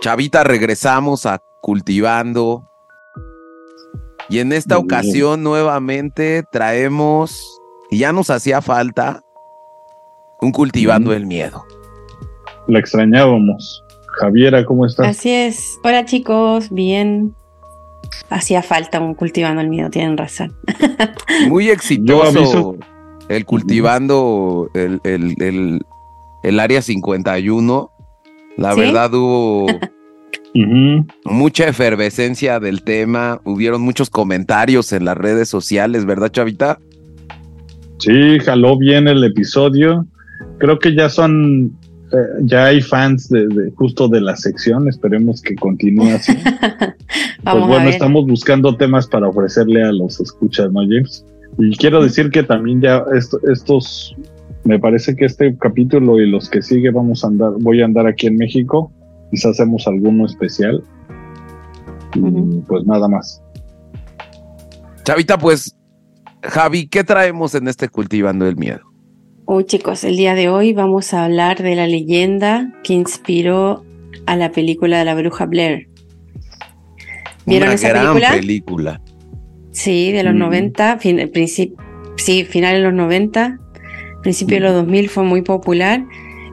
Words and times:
Chavita, 0.00 0.44
regresamos 0.44 1.26
a 1.26 1.40
cultivando. 1.60 2.64
Y 4.28 4.40
en 4.40 4.52
esta 4.52 4.78
ocasión 4.78 5.42
nuevamente 5.42 6.44
traemos, 6.52 7.60
y 7.90 7.98
ya 7.98 8.12
nos 8.12 8.30
hacía 8.30 8.60
falta, 8.60 9.22
un 10.40 10.52
cultivando 10.52 11.12
el 11.12 11.26
miedo. 11.26 11.64
La 12.68 12.78
extrañábamos. 12.78 13.82
Javiera, 14.18 14.64
¿cómo 14.64 14.84
estás? 14.84 15.06
Así 15.06 15.30
es. 15.30 15.78
Hola 15.82 16.04
chicos, 16.04 16.70
bien. 16.70 17.34
Hacía 18.30 18.62
falta 18.62 19.00
un 19.00 19.14
cultivando 19.14 19.60
el 19.62 19.68
miedo, 19.68 19.90
tienen 19.90 20.16
razón. 20.16 20.54
Muy 21.48 21.70
exitoso 21.70 22.76
el 23.28 23.44
cultivando 23.44 24.70
el, 24.74 25.00
el, 25.04 25.82
el, 26.42 26.60
área 26.60 26.82
51. 26.82 27.90
La 28.58 28.74
verdad 28.74 29.14
hubo 29.14 29.66
mucha 31.24 31.68
efervescencia 31.68 32.58
del 32.58 32.82
tema, 32.82 33.40
hubieron 33.44 33.80
muchos 33.80 34.10
comentarios 34.10 34.92
en 34.92 35.04
las 35.04 35.16
redes 35.16 35.48
sociales, 35.48 36.04
¿verdad, 36.04 36.30
Chavita? 36.30 36.78
Sí, 37.98 38.38
jaló 38.40 38.76
bien 38.76 39.08
el 39.08 39.22
episodio. 39.22 40.06
Creo 40.58 40.78
que 40.78 40.94
ya 40.94 41.08
son 41.08 41.72
eh, 42.12 42.16
ya 42.42 42.66
hay 42.66 42.80
fans 42.80 43.28
de, 43.28 43.70
justo 43.76 44.08
de 44.08 44.20
la 44.20 44.34
sección, 44.34 44.88
esperemos 44.88 45.42
que 45.42 45.54
continúe 45.54 46.08
así. 46.08 46.32
pues 47.44 47.66
bueno, 47.66 47.88
estamos 47.88 48.26
buscando 48.26 48.76
temas 48.76 49.06
para 49.06 49.28
ofrecerle 49.28 49.84
a 49.84 49.92
los 49.92 50.18
escuchas, 50.20 50.72
¿no, 50.72 50.80
James? 50.80 51.24
Y 51.58 51.76
quiero 51.76 52.02
decir 52.02 52.30
que 52.30 52.42
también 52.42 52.80
ya 52.80 53.04
estos, 53.46 54.16
me 54.68 54.78
parece 54.78 55.16
que 55.16 55.24
este 55.24 55.56
capítulo 55.56 56.20
y 56.20 56.28
los 56.28 56.50
que 56.50 56.60
sigue 56.60 56.90
vamos 56.90 57.24
a 57.24 57.28
andar, 57.28 57.52
voy 57.58 57.80
a 57.80 57.86
andar 57.86 58.06
aquí 58.06 58.26
en 58.26 58.36
México, 58.36 58.92
quizás 59.30 59.52
hacemos 59.52 59.88
alguno 59.88 60.26
especial. 60.26 60.82
Y 62.14 62.60
pues 62.68 62.84
nada 62.84 63.08
más. 63.08 63.42
Chavita, 65.04 65.38
pues, 65.38 65.74
Javi, 66.42 66.86
¿qué 66.86 67.02
traemos 67.02 67.54
en 67.54 67.66
este 67.66 67.88
Cultivando 67.88 68.46
el 68.46 68.56
Miedo? 68.56 68.80
Hoy 69.46 69.64
chicos, 69.64 70.04
el 70.04 70.18
día 70.18 70.34
de 70.34 70.50
hoy 70.50 70.74
vamos 70.74 71.14
a 71.14 71.24
hablar 71.24 71.62
de 71.62 71.74
la 71.74 71.86
leyenda 71.86 72.70
que 72.84 72.92
inspiró 72.92 73.86
a 74.26 74.36
la 74.36 74.52
película 74.52 74.98
de 74.98 75.06
la 75.06 75.14
bruja 75.14 75.46
Blair. 75.46 75.88
¿Vieron 77.46 77.70
esa 77.70 77.94
película? 77.94 78.32
película? 78.32 79.00
Sí, 79.70 80.12
de 80.12 80.24
los 80.24 80.34
90, 80.34 80.96
mm. 80.96 80.98
fin, 80.98 81.30
sí, 82.18 82.44
final 82.44 82.74
de 82.74 82.82
los 82.82 82.92
90, 82.92 83.60
principio 84.28 84.56
de 84.56 84.60
los 84.60 84.74
2000 84.74 85.06
mm. 85.06 85.08
fue 85.08 85.24
muy 85.24 85.40
popular. 85.40 86.04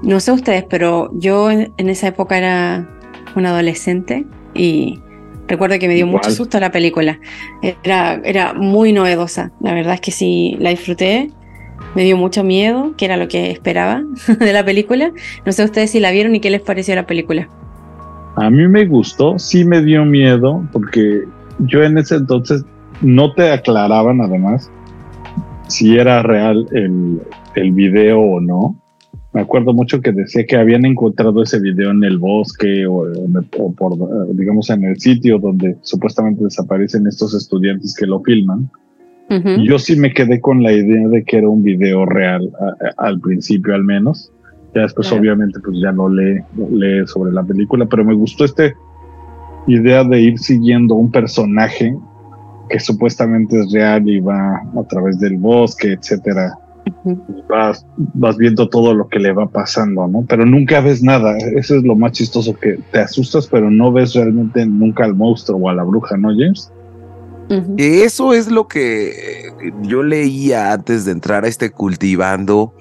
No 0.01 0.21
sé 0.21 0.31
ustedes, 0.31 0.63
pero 0.69 1.11
yo 1.13 1.51
en, 1.51 1.73
esa 1.77 2.07
época 2.07 2.37
era 2.37 2.89
un 3.35 3.45
adolescente 3.45 4.25
y 4.53 5.01
recuerdo 5.47 5.77
que 5.77 5.89
me 5.89 5.95
dio 5.95 6.07
mucho 6.07 6.31
susto 6.31 6.57
la 6.61 6.71
película. 6.71 7.19
Era, 7.83 8.21
era 8.23 8.53
muy 8.53 8.93
novedosa, 8.93 9.51
la 9.59 9.73
verdad 9.73 9.95
es 9.95 10.01
que 10.01 10.11
sí, 10.11 10.55
la 10.59 10.69
disfruté 10.69 11.29
me 11.95 12.03
dio 12.03 12.15
mucho 12.15 12.43
miedo, 12.43 12.93
que 12.97 13.05
era 13.05 13.17
lo 13.17 13.27
que 13.27 13.51
esperaba 13.51 14.03
de 14.39 14.53
la 14.53 14.63
película. 14.63 15.11
No 15.45 15.51
sé 15.51 15.65
ustedes 15.65 15.91
si 15.91 15.99
la 15.99 16.11
vieron 16.11 16.33
y 16.35 16.39
qué 16.39 16.49
les 16.49 16.61
pareció 16.61 16.95
la 16.95 17.05
película. 17.05 17.49
A 18.37 18.49
mí 18.49 18.67
me 18.67 18.85
gustó, 18.85 19.37
sí 19.37 19.65
me 19.65 19.81
dio 19.81 20.05
miedo, 20.05 20.63
porque 20.71 21.23
yo 21.59 21.83
en 21.83 21.97
ese 21.97 22.15
entonces 22.15 22.63
no 23.01 23.33
te 23.33 23.51
aclaraban 23.51 24.21
además 24.21 24.71
si 25.67 25.97
era 25.97 26.21
real 26.21 26.67
el, 26.71 27.21
el 27.55 27.71
video 27.71 28.19
o 28.19 28.39
no. 28.39 28.75
Me 29.33 29.41
acuerdo 29.41 29.73
mucho 29.73 29.99
que 29.99 30.13
decía 30.13 30.45
que 30.45 30.55
habían 30.55 30.85
encontrado 30.85 31.43
ese 31.43 31.59
video 31.59 31.91
en 31.91 32.03
el 32.05 32.17
bosque 32.17 32.87
o, 32.87 33.05
o, 33.57 33.71
por, 33.73 33.97
digamos, 34.33 34.69
en 34.69 34.85
el 34.85 34.97
sitio 34.97 35.39
donde 35.39 35.75
supuestamente 35.81 36.45
desaparecen 36.45 37.05
estos 37.05 37.33
estudiantes 37.33 37.95
que 37.99 38.05
lo 38.05 38.21
filman. 38.21 38.69
Yo 39.63 39.79
sí 39.79 39.95
me 39.97 40.13
quedé 40.13 40.39
con 40.39 40.61
la 40.61 40.71
idea 40.71 41.07
de 41.07 41.23
que 41.23 41.37
era 41.37 41.49
un 41.49 41.63
video 41.63 42.05
real 42.05 42.49
al 42.97 43.19
principio 43.19 43.73
al 43.73 43.83
menos. 43.83 44.31
Ya 44.73 44.81
después 44.81 45.11
obviamente 45.11 45.59
pues 45.59 45.79
ya 45.81 45.91
no 45.91 46.07
lee, 46.07 46.41
lee 46.71 47.05
sobre 47.07 47.33
la 47.33 47.43
película, 47.43 47.85
pero 47.87 48.05
me 48.05 48.13
gustó 48.13 48.45
esta 48.45 48.71
idea 49.67 50.03
de 50.03 50.21
ir 50.21 50.37
siguiendo 50.37 50.95
un 50.95 51.11
personaje 51.11 51.95
que 52.69 52.79
supuestamente 52.79 53.59
es 53.59 53.71
real 53.71 54.07
y 54.09 54.19
va 54.19 54.57
a 54.57 54.83
través 54.87 55.19
del 55.19 55.37
bosque, 55.37 55.93
etcétera. 55.93 56.57
vas, 57.49 57.85
vas, 57.95 58.37
viendo 58.37 58.69
todo 58.69 58.93
lo 58.93 59.07
que 59.07 59.19
le 59.19 59.31
va 59.31 59.47
pasando, 59.47 60.07
¿no? 60.07 60.23
Pero 60.27 60.45
nunca 60.45 60.81
ves 60.81 61.01
nada. 61.01 61.37
Eso 61.55 61.75
es 61.75 61.83
lo 61.83 61.95
más 61.95 62.11
chistoso 62.13 62.55
que 62.55 62.79
te 62.91 62.99
asustas, 62.99 63.47
pero 63.47 63.69
no 63.71 63.91
ves 63.91 64.13
realmente 64.13 64.65
nunca 64.65 65.05
al 65.05 65.15
monstruo 65.15 65.59
o 65.59 65.69
a 65.69 65.73
la 65.73 65.83
bruja, 65.83 66.17
¿no, 66.17 66.29
James? 66.29 66.71
Eso 67.77 68.33
es 68.33 68.49
lo 68.49 68.67
que 68.67 69.51
yo 69.83 70.01
leía 70.01 70.73
antes 70.73 71.05
de 71.05 71.11
entrar 71.11 71.45
a 71.45 71.47
este 71.47 71.69
cultivando, 71.69 72.73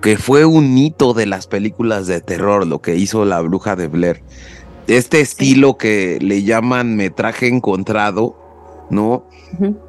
que 0.00 0.16
fue 0.16 0.44
un 0.46 0.76
hito 0.78 1.12
de 1.12 1.26
las 1.26 1.46
películas 1.46 2.06
de 2.06 2.20
terror, 2.20 2.66
lo 2.66 2.80
que 2.80 2.96
hizo 2.96 3.24
la 3.24 3.40
bruja 3.42 3.76
de 3.76 3.88
Blair. 3.88 4.22
Este 4.86 5.20
estilo 5.20 5.76
que 5.76 6.18
le 6.22 6.44
llaman 6.44 6.96
metraje 6.96 7.48
encontrado, 7.48 8.36
¿no? 8.90 9.26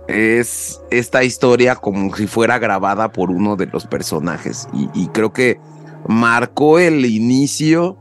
Es 0.07 0.81
esta 0.91 1.23
historia 1.23 1.75
como 1.75 2.15
si 2.15 2.27
fuera 2.27 2.59
grabada 2.59 3.11
por 3.11 3.31
uno 3.31 3.55
de 3.55 3.67
los 3.67 3.85
personajes. 3.85 4.67
y 4.73 5.07
creo 5.07 5.33
que 5.33 5.59
marcó 6.07 6.79
el 6.79 7.05
inicio 7.05 7.97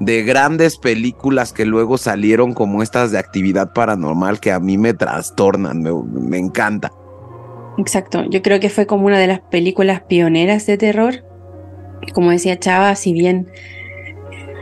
de 0.00 0.22
grandes 0.22 0.76
películas 0.76 1.52
que 1.52 1.64
luego 1.64 1.98
salieron 1.98 2.52
como 2.52 2.82
estas 2.82 3.10
de 3.10 3.18
actividad 3.18 3.72
paranormal 3.72 4.40
que 4.40 4.52
a 4.52 4.60
mí 4.60 4.78
me 4.78 4.94
trastornan, 4.94 5.82
me, 5.82 6.38
encanta. 6.38 6.92
Exacto, 7.78 8.24
yo 8.28 8.42
creo 8.42 8.60
que 8.60 8.70
fue 8.70 8.86
como 8.86 9.06
una 9.06 9.18
de 9.18 9.26
las 9.26 9.40
películas 9.40 10.02
pioneras 10.02 10.66
de 10.66 10.78
terror. 10.78 11.24
Como 12.12 12.30
decía 12.30 12.58
Chava, 12.58 12.94
si 12.94 13.12
bien 13.12 13.48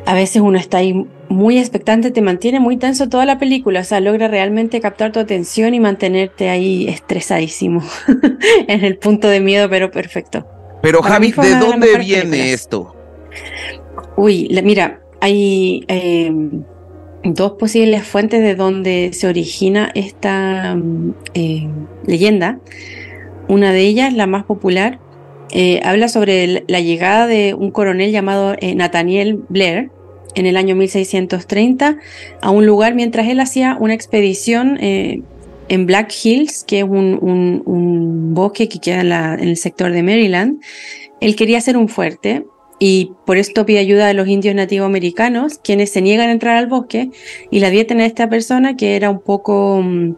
a 0.06 0.14
veces 0.14 0.42
uno 0.42 0.58
está 0.58 0.78
ahí 0.78 1.06
muy 1.32 1.58
expectante, 1.58 2.10
te 2.10 2.22
mantiene 2.22 2.60
muy 2.60 2.76
tenso 2.76 3.08
toda 3.08 3.24
la 3.24 3.38
película, 3.38 3.80
o 3.80 3.84
sea, 3.84 4.00
logra 4.00 4.28
realmente 4.28 4.80
captar 4.80 5.12
tu 5.12 5.20
atención 5.20 5.74
y 5.74 5.80
mantenerte 5.80 6.48
ahí 6.48 6.86
estresadísimo 6.88 7.82
en 8.68 8.84
el 8.84 8.98
punto 8.98 9.28
de 9.28 9.40
miedo, 9.40 9.68
pero 9.68 9.90
perfecto. 9.90 10.46
Pero 10.82 11.02
Javi, 11.02 11.32
¿de 11.32 11.56
dónde 11.56 11.96
viene 11.98 12.52
esto? 12.52 12.94
Uy, 14.16 14.48
mira, 14.62 15.00
hay 15.20 15.84
em, 15.88 16.64
dos 17.24 17.52
posibles 17.52 18.04
fuentes 18.04 18.42
de 18.42 18.54
donde 18.54 19.10
se 19.12 19.28
origina 19.28 19.90
esta 19.94 20.74
mm, 20.74 21.14
eh, 21.34 21.68
leyenda. 22.06 22.58
Una 23.48 23.72
de 23.72 23.80
ellas, 23.80 24.12
la 24.12 24.26
más 24.26 24.44
popular, 24.44 24.98
eh, 25.52 25.80
habla 25.84 26.08
sobre 26.08 26.64
la 26.66 26.80
llegada 26.80 27.26
de 27.26 27.54
un 27.54 27.70
coronel 27.70 28.10
llamado 28.10 28.56
eh, 28.58 28.74
Nathaniel 28.74 29.44
Blair 29.48 29.90
en 30.34 30.46
el 30.46 30.56
año 30.56 30.74
1630 30.76 31.98
a 32.40 32.50
un 32.50 32.66
lugar 32.66 32.94
mientras 32.94 33.28
él 33.28 33.40
hacía 33.40 33.76
una 33.78 33.94
expedición 33.94 34.78
en 35.72 35.86
Black 35.86 36.12
Hills, 36.22 36.64
que 36.64 36.80
es 36.80 36.84
un, 36.84 38.34
bosque 38.34 38.68
que 38.68 38.78
queda 38.78 39.00
en, 39.34 39.48
el 39.48 39.56
sector 39.56 39.90
de 39.90 40.02
Maryland. 40.02 40.60
Él 41.20 41.34
quería 41.34 41.58
hacer 41.58 41.78
un 41.78 41.88
fuerte 41.88 42.44
y 42.78 43.12
por 43.24 43.38
esto 43.38 43.64
pide 43.64 43.78
ayuda 43.78 44.08
a 44.08 44.12
los 44.12 44.28
indios 44.28 44.54
nativos 44.54 44.86
americanos, 44.86 45.58
quienes 45.58 45.90
se 45.90 46.02
niegan 46.02 46.28
a 46.28 46.32
entrar 46.32 46.56
al 46.56 46.66
bosque 46.66 47.10
y 47.50 47.60
la 47.60 47.70
dieta 47.70 47.94
a 47.94 48.04
esta 48.04 48.28
persona 48.28 48.76
que 48.76 48.96
era 48.96 49.08
un 49.08 49.20
poco 49.20 49.80
mm, 49.82 50.14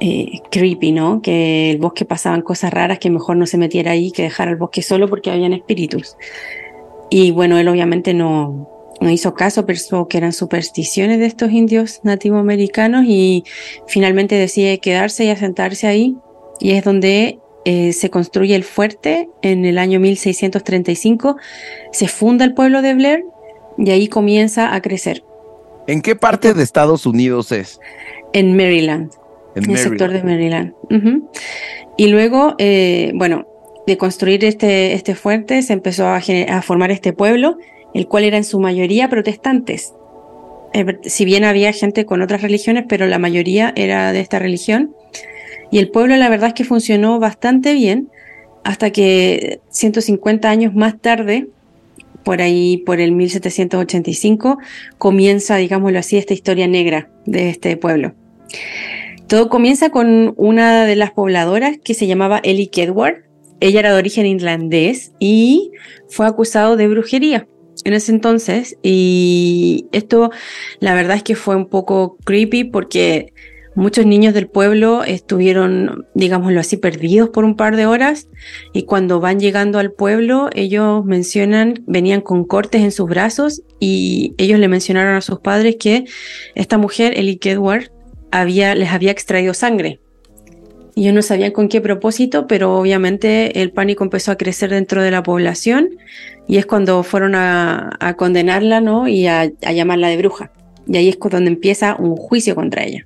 eh, 0.00 0.40
creepy, 0.50 0.92
¿no? 0.92 1.22
Que 1.22 1.70
el 1.70 1.78
bosque 1.78 2.04
pasaban 2.04 2.42
cosas 2.42 2.70
raras, 2.70 2.98
que 2.98 3.08
mejor 3.08 3.36
no 3.38 3.46
se 3.46 3.56
metiera 3.56 3.92
ahí, 3.92 4.10
que 4.10 4.24
dejara 4.24 4.50
el 4.50 4.58
bosque 4.58 4.82
solo 4.82 5.08
porque 5.08 5.30
habían 5.30 5.54
espíritus. 5.54 6.16
Y 7.08 7.30
bueno, 7.30 7.56
él 7.56 7.68
obviamente 7.68 8.12
no, 8.12 8.75
no 9.00 9.10
hizo 9.10 9.34
caso, 9.34 9.66
pensó 9.66 10.08
que 10.08 10.18
eran 10.18 10.32
supersticiones 10.32 11.18
de 11.18 11.26
estos 11.26 11.50
indios 11.50 12.00
nativos 12.02 12.40
americanos 12.40 13.04
y 13.06 13.44
finalmente 13.86 14.36
decide 14.36 14.78
quedarse 14.78 15.24
y 15.24 15.30
asentarse 15.30 15.86
ahí. 15.86 16.16
Y 16.60 16.72
es 16.72 16.84
donde 16.84 17.38
eh, 17.64 17.92
se 17.92 18.10
construye 18.10 18.54
el 18.54 18.64
fuerte 18.64 19.28
en 19.42 19.64
el 19.64 19.78
año 19.78 20.00
1635, 20.00 21.36
se 21.90 22.08
funda 22.08 22.44
el 22.44 22.54
pueblo 22.54 22.80
de 22.80 22.94
Blair 22.94 23.24
y 23.76 23.90
ahí 23.90 24.08
comienza 24.08 24.74
a 24.74 24.80
crecer. 24.80 25.24
¿En 25.86 26.00
qué 26.00 26.16
parte 26.16 26.54
de 26.54 26.62
Estados 26.62 27.06
Unidos 27.06 27.52
es? 27.52 27.80
En 28.32 28.56
Maryland, 28.56 29.10
en, 29.54 29.70
el 29.70 29.78
sector 29.78 30.12
de 30.12 30.22
Maryland. 30.22 30.74
Y 31.96 32.08
luego, 32.08 32.54
eh, 32.58 33.12
bueno, 33.14 33.46
de 33.86 33.96
construir 33.96 34.44
este, 34.44 34.94
este 34.94 35.14
fuerte 35.14 35.62
se 35.62 35.72
empezó 35.72 36.06
a, 36.06 36.16
a, 36.18 36.62
formar 36.62 36.90
este 36.90 37.12
pueblo, 37.12 37.58
el 37.96 38.08
cual 38.08 38.24
era 38.24 38.36
en 38.36 38.44
su 38.44 38.60
mayoría 38.60 39.08
protestantes. 39.08 39.94
Eh, 40.74 40.98
si 41.04 41.24
bien 41.24 41.44
había 41.44 41.72
gente 41.72 42.04
con 42.04 42.20
otras 42.20 42.42
religiones, 42.42 42.84
pero 42.86 43.06
la 43.06 43.18
mayoría 43.18 43.72
era 43.74 44.12
de 44.12 44.20
esta 44.20 44.38
religión. 44.38 44.94
Y 45.70 45.78
el 45.78 45.88
pueblo 45.88 46.14
la 46.16 46.28
verdad 46.28 46.48
es 46.48 46.54
que 46.54 46.64
funcionó 46.64 47.18
bastante 47.18 47.72
bien 47.72 48.10
hasta 48.64 48.90
que 48.90 49.60
150 49.70 50.50
años 50.50 50.74
más 50.74 51.00
tarde 51.00 51.48
por 52.22 52.42
ahí 52.42 52.78
por 52.78 53.00
el 53.00 53.12
1785, 53.12 54.58
comienza, 54.98 55.56
digámoslo 55.56 55.98
así, 55.98 56.18
esta 56.18 56.34
historia 56.34 56.66
negra 56.66 57.08
de 57.24 57.48
este 57.48 57.76
pueblo. 57.76 58.14
Todo 59.26 59.48
comienza 59.48 59.90
con 59.90 60.34
una 60.36 60.84
de 60.84 60.96
las 60.96 61.12
pobladoras 61.12 61.78
que 61.82 61.94
se 61.94 62.06
llamaba 62.06 62.40
Ellie 62.42 62.68
Kedward. 62.68 63.22
Ella 63.60 63.80
era 63.80 63.92
de 63.92 63.98
origen 63.98 64.26
irlandés 64.26 65.12
y 65.18 65.70
fue 66.08 66.26
acusado 66.26 66.76
de 66.76 66.88
brujería 66.88 67.46
en 67.84 67.94
ese 67.94 68.12
entonces. 68.12 68.76
Y 68.82 69.86
esto, 69.92 70.30
la 70.80 70.94
verdad 70.94 71.16
es 71.16 71.22
que 71.22 71.36
fue 71.36 71.56
un 71.56 71.68
poco 71.68 72.16
creepy 72.24 72.64
porque 72.64 73.32
muchos 73.76 74.06
niños 74.06 74.34
del 74.34 74.48
pueblo 74.48 75.04
estuvieron, 75.04 76.06
digámoslo 76.14 76.58
así, 76.58 76.76
perdidos 76.78 77.28
por 77.28 77.44
un 77.44 77.56
par 77.56 77.76
de 77.76 77.86
horas. 77.86 78.28
Y 78.72 78.84
cuando 78.84 79.20
van 79.20 79.38
llegando 79.38 79.78
al 79.78 79.92
pueblo, 79.92 80.48
ellos 80.54 81.04
mencionan, 81.04 81.84
venían 81.86 82.22
con 82.22 82.44
cortes 82.44 82.82
en 82.82 82.90
sus 82.90 83.08
brazos 83.08 83.62
y 83.78 84.34
ellos 84.38 84.58
le 84.58 84.68
mencionaron 84.68 85.14
a 85.14 85.20
sus 85.20 85.40
padres 85.40 85.76
que 85.78 86.04
esta 86.54 86.78
mujer, 86.78 87.18
Ellie 87.18 87.38
Kedward, 87.38 87.90
había, 88.32 88.74
les 88.74 88.90
había 88.90 89.12
extraído 89.12 89.54
sangre. 89.54 90.00
Y 90.96 91.02
ellos 91.02 91.14
no 91.14 91.22
sabían 91.22 91.52
con 91.52 91.68
qué 91.68 91.82
propósito, 91.82 92.46
pero 92.46 92.78
obviamente 92.78 93.60
el 93.60 93.70
pánico 93.70 94.02
empezó 94.02 94.32
a 94.32 94.36
crecer 94.36 94.70
dentro 94.70 95.02
de 95.02 95.10
la 95.10 95.22
población 95.22 95.90
y 96.48 96.56
es 96.56 96.64
cuando 96.64 97.02
fueron 97.02 97.34
a, 97.34 98.14
condenarla 98.16 98.80
¿no? 98.80 99.06
y 99.06 99.26
a, 99.26 99.52
llamarla 99.60 100.08
de 100.08 100.16
bruja. 100.16 100.50
Y 100.86 100.96
ahí 100.96 101.08
es 101.10 101.18
donde 101.18 101.50
empieza 101.50 101.96
un 101.96 102.16
juicio 102.16 102.54
contra 102.54 102.84
ella. 102.84 103.04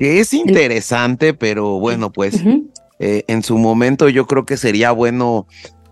Es 0.00 0.34
interesante, 0.34 1.34
pero 1.34 1.78
bueno, 1.78 2.10
pues 2.12 2.42
eh, 2.98 3.22
en 3.28 3.44
su 3.44 3.56
momento 3.56 4.08
yo 4.08 4.26
creo 4.26 4.44
que 4.44 4.56
sería 4.56 4.90
bueno 4.90 5.46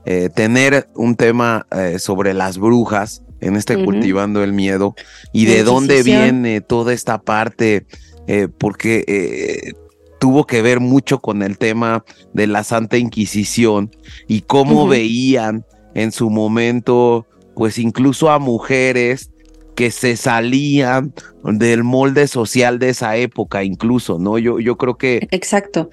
eh, 0.08 0.28
tener 0.32 0.88
un 0.94 1.17
tema 1.17 1.67
eh, 1.70 1.99
sobre 1.99 2.34
las 2.34 2.58
brujas 2.58 3.23
en 3.40 3.56
este 3.56 3.84
Cultivando 3.84 4.43
el 4.43 4.52
Miedo 4.52 4.94
y 5.32 5.46
de 5.46 5.62
dónde 5.62 6.05
viene 6.05 6.61
toda 6.61 6.93
esta 6.93 7.20
parte, 7.20 7.87
eh, 8.28 8.49
porque 8.56 9.75
tuvo 10.19 10.47
que 10.47 10.63
ver 10.63 10.81
mucho 10.81 11.21
con 11.21 11.43
el 11.43 11.59
tema 11.59 12.05
de 12.33 12.47
la 12.47 12.65
Santa 12.65 12.97
Inquisición 12.99 13.91
y 14.27 14.43
cómo 14.43 14.87
veían 14.87 15.65
en 15.95 16.13
su 16.13 16.31
momento, 16.31 17.27
pues 17.55 17.79
incluso 17.79 18.31
a 18.31 18.39
mujeres 18.39 19.31
que 19.75 19.91
se 19.91 20.17
salían 20.17 21.13
del 21.45 21.85
molde 21.85 22.29
social 22.29 22.79
de 22.79 22.91
esa 22.91 23.17
época, 23.17 23.63
incluso, 23.63 24.19
¿no? 24.19 24.39
Yo, 24.39 24.59
yo 24.59 24.77
creo 24.77 24.97
que... 24.97 25.29
Exacto. 25.31 25.91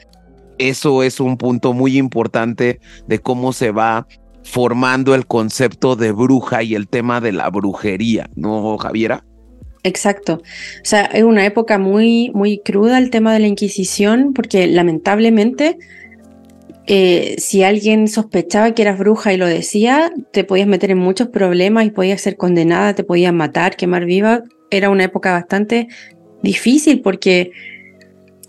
Eso 0.58 1.04
es 1.04 1.20
un 1.20 1.38
punto 1.38 1.74
muy 1.74 1.98
importante 1.98 2.80
de 3.08 3.20
cómo 3.20 3.54
se 3.54 3.72
va 3.72 4.08
formando 4.44 5.16
el 5.16 5.26
concepto 5.26 5.96
de 5.96 6.12
bruja 6.12 6.64
y 6.64 6.76
el 6.76 6.88
tema 6.88 7.22
de 7.22 7.32
la 7.32 7.50
brujería, 7.50 8.30
¿no, 8.36 8.78
Javiera? 8.78 9.26
Exacto. 9.84 10.36
O 10.36 10.86
sea, 10.86 11.04
es 11.06 11.24
una 11.24 11.46
época 11.46 11.78
muy, 11.78 12.32
muy 12.34 12.60
cruda 12.60 12.98
el 12.98 13.10
tema 13.10 13.34
de 13.34 13.40
la 13.40 13.48
Inquisición, 13.48 14.34
porque 14.34 14.66
lamentablemente, 14.68 15.78
eh, 16.88 17.36
si 17.38 17.64
alguien 17.64 18.08
sospechaba 18.08 18.74
que 18.74 18.82
eras 18.82 18.98
bruja 18.98 19.34
y 19.34 19.38
lo 19.38 19.46
decía, 19.46 20.12
te 20.32 20.46
podías 20.46 20.68
meter 20.68 20.92
en 20.92 21.00
muchos 21.00 21.28
problemas 21.28 21.86
y 21.86 21.92
podías 21.92 22.22
ser 22.22 22.38
condenada, 22.38 22.96
te 22.96 23.04
podían 23.04 23.36
matar, 23.36 23.76
quemar 23.76 24.06
viva. 24.06 24.44
Era 24.72 24.90
una 24.90 25.04
época 25.04 25.34
bastante 25.34 25.90
difícil 26.42 27.02
porque 27.02 27.52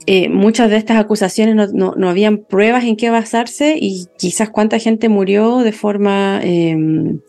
eh, 0.06 0.28
muchas 0.28 0.70
de 0.70 0.76
estas 0.76 0.98
acusaciones 0.98 1.72
no, 1.72 1.94
no, 1.96 2.08
habían 2.08 2.38
pruebas 2.38 2.84
en 2.84 2.96
qué 2.96 3.10
basarse 3.10 3.76
y 3.80 4.06
quizás 4.18 4.50
cuánta 4.50 4.78
gente 4.78 5.08
murió 5.08 5.58
de 5.60 5.72
forma 5.72 6.40
em, 6.42 7.20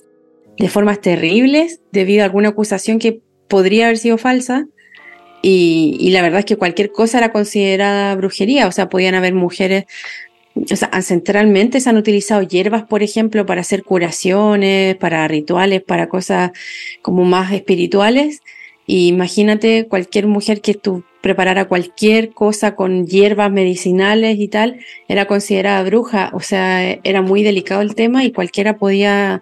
de 0.57 0.69
formas 0.69 1.01
terribles 1.01 1.81
debido 1.91 2.23
a 2.23 2.25
alguna 2.25 2.49
acusación 2.49 2.99
que 2.99 3.21
podría 3.47 3.85
haber 3.85 3.97
sido 3.97 4.17
falsa 4.17 4.67
y, 5.47 6.09
la 6.09 6.23
verdad 6.23 6.39
es 6.39 6.45
que 6.45 6.57
cualquier 6.57 6.91
cosa 6.91 7.19
era 7.19 7.31
considerada 7.31 8.15
brujería, 8.15 8.67
o 8.67 8.71
sea, 8.71 8.89
podían 8.89 9.13
haber 9.13 9.35
mujeres, 9.35 9.85
o 10.55 10.75
sea, 10.75 10.89
ancestralmente 10.91 11.79
se 11.81 11.89
han 11.89 11.97
utilizado 11.97 12.41
hierbas, 12.41 12.83
por 12.85 13.03
ejemplo, 13.03 13.45
para 13.45 13.61
hacer 13.61 13.83
curaciones, 13.83 14.95
para 14.95 15.27
rituales, 15.27 15.83
para 15.83 16.09
cosas 16.09 16.51
como 17.03 17.25
más 17.25 17.51
espirituales. 17.53 18.41
Y 18.87 19.07
imagínate 19.07 19.87
cualquier 19.87 20.25
mujer 20.25 20.61
que 20.61 20.73
tú 20.73 21.03
preparara 21.21 21.65
cualquier 21.67 22.31
cosa 22.31 22.75
con 22.75 23.05
hierbas 23.05 23.51
medicinales 23.51 24.39
y 24.39 24.47
tal, 24.47 24.79
era 25.07 25.25
considerada 25.25 25.83
bruja, 25.83 26.31
o 26.33 26.39
sea, 26.39 26.91
era 27.03 27.21
muy 27.21 27.43
delicado 27.43 27.81
el 27.81 27.93
tema 27.93 28.23
y 28.23 28.31
cualquiera 28.31 28.77
podía 28.77 29.41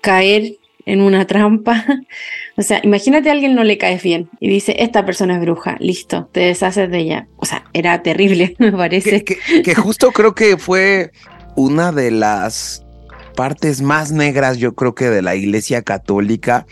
caer 0.00 0.58
en 0.88 1.00
una 1.00 1.26
trampa. 1.26 1.84
O 2.56 2.62
sea, 2.62 2.80
imagínate 2.82 3.28
a 3.28 3.32
alguien 3.32 3.54
no 3.54 3.62
le 3.62 3.78
caes 3.78 4.02
bien 4.02 4.30
y 4.40 4.48
dice, 4.48 4.74
esta 4.80 5.06
persona 5.06 5.36
es 5.36 5.40
bruja, 5.40 5.76
listo, 5.78 6.28
te 6.32 6.40
deshaces 6.40 6.90
de 6.90 6.98
ella. 6.98 7.28
O 7.36 7.46
sea, 7.46 7.62
era 7.72 8.02
terrible, 8.02 8.56
me 8.58 8.72
parece. 8.72 9.22
que 9.22 9.74
justo 9.76 10.10
creo 10.10 10.34
que 10.34 10.56
fue 10.56 11.12
una 11.54 11.92
de 11.92 12.10
las 12.10 12.84
partes 13.36 13.80
más 13.80 14.10
negras, 14.10 14.58
yo 14.58 14.74
creo 14.74 14.96
que 14.96 15.08
de 15.08 15.22
la 15.22 15.36
Iglesia 15.36 15.82
Católica 15.82 16.66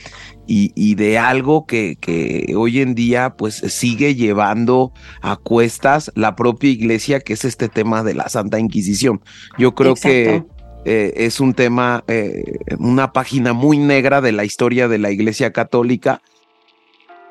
y, 0.49 0.95
de 0.95 1.19
algo 1.19 1.67
que, 1.67 1.97
que, 2.01 2.55
hoy 2.57 2.81
en 2.81 2.95
día 2.95 3.35
pues 3.37 3.55
sigue 3.55 4.15
llevando 4.15 4.93
a 5.21 5.37
cuestas 5.37 6.11
la 6.15 6.37
propia 6.37 6.71
iglesia, 6.71 7.21
que 7.21 7.33
es 7.33 7.45
este 7.45 7.69
tema 7.69 8.03
de 8.03 8.15
la 8.15 8.29
Santa 8.29 8.59
Inquisición. 8.59 9.21
Yo 9.59 9.75
creo 9.75 9.95
que 9.95 10.43
eh, 10.87 11.13
es 11.17 11.41
un 11.41 11.53
tema, 11.53 12.05
eh, 12.09 12.59
una 12.79 13.13
página 13.13 13.53
muy 13.53 13.79
negra 13.79 14.21
de 14.21 14.33
la 14.33 14.45
historia 14.45 14.89
de 14.89 14.99
la 14.99 15.11
iglesia 15.11 15.53
católica 15.53 16.23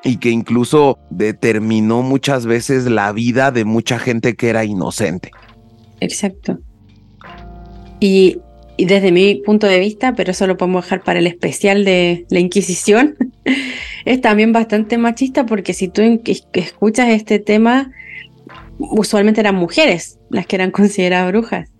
y 0.04 0.18
que 0.18 0.30
incluso 0.30 0.98
determinó 1.10 2.02
muchas 2.02 2.46
veces 2.46 2.84
la 2.84 3.10
vida 3.12 3.50
de 3.50 3.64
mucha 3.64 3.98
gente 3.98 4.36
que 4.36 4.50
era 4.50 4.64
inocente. 4.64 5.30
Exacto. 6.00 6.58
Y 7.98 8.38
y 8.76 8.84
desde 8.84 9.10
mi 9.10 9.36
punto 9.36 9.66
de 9.66 9.78
vista, 9.78 10.14
pero 10.14 10.32
eso 10.32 10.46
lo 10.46 10.56
podemos 10.56 10.84
dejar 10.84 11.02
para 11.02 11.18
el 11.18 11.26
especial 11.26 11.84
de 11.84 12.26
la 12.28 12.40
Inquisición, 12.40 13.16
es 14.04 14.20
también 14.20 14.52
bastante 14.52 14.98
machista 14.98 15.46
porque 15.46 15.72
si 15.72 15.88
tú 15.88 16.02
escuchas 16.52 17.08
este 17.08 17.38
tema, 17.38 17.90
usualmente 18.78 19.40
eran 19.40 19.54
mujeres 19.54 20.18
las 20.30 20.46
que 20.46 20.56
eran 20.56 20.70
consideradas 20.70 21.32
brujas. 21.32 21.70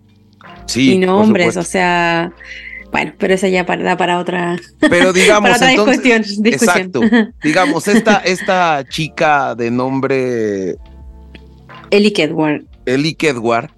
Sí. 0.67 0.95
Y 0.95 0.99
no 0.99 1.19
hombres, 1.19 1.57
o 1.57 1.63
sea, 1.63 2.33
bueno, 2.93 3.13
pero 3.19 3.35
eso 3.35 3.47
ya 3.47 3.65
da 3.65 3.97
para 3.97 4.19
otra, 4.19 4.57
pero 4.81 5.13
digamos, 5.15 5.51
para 5.51 5.73
otra 5.73 5.93
discusión, 5.93 6.25
Exacto. 6.45 7.01
digamos, 7.43 7.89
esta, 7.89 8.17
esta 8.25 8.85
chica 8.89 9.55
de 9.55 9.71
nombre... 9.71 10.77
Ellie 11.91 12.13
Kedward. 12.13 12.65
Ellie 12.85 13.15
Kedward 13.15 13.71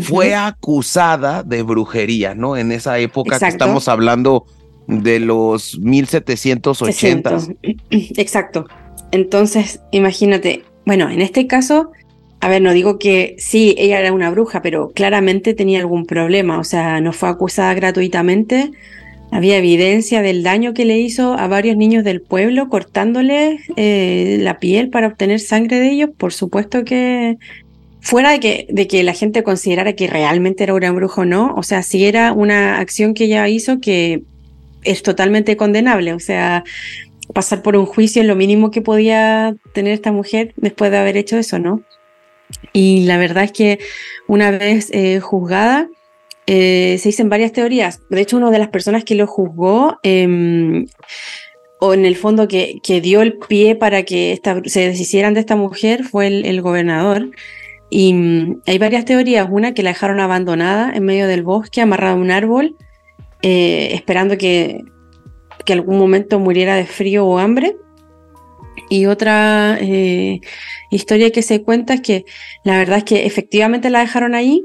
fue 0.00 0.34
acusada 0.34 1.42
de 1.42 1.62
brujería, 1.62 2.34
¿no? 2.34 2.56
En 2.56 2.72
esa 2.72 2.98
época 2.98 3.38
que 3.38 3.48
estamos 3.48 3.88
hablando 3.88 4.46
de 4.86 5.20
los 5.20 5.78
1780. 5.78 7.38
Exacto. 7.90 8.66
Entonces, 9.10 9.80
imagínate, 9.90 10.64
bueno, 10.86 11.10
en 11.10 11.20
este 11.20 11.46
caso, 11.46 11.92
a 12.40 12.48
ver, 12.48 12.62
no 12.62 12.72
digo 12.72 12.98
que 12.98 13.34
sí, 13.38 13.74
ella 13.78 13.98
era 13.98 14.12
una 14.12 14.30
bruja, 14.30 14.62
pero 14.62 14.90
claramente 14.90 15.54
tenía 15.54 15.80
algún 15.80 16.06
problema, 16.06 16.58
o 16.60 16.64
sea, 16.64 17.00
no 17.00 17.12
fue 17.12 17.28
acusada 17.28 17.74
gratuitamente. 17.74 18.70
Había 19.30 19.58
evidencia 19.58 20.22
del 20.22 20.42
daño 20.42 20.72
que 20.72 20.84
le 20.84 20.98
hizo 20.98 21.34
a 21.34 21.48
varios 21.48 21.76
niños 21.76 22.04
del 22.04 22.22
pueblo 22.22 22.68
cortándole 22.68 23.58
eh, 23.76 24.38
la 24.40 24.58
piel 24.58 24.88
para 24.88 25.08
obtener 25.08 25.40
sangre 25.40 25.80
de 25.80 25.90
ellos. 25.90 26.10
Por 26.16 26.32
supuesto 26.32 26.84
que 26.84 27.36
fuera 28.00 28.30
de 28.30 28.40
que, 28.40 28.66
de 28.70 28.86
que 28.86 29.02
la 29.02 29.12
gente 29.12 29.42
considerara 29.42 29.94
que 29.94 30.06
realmente 30.06 30.62
era 30.62 30.74
un 30.74 30.96
brujo 30.96 31.22
o 31.22 31.24
no, 31.24 31.54
o 31.56 31.62
sea, 31.62 31.82
si 31.82 32.06
era 32.06 32.32
una 32.32 32.78
acción 32.78 33.14
que 33.14 33.24
ella 33.24 33.48
hizo 33.48 33.80
que 33.80 34.22
es 34.84 35.02
totalmente 35.02 35.56
condenable, 35.56 36.14
o 36.14 36.20
sea, 36.20 36.64
pasar 37.34 37.62
por 37.62 37.76
un 37.76 37.84
juicio 37.84 38.22
es 38.22 38.28
lo 38.28 38.36
mínimo 38.36 38.70
que 38.70 38.80
podía 38.80 39.56
tener 39.74 39.92
esta 39.92 40.12
mujer 40.12 40.54
después 40.56 40.90
de 40.90 40.98
haber 40.98 41.16
hecho 41.16 41.36
eso, 41.36 41.58
¿no? 41.58 41.82
Y 42.72 43.04
la 43.04 43.18
verdad 43.18 43.44
es 43.44 43.52
que 43.52 43.78
una 44.26 44.50
vez 44.50 44.90
eh, 44.92 45.20
juzgada, 45.20 45.88
eh, 46.46 46.96
se 46.98 47.10
dicen 47.10 47.28
varias 47.28 47.52
teorías. 47.52 48.00
De 48.08 48.20
hecho, 48.20 48.36
una 48.36 48.50
de 48.50 48.58
las 48.58 48.68
personas 48.68 49.04
que 49.04 49.14
lo 49.14 49.26
juzgó, 49.26 49.98
em, 50.02 50.86
o 51.80 51.94
en 51.94 52.04
el 52.04 52.16
fondo 52.16 52.48
que, 52.48 52.80
que, 52.82 53.00
dio 53.00 53.22
el 53.22 53.38
pie 53.38 53.76
para 53.76 54.02
que 54.02 54.40
se 54.64 54.80
deshicieran 54.80 55.34
de 55.34 55.40
esta 55.40 55.56
mujer, 55.56 56.04
fue 56.04 56.26
el 56.26 56.62
gobernador. 56.62 57.30
Y 57.90 58.12
mm, 58.12 58.62
hay 58.66 58.78
varias 58.78 59.04
teorías. 59.04 59.48
Una 59.50 59.74
que 59.74 59.82
la 59.82 59.90
dejaron 59.90 60.20
abandonada 60.20 60.92
en 60.94 61.04
medio 61.04 61.26
del 61.26 61.42
bosque, 61.42 61.80
amarrada 61.80 62.12
a 62.12 62.16
un 62.16 62.30
árbol, 62.30 62.76
eh, 63.42 63.90
esperando 63.92 64.36
que, 64.36 64.84
que 65.64 65.72
algún 65.72 65.98
momento 65.98 66.38
muriera 66.38 66.76
de 66.76 66.86
frío 66.86 67.26
o 67.26 67.38
hambre. 67.38 67.76
Y 68.88 69.06
otra 69.06 69.78
eh, 69.80 70.40
historia 70.90 71.30
que 71.30 71.42
se 71.42 71.62
cuenta 71.62 71.94
es 71.94 72.00
que 72.00 72.24
la 72.64 72.78
verdad 72.78 72.98
es 72.98 73.04
que 73.04 73.26
efectivamente 73.26 73.90
la 73.90 74.00
dejaron 74.00 74.34
ahí 74.34 74.64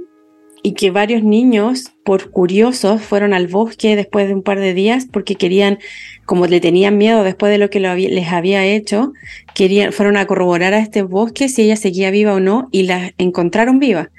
y 0.65 0.74
que 0.74 0.91
varios 0.91 1.24
niños, 1.24 1.91
por 2.05 2.32
curiosos, 2.32 3.01
fueron 3.01 3.34
al 3.34 3.48
bosque 3.48 3.98
después 3.98 4.27
de 4.27 4.34
un 4.34 4.43
par 4.43 4.60
de 4.62 4.74
días 4.74 5.05
porque 5.12 5.36
querían, 5.36 5.79
como 6.25 6.48
le 6.48 6.62
tenían 6.62 6.98
miedo 6.98 7.24
después 7.24 7.51
de 7.51 7.58
lo 7.58 7.70
que 7.70 7.82
les 7.82 8.27
había 8.29 8.65
hecho, 8.65 9.12
querían, 9.53 9.91
fueron 9.91 10.15
a 10.15 10.25
corroborar 10.25 10.74
a 10.74 10.79
este 10.79 11.01
bosque 11.01 11.50
si 11.50 11.63
ella 11.63 11.75
seguía 11.75 12.12
viva 12.12 12.34
o 12.34 12.39
no 12.39 12.70
y 12.72 12.84
la 12.84 13.12
encontraron 13.17 13.79
viva. 13.79 14.10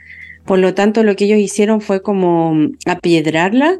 Por 0.45 0.59
lo 0.59 0.75
tanto, 0.75 1.03
lo 1.03 1.17
que 1.17 1.25
ellos 1.25 1.39
hicieron 1.39 1.81
fue 1.81 2.03
como 2.03 2.55
apiedrarla 2.85 3.79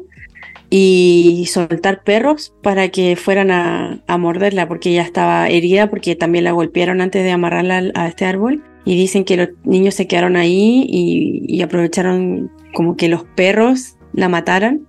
y 0.77 1.45
soltar 1.45 2.03
perros 2.03 2.53
para 2.61 2.89
que 2.89 3.15
fueran 3.15 3.49
a, 3.49 4.17
morderla 4.17 4.67
porque 4.67 4.89
ella 4.89 5.03
estaba 5.03 5.47
herida 5.47 5.89
porque 5.89 6.17
también 6.17 6.43
la 6.43 6.51
golpearon 6.51 6.99
antes 6.99 7.23
de 7.23 7.31
amarrarla 7.31 7.91
a 7.95 8.09
este 8.09 8.25
árbol. 8.25 8.61
Y 8.83 8.97
dicen 8.97 9.23
que 9.23 9.37
los 9.37 9.49
niños 9.63 9.95
se 9.95 10.05
quedaron 10.05 10.35
ahí 10.35 10.85
y, 10.87 11.61
aprovecharon 11.61 12.51
como 12.73 12.97
que 12.97 13.07
los 13.07 13.23
perros 13.23 13.95
la 14.11 14.27
mataran. 14.27 14.85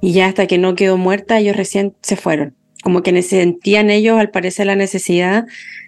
Y 0.00 0.12
ya 0.12 0.26
hasta 0.26 0.46
que 0.46 0.56
no 0.56 0.76
quedó 0.76 0.96
muerta 0.96 1.40
ellos 1.40 1.56
recién 1.56 1.94
se 2.00 2.14
fueron. 2.14 2.54
Como 2.84 3.02
que 3.02 3.20
sentían 3.22 3.90
ellos 3.90 4.20
al 4.20 4.30
parecer 4.30 4.66
la 4.66 4.76
necesidad 4.76 5.46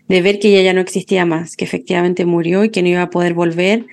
de 0.08 0.22
ver 0.22 0.40
que 0.40 0.48
ella 0.48 0.62
ya 0.62 0.74
no 0.74 0.80
existía 0.80 1.24
más 1.24 1.56
que 1.56 1.64
efectivamente 1.64 2.26
murió 2.26 2.64
y 2.64 2.70
que 2.70 2.82
no 2.82 2.88
iba 2.88 3.02
a 3.02 3.10
poder 3.10 3.34
volver 3.34 3.86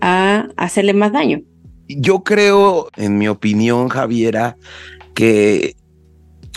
a 0.00 0.50
hacerle 0.56 0.94
más 0.94 1.12
daño 1.12 1.42
yo 1.88 2.22
creo, 2.24 2.88
en 2.96 3.18
mi 3.18 3.28
opinión, 3.28 3.88
Javiera, 3.88 4.56
que, 5.14 5.76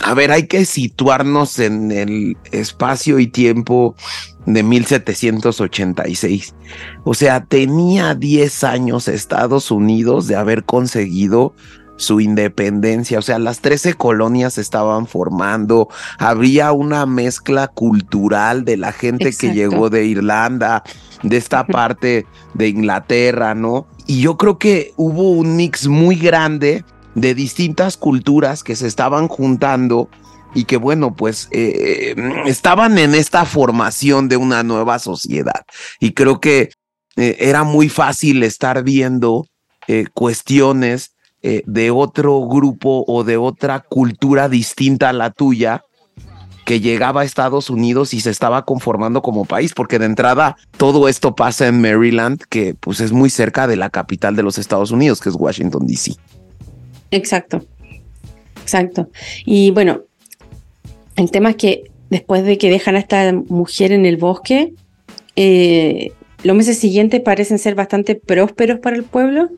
a 0.02 0.14
ver, 0.14 0.32
hay 0.32 0.46
que 0.46 0.64
situarnos 0.64 1.58
en 1.58 1.90
el 1.90 2.36
espacio 2.52 3.18
y 3.18 3.26
tiempo 3.26 3.94
de 4.46 4.62
1786. 4.62 6.54
O 7.04 7.14
sea, 7.14 7.44
tenía 7.44 8.14
10 8.14 8.64
años 8.64 9.08
Estados 9.08 9.70
Unidos 9.70 10.26
de 10.26 10.36
haber 10.36 10.64
conseguido 10.64 11.54
su 11.98 12.20
independencia, 12.20 13.18
o 13.18 13.22
sea, 13.22 13.38
las 13.38 13.60
13 13.60 13.94
colonias 13.94 14.56
estaban 14.56 15.06
formando, 15.06 15.88
habría 16.18 16.72
una 16.72 17.04
mezcla 17.04 17.68
cultural 17.68 18.64
de 18.64 18.76
la 18.76 18.92
gente 18.92 19.32
que 19.36 19.52
llegó 19.52 19.90
de 19.90 20.06
Irlanda, 20.06 20.84
de 21.22 21.36
esta 21.36 21.66
parte 21.66 22.24
de 22.54 22.68
Inglaterra, 22.68 23.54
¿no? 23.54 23.86
Y 24.06 24.22
yo 24.22 24.38
creo 24.38 24.58
que 24.58 24.94
hubo 24.96 25.32
un 25.32 25.56
mix 25.56 25.88
muy 25.88 26.14
grande 26.14 26.84
de 27.14 27.34
distintas 27.34 27.96
culturas 27.96 28.62
que 28.62 28.76
se 28.76 28.86
estaban 28.86 29.28
juntando 29.28 30.08
y 30.54 30.64
que 30.64 30.76
bueno, 30.76 31.14
pues 31.14 31.48
eh, 31.50 32.14
estaban 32.46 32.96
en 32.98 33.14
esta 33.14 33.44
formación 33.44 34.28
de 34.28 34.36
una 34.36 34.62
nueva 34.62 34.98
sociedad. 34.98 35.64
Y 36.00 36.12
creo 36.12 36.40
que 36.40 36.70
eh, 37.16 37.36
era 37.40 37.64
muy 37.64 37.88
fácil 37.88 38.42
estar 38.44 38.82
viendo 38.84 39.46
eh, 39.88 40.06
cuestiones 40.14 41.16
de 41.42 41.90
otro 41.90 42.40
grupo 42.46 43.04
o 43.06 43.24
de 43.24 43.36
otra 43.36 43.80
cultura 43.80 44.48
distinta 44.48 45.10
a 45.10 45.12
la 45.12 45.30
tuya 45.30 45.84
que 46.68 46.80
llegaba 46.80 47.22
a 47.22 47.24
Estados 47.24 47.70
Unidos 47.70 48.12
y 48.12 48.20
se 48.20 48.28
estaba 48.28 48.66
conformando 48.66 49.22
como 49.22 49.46
país, 49.46 49.72
porque 49.72 49.98
de 49.98 50.04
entrada 50.04 50.58
todo 50.76 51.08
esto 51.08 51.34
pasa 51.34 51.66
en 51.66 51.80
Maryland, 51.80 52.42
que 52.50 52.74
pues 52.74 53.00
es 53.00 53.10
muy 53.10 53.30
cerca 53.30 53.66
de 53.66 53.76
la 53.76 53.88
capital 53.88 54.36
de 54.36 54.42
los 54.42 54.58
Estados 54.58 54.90
Unidos, 54.90 55.22
que 55.22 55.30
es 55.30 55.34
Washington, 55.34 55.86
D.C. 55.86 56.16
Exacto, 57.10 57.64
exacto. 58.60 59.08
Y 59.46 59.70
bueno, 59.70 60.02
el 61.16 61.30
tema 61.30 61.48
es 61.48 61.56
que 61.56 61.84
después 62.10 62.44
de 62.44 62.58
que 62.58 62.68
dejan 62.68 62.96
a 62.96 62.98
esta 62.98 63.32
mujer 63.48 63.92
en 63.92 64.04
el 64.04 64.18
bosque, 64.18 64.74
eh, 65.36 66.12
los 66.44 66.56
meses 66.56 66.78
siguientes 66.78 67.20
parecen 67.20 67.58
ser 67.58 67.74
bastante 67.74 68.14
prósperos 68.14 68.78
para 68.78 68.96
el 68.96 69.02
pueblo. 69.02 69.50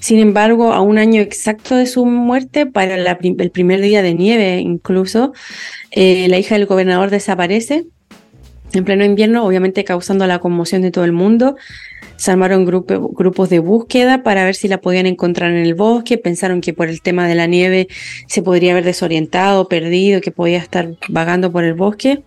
Sin 0.00 0.18
embargo, 0.18 0.72
a 0.72 0.80
un 0.80 0.98
año 0.98 1.20
exacto 1.22 1.76
de 1.76 1.86
su 1.86 2.04
muerte, 2.04 2.66
para 2.66 2.94
el 2.96 3.50
primer 3.50 3.80
día 3.80 4.02
de 4.02 4.14
nieve 4.14 4.58
incluso, 4.58 5.32
eh, 5.92 6.28
la 6.28 6.38
hija 6.38 6.56
del 6.56 6.66
gobernador 6.66 7.10
desaparece 7.10 7.86
en 8.72 8.84
pleno 8.84 9.04
invierno, 9.04 9.46
obviamente 9.46 9.84
causando 9.84 10.26
la 10.26 10.38
conmoción 10.38 10.82
de 10.82 10.90
todo 10.90 11.04
el 11.04 11.12
mundo. 11.12 11.56
Se 12.16 12.30
armaron 12.30 12.64
grupos 12.64 13.50
de 13.50 13.58
búsqueda 13.58 14.22
para 14.22 14.44
ver 14.44 14.54
si 14.54 14.68
la 14.68 14.80
podían 14.80 15.06
encontrar 15.06 15.50
en 15.52 15.58
el 15.58 15.74
bosque. 15.74 16.18
Pensaron 16.18 16.60
que 16.60 16.72
por 16.72 16.88
el 16.88 17.02
tema 17.02 17.28
de 17.28 17.34
la 17.34 17.46
nieve 17.46 17.88
se 18.26 18.42
podría 18.42 18.72
haber 18.72 18.84
desorientado, 18.84 19.68
perdido, 19.68 20.20
que 20.20 20.30
podía 20.30 20.58
estar 20.58 20.96
vagando 21.08 21.52
por 21.52 21.64
el 21.64 21.74
bosque 21.74 22.22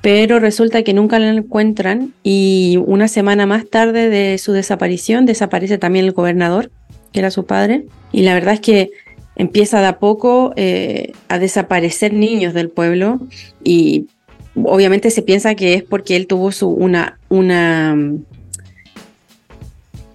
pero 0.00 0.40
resulta 0.40 0.82
que 0.82 0.94
nunca 0.94 1.18
la 1.18 1.30
encuentran 1.30 2.12
y 2.22 2.78
una 2.86 3.08
semana 3.08 3.46
más 3.46 3.68
tarde 3.68 4.08
de 4.08 4.38
su 4.38 4.52
desaparición 4.52 5.26
desaparece 5.26 5.78
también 5.78 6.06
el 6.06 6.12
gobernador, 6.12 6.70
que 7.12 7.20
era 7.20 7.30
su 7.30 7.44
padre, 7.44 7.86
y 8.12 8.22
la 8.22 8.34
verdad 8.34 8.54
es 8.54 8.60
que 8.60 8.90
empieza 9.36 9.80
de 9.80 9.86
a 9.86 9.98
poco 9.98 10.52
eh, 10.56 11.12
a 11.28 11.38
desaparecer 11.38 12.12
niños 12.12 12.54
del 12.54 12.70
pueblo 12.70 13.20
y 13.64 14.06
obviamente 14.54 15.10
se 15.10 15.22
piensa 15.22 15.54
que 15.54 15.74
es 15.74 15.82
porque 15.82 16.16
él 16.16 16.26
tuvo 16.26 16.52
su, 16.52 16.68
una, 16.68 17.18
una 17.28 17.96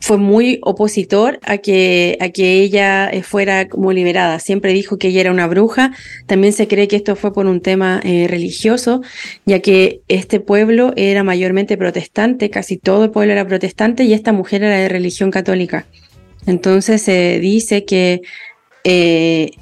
fue 0.05 0.19
muy 0.19 0.59
opositor 0.61 1.39
a 1.41 1.57
que, 1.57 2.15
a 2.21 2.29
que 2.29 2.61
ella 2.61 3.09
eh, 3.09 3.23
fuera 3.23 3.67
como 3.67 3.91
liberada. 3.91 4.37
Siempre 4.37 4.71
dijo 4.71 4.99
que 4.99 5.07
ella 5.07 5.21
era 5.21 5.31
una 5.31 5.47
bruja. 5.47 5.93
También 6.27 6.53
se 6.53 6.67
cree 6.67 6.87
que 6.87 6.95
esto 6.95 7.15
fue 7.15 7.33
por 7.33 7.47
un 7.47 7.59
tema 7.59 8.01
eh, 8.03 8.27
religioso, 8.29 9.01
ya 9.47 9.61
que 9.61 10.01
este 10.07 10.39
pueblo 10.39 10.93
era 10.95 11.23
mayormente 11.23 11.75
protestante, 11.75 12.51
casi 12.51 12.77
todo 12.77 13.05
el 13.05 13.09
pueblo 13.09 13.33
era 13.33 13.47
protestante 13.47 14.03
y 14.03 14.13
esta 14.13 14.31
mujer 14.31 14.61
era 14.61 14.77
de 14.77 14.89
religión 14.89 15.31
católica. 15.31 15.87
Entonces 16.45 17.01
se 17.01 17.39
dice 17.39 17.83
que 17.83 18.21
eh, 18.83 19.53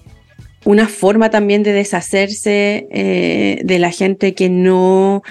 una 0.65 0.89
forma 0.89 1.29
también 1.29 1.63
de 1.63 1.71
deshacerse 1.71 2.85
de 3.63 3.79
la 3.79 3.91
gente 3.91 4.33
que 4.33 4.49
no 4.49 5.23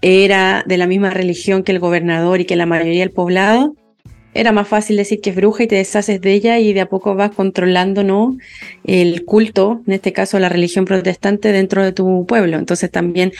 era 0.00 0.64
de 0.66 0.78
la 0.78 0.86
misma 0.86 1.10
religión 1.10 1.64
que 1.64 1.72
el 1.72 1.80
gobernador 1.80 2.40
y 2.40 2.46
que 2.46 2.56
la 2.56 2.64
mayoría 2.64 3.00
del 3.00 3.10
poblado 3.10 3.76
era 4.34 4.52
más 4.52 4.68
fácil 4.68 4.96
decir 4.96 5.20
que 5.20 5.30
es 5.30 5.36
bruja 5.36 5.62
y 5.62 5.66
te 5.68 5.76
deshaces 5.76 6.20
de 6.20 6.32
ella 6.32 6.58
y 6.58 6.72
de 6.72 6.80
a 6.80 6.86
poco 6.86 7.14
vas 7.14 7.30
controlando 7.30 8.02
¿no? 8.02 8.36
el 8.84 9.24
culto, 9.24 9.80
en 9.86 9.94
este 9.94 10.12
caso 10.12 10.38
la 10.38 10.48
religión 10.48 10.84
protestante, 10.84 11.52
dentro 11.52 11.82
de 11.84 11.92
tu 11.92 12.26
pueblo. 12.26 12.58
Entonces 12.58 12.90
también, 12.90 13.32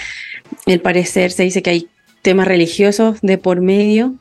el 0.66 0.80
parecer, 0.80 1.32
se 1.32 1.42
dice 1.42 1.62
que 1.62 1.70
hay 1.70 1.88
temas 2.22 2.46
religiosos 2.46 3.20
de 3.20 3.38
por 3.38 3.60
medio 3.60 4.14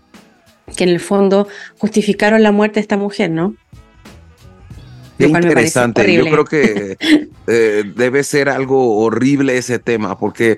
que 0.76 0.84
en 0.84 0.90
el 0.90 1.00
fondo 1.00 1.48
justificaron 1.78 2.42
la 2.42 2.52
muerte 2.52 2.76
de 2.76 2.82
esta 2.82 2.98
mujer, 2.98 3.30
¿no? 3.30 3.56
Qué 5.18 5.28
interesante. 5.28 6.14
Yo 6.14 6.26
creo 6.26 6.46
que 6.46 6.98
eh, 7.48 7.84
debe 7.96 8.24
ser 8.24 8.50
algo 8.50 8.98
horrible 8.98 9.58
ese 9.58 9.78
tema, 9.78 10.18
porque 10.18 10.58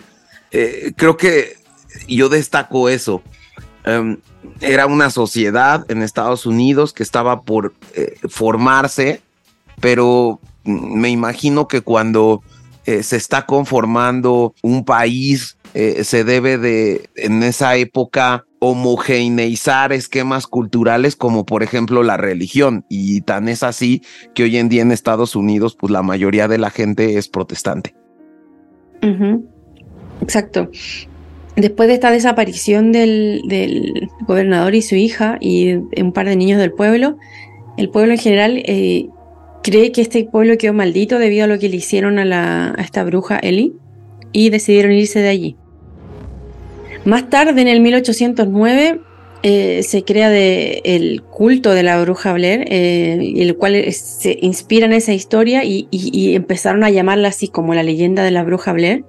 eh, 0.52 0.94
creo 0.96 1.18
que 1.18 1.58
yo 2.08 2.30
destaco 2.30 2.88
eso. 2.90 3.22
Em, 3.86 4.18
era 4.62 4.88
una 4.88 5.10
sociedad 5.10 5.86
en 5.90 6.02
Estados 6.02 6.46
Unidos 6.46 6.94
que 6.94 7.04
estaba 7.04 7.42
por 7.42 7.74
eh, 7.94 8.16
formarse, 8.30 9.22
pero 9.80 10.40
me 10.64 11.10
imagino 11.10 11.68
que 11.68 11.82
cuando 11.82 12.42
eh, 12.86 13.04
se 13.04 13.18
está 13.18 13.46
conformando 13.46 14.56
un 14.64 14.86
país, 14.86 15.58
eh, 15.74 16.04
se 16.04 16.24
debe 16.24 16.58
de, 16.58 17.10
en 17.16 17.44
esa 17.44 17.76
época, 17.76 18.46
homogeneizar 18.60 19.94
esquemas 19.94 20.48
culturales 20.48 21.16
como 21.16 21.46
por 21.46 21.62
ejemplo 21.62 22.02
la 22.02 22.18
religión. 22.18 22.86
Y 22.90 23.22
tan 23.22 23.48
es 23.48 23.62
así 23.62 24.02
que 24.34 24.44
hoy 24.44 24.58
en 24.58 24.70
día 24.70 24.82
en 24.82 24.92
Estados 24.92 25.36
Unidos, 25.36 25.76
pues 25.76 25.92
la 25.92 26.02
mayoría 26.02 26.48
de 26.48 26.58
la 26.58 26.72
gente 26.72 27.18
es 27.18 27.28
protestante. 27.28 27.96
Exacto 30.22 30.70
después 31.56 31.88
de 31.88 31.96
esta 31.96 32.12
desaparición 32.12 32.92
del, 32.92 34.10
gobernador 34.28 34.76
y 34.76 34.82
su 34.82 34.96
hija 34.96 35.38
y 35.40 35.74
un 35.74 36.12
par 36.14 36.28
de 36.28 36.36
niños 36.36 36.60
del 36.60 36.72
pueblo, 36.72 37.18
el 37.78 37.90
pueblo 37.90 38.14
en 38.14 38.20
general 38.20 38.62
eh, 38.66 39.08
cree 39.64 39.92
que 39.92 40.02
este 40.02 40.24
pueblo 40.26 40.58
quedó 40.58 40.74
maldito 40.74 41.20
debido 41.20 41.46
a 41.46 41.48
lo 41.48 41.60
que 41.60 41.70
le 41.70 41.78
hicieron 41.78 42.20
a, 42.20 42.76
esta 42.80 43.04
bruja 43.04 43.38
Eli 43.40 43.74
y 44.32 44.50
decidieron 44.50 44.92
irse 44.92 45.20
de 45.20 45.30
allí. 45.30 45.56
Más 47.04 47.30
tarde, 47.30 47.62
en 47.62 47.68
el 47.68 47.82
1809, 47.82 49.00
eh, 49.44 49.84
se 49.84 50.04
crea 50.04 50.36
el 50.36 51.22
culto 51.22 51.72
de 51.72 51.84
la 51.84 52.02
bruja 52.02 52.34
Blair, 52.34 52.66
eh, 52.68 53.34
el 53.38 53.56
cual 53.58 53.76
se 53.92 54.40
inspira 54.42 54.88
en 54.88 54.94
esa 54.94 55.14
historia 55.14 55.64
y, 55.64 55.88
empezaron 56.34 56.84
a 56.84 56.90
llamarla 56.90 57.28
así 57.28 57.48
como 57.48 57.76
la 57.76 57.84
leyenda 57.84 58.24
de 58.24 58.32
la 58.32 58.44
bruja 58.44 58.74
Blair. 58.74 59.06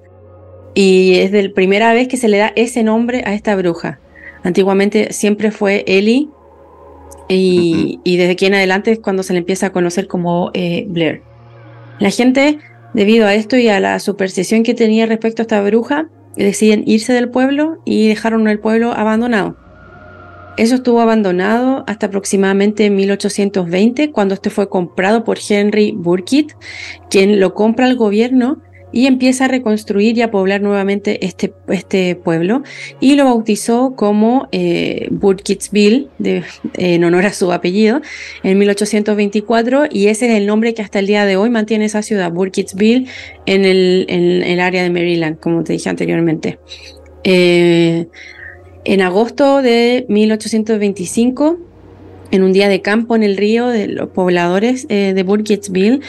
Y 0.79 1.15
es 1.15 1.31
la 1.31 1.51
primera 1.55 1.91
vez 1.91 2.07
que 2.07 2.17
se 2.17 2.27
le 2.27 2.37
da 2.37 2.53
ese 2.55 2.83
nombre 2.83 3.23
a 3.25 3.33
esta 3.33 3.55
bruja. 3.55 3.99
Antiguamente 4.43 5.11
siempre 5.11 5.49
fue 5.49 5.83
Ellie 5.87 6.29
y, 7.27 7.99
desde 8.05 8.33
aquí 8.33 8.45
en 8.45 8.53
adelante 8.53 8.91
es 8.91 8.99
cuando 8.99 9.23
se 9.23 9.33
le 9.33 9.39
empieza 9.39 9.65
a 9.65 9.71
conocer 9.71 10.05
como 10.05 10.51
eh, 10.53 10.85
Blair. 10.87 11.23
La 11.97 12.11
gente, 12.11 12.59
debido 12.93 13.25
a 13.25 13.33
esto 13.33 13.57
y 13.57 13.69
a 13.69 13.79
la 13.79 13.97
superstición 13.97 14.61
que 14.61 14.75
tenía 14.75 15.07
respecto 15.07 15.41
a 15.41 15.45
esta 15.45 15.63
bruja, 15.63 16.09
deciden 16.35 16.83
irse 16.85 17.11
del 17.11 17.29
pueblo 17.29 17.79
y 17.83 18.07
dejaron 18.07 18.47
el 18.47 18.59
pueblo 18.59 18.91
abandonado. 18.91 19.57
Eso 20.57 20.75
estuvo 20.75 21.01
abandonado 21.01 21.85
hasta 21.87 22.05
aproximadamente 22.05 22.91
1820, 22.91 24.11
cuando 24.11 24.35
este 24.35 24.51
fue 24.51 24.69
comprado 24.69 25.23
por 25.23 25.39
Henry 25.49 25.93
Burkitt, 25.97 26.53
quien 27.09 27.39
lo 27.39 27.55
compra 27.55 27.87
al 27.87 27.95
gobierno 27.95 28.61
y 28.91 29.05
empieza 29.05 29.45
a 29.45 29.47
reconstruir 29.47 30.17
y 30.17 30.21
a 30.21 30.31
poblar 30.31 30.61
nuevamente 30.61 31.25
este, 31.25 31.53
este 31.67 32.15
pueblo 32.15 32.63
y 32.99 33.15
lo 33.15 33.25
bautizó 33.25 33.95
como 33.95 34.47
eh, 34.51 35.07
Burkittsville, 35.11 36.07
en 36.75 37.03
honor 37.03 37.25
a 37.25 37.33
su 37.33 37.51
apellido, 37.51 38.01
en 38.43 38.57
1824 38.57 39.85
y 39.91 40.07
ese 40.07 40.27
es 40.27 40.35
el 40.35 40.45
nombre 40.45 40.73
que 40.73 40.81
hasta 40.81 40.99
el 40.99 41.07
día 41.07 41.25
de 41.25 41.35
hoy 41.35 41.49
mantiene 41.49 41.85
esa 41.85 42.01
ciudad, 42.01 42.31
Burkittsville, 42.31 43.07
en 43.45 43.65
el, 43.65 44.05
en 44.09 44.43
el 44.43 44.59
área 44.59 44.83
de 44.83 44.89
Maryland, 44.89 45.39
como 45.39 45.63
te 45.63 45.73
dije 45.73 45.89
anteriormente. 45.89 46.59
Eh, 47.23 48.07
en 48.85 49.01
agosto 49.01 49.61
de 49.61 50.05
1825, 50.07 51.57
en 52.31 52.43
un 52.43 52.53
día 52.53 52.69
de 52.69 52.81
campo 52.81 53.15
en 53.15 53.23
el 53.23 53.35
río 53.35 53.67
de 53.67 53.87
los 53.87 54.09
pobladores 54.09 54.85
eh, 54.89 55.13
de 55.13 55.23
Burkittsville, 55.23 55.99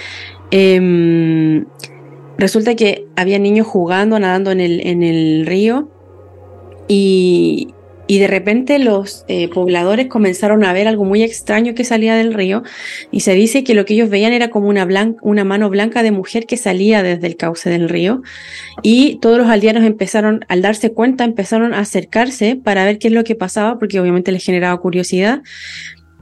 em, 0.52 1.64
resulta 2.38 2.76
que 2.76 3.06
había 3.16 3.38
niños 3.38 3.66
jugando, 3.66 4.18
nadando 4.18 4.52
en 4.52 4.60
el, 4.60 4.86
en 4.86 5.02
el 5.02 5.44
río 5.44 5.90
y, 6.86 7.74
y, 8.06 8.18
de 8.18 8.28
repente 8.28 8.78
los 8.78 9.24
eh, 9.28 9.48
pobladores 9.48 10.06
comenzaron 10.06 10.64
a 10.64 10.72
ver 10.72 10.88
algo 10.88 11.04
muy 11.04 11.22
extraño 11.22 11.74
que 11.74 11.84
salía 11.84 12.14
del 12.14 12.32
río 12.32 12.62
y 13.10 13.20
se 13.20 13.34
dice 13.34 13.64
que 13.64 13.74
lo 13.74 13.84
que 13.84 13.94
ellos 13.94 14.08
veían 14.08 14.32
era 14.32 14.48
como 14.48 14.68
una, 14.68 14.86
una 15.20 15.44
mano 15.44 15.68
blanca 15.68 16.02
de 16.02 16.12
mujer 16.12 16.46
que 16.46 16.56
salía 16.56 17.02
desde 17.02 17.26
el 17.26 17.36
cauce 17.36 17.68
del 17.68 17.88
río 17.88 18.22
y 18.82 19.18
todos 19.20 19.36
los 19.36 19.48
aldeanos 19.48 19.82
empezaron, 19.84 20.44
al 20.48 20.62
darse 20.62 20.92
cuenta, 20.92 21.24
empezaron 21.24 21.74
a 21.74 21.80
acercarse 21.80 22.56
para 22.56 22.84
ver 22.84 22.98
qué 22.98 23.08
es 23.08 23.14
lo 23.14 23.24
que 23.24 23.34
pasaba 23.34 23.78
porque 23.78 24.00
obviamente 24.00 24.32
les 24.32 24.44
generaba 24.44 24.80
curiosidad. 24.80 25.42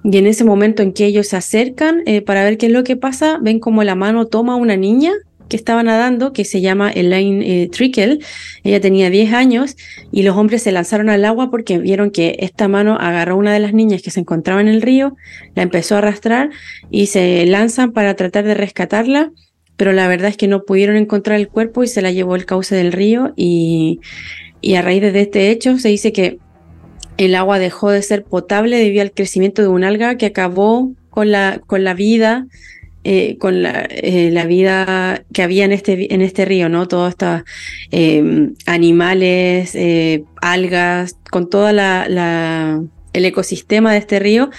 Y 0.03 0.19
en 0.19 0.27
ese 0.29 0.45
momento 0.45 0.83
en 0.83 0.93
que 0.93 1.05
ellos 1.05 1.29
se 1.29 1.37
acercan 1.37 2.03
eh, 2.07 2.23
para 2.23 2.45
ver 2.45 2.59
qué 2.59 2.67
es 2.67 2.73
lo 2.73 2.85
que 2.85 2.97
pasa, 2.97 3.39
ven 3.43 3.59
como 3.59 3.83
la 3.83 3.97
mano 3.97 4.27
toma 4.27 4.53
a 4.53 4.57
una 4.57 4.77
niña 4.77 5.13
que 5.49 5.57
estaba 5.57 5.83
nadando, 5.83 6.33
que 6.33 6.45
se 6.45 6.61
llama 6.61 6.91
Elaine 6.91 7.63
eh, 7.63 7.69
Trickle. 7.69 8.19
Ella 8.65 8.81
tenía 8.81 9.11
10 9.11 9.33
años 9.33 9.77
y 10.13 10.23
los 10.23 10.37
hombres 10.37 10.63
se 10.63 10.73
lanzaron 10.73 11.09
al 11.09 11.25
agua 11.25 11.51
porque 11.51 11.79
vieron 11.79 12.11
que 12.11 12.37
esta 12.41 12.69
mano 12.69 12.97
agarró 12.99 13.35
a 13.35 13.39
una 13.39 13.53
de 13.53 13.61
las 13.61 13.73
niñas 13.73 14.03
que 14.03 14.11
se 14.11 14.21
encontraba 14.21 14.61
en 14.61 14.69
el 14.69 14.83
río, 14.83 15.17
la 15.55 15.63
empezó 15.63 15.95
a 15.95 15.99
arrastrar 15.99 16.51
y 16.91 17.07
se 17.07 17.45
lanzan 17.47 17.93
para 17.93 18.15
tratar 18.15 18.45
de 18.45 18.55
rescatarla, 18.55 19.33
pero 19.77 19.93
la 19.93 20.09
verdad 20.09 20.31
es 20.31 20.37
que 20.37 20.49
no 20.49 20.65
pudieron 20.65 20.97
encontrar 20.97 21.39
el 21.39 21.49
cuerpo 21.49 21.85
y 21.85 21.89
se 21.89 22.03
la 22.03 22.11
llevó 22.11 22.35
el 22.37 22.47
cauce 22.47 22.75
del 22.75 22.93
río 22.93 23.33
y, 23.37 24.01
y 24.61 24.75
a 24.75 24.83
raíz 24.83 25.03
de 25.03 25.21
este 25.21 25.51
hecho 25.51 25.79
se 25.79 25.89
dice 25.89 26.13
que 26.13 26.39
el 27.19 27.35
agua 27.35 27.59
dejó 27.59 27.91
de 27.91 28.03
ser 28.03 28.25
potable 28.25 28.77
debido 28.77 29.03
al 29.03 29.13
crecimiento 29.13 29.63
de 29.63 29.69
un 29.69 29.85
alga 29.85 30.17
que 30.17 30.27
acabó 30.27 30.93
con 31.09 31.31
la, 31.31 31.61
con 31.67 31.83
la 31.83 31.95
vida 31.95 32.47
eh, 33.09 33.39
con 33.39 33.65
eh, 33.65 34.31
la, 34.33 34.47
vida 34.47 35.23
que 35.33 35.45
había 35.45 35.65
en 35.65 35.71
este, 35.71 36.13
en 36.13 36.23
este 36.23 36.45
río, 36.45 36.69
¿no? 36.69 36.89
Todos 36.89 37.11
estos 37.11 37.43
em, 37.93 38.55
animales, 38.67 39.77
eh, 39.77 40.25
algas, 40.43 41.17
con 41.31 41.49
todo 41.49 41.71
la, 41.71 42.83
el 43.13 43.25
ecosistema 43.25 43.93
de 43.93 43.99
este 43.99 44.19
río 44.19 44.51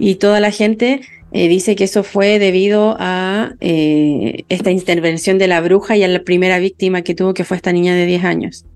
y 0.00 0.16
toda 0.16 0.40
la 0.40 0.50
gente 0.50 1.02
dice 1.30 1.76
que 1.76 1.84
eso 1.84 2.02
fue 2.02 2.40
debido 2.40 2.96
a 2.98 3.52
esta 3.60 4.70
intervención 4.72 5.38
de 5.38 5.46
la 5.46 5.60
bruja 5.60 5.96
y 5.96 6.02
a 6.02 6.08
la 6.08 6.24
primera 6.24 6.58
víctima 6.58 7.02
que 7.02 7.14
tuvo, 7.14 7.34
que 7.34 7.44
fue 7.44 7.56
esta 7.56 7.72
niña 7.72 7.94
de 7.94 8.04
10 8.04 8.24
años. 8.24 8.66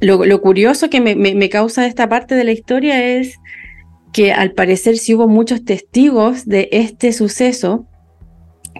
Lo, 0.00 0.40
curioso 0.40 0.90
que 0.90 1.00
me, 1.00 1.14
me, 1.14 1.48
causa 1.48 1.86
esta 1.86 2.08
parte 2.08 2.34
de 2.34 2.42
la 2.42 2.52
historia 2.52 3.06
es 3.06 3.38
que 4.12 4.32
al 4.32 4.52
parecer 4.52 4.98
sí 4.98 5.14
hubo 5.14 5.28
muchos 5.28 5.64
testigos 5.64 6.46
de 6.46 6.68
este 6.72 7.12
suceso, 7.12 7.86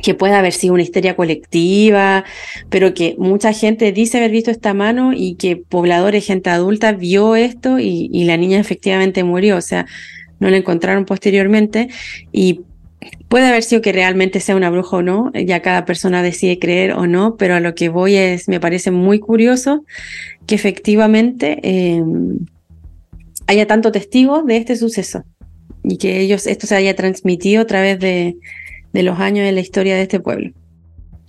que 0.03 0.15
puede 0.15 0.35
haber 0.35 0.53
sido 0.53 0.75
una 0.75 0.83
histeria 0.83 1.17
colectiva, 1.17 2.25
pero 2.69 2.95
que 2.95 3.17
mucha 3.19 3.53
gente 3.53 3.93
dice 3.93 4.19
haber 4.19 4.31
visto 4.31 4.51
esta 4.51 4.75
mano 4.75 5.13
y 5.15 5.35
que 5.35 5.57
pobladores, 5.57 6.27
gente 6.27 6.51
adulta 6.51 6.93
vio 6.93 7.37
esto 7.37 7.79
y, 7.79 8.09
la 8.25 8.37
niña 8.37 8.59
efectivamente 8.59 9.25
murió, 9.25 9.57
o 9.57 9.61
sea, 9.61 9.87
no 10.39 10.49
la 10.49 10.57
encontraron 10.57 11.05
posteriormente. 11.05 11.89
Y 12.33 12.63
puede 13.29 13.47
haber 13.47 13.63
sido 13.63 13.83
que 13.83 13.93
realmente 13.93 14.41
sea 14.41 14.57
una 14.57 14.71
bruja 14.71 14.99
o 14.99 15.03
no, 15.03 15.33
ya 15.35 15.61
cada 15.61 15.85
persona 15.85 16.23
decide 16.23 16.59
creer 16.59 16.93
o 16.93 17.07
no, 17.07 17.37
pero 17.37 17.55
a 17.55 17.61
lo 17.61 17.75
que 17.75 17.89
voy 17.89 18.17
es, 18.17 18.49
me 18.49 18.61
parece 18.61 18.91
muy 18.91 19.19
curioso 19.19 19.85
que 20.47 20.55
efectivamente... 20.55 21.59
Eh, 21.63 22.03
haya 23.51 23.67
tanto 23.67 23.91
testigo 23.91 24.43
de 24.43 24.57
este 24.57 24.77
suceso 24.77 25.25
y 25.83 25.99
que 25.99 26.21
ellos 26.21 26.47
esto 26.47 26.67
se 26.67 26.77
haya 26.77 26.95
transmitido 26.95 27.63
a 27.63 27.67
través 27.67 27.99
de, 27.99 28.37
los 28.93 29.19
años 29.19 29.45
de 29.45 29.53
la 29.53 29.61
historia 29.61 29.97
de 29.97 30.03
este 30.03 30.21
pueblo. 30.21 30.53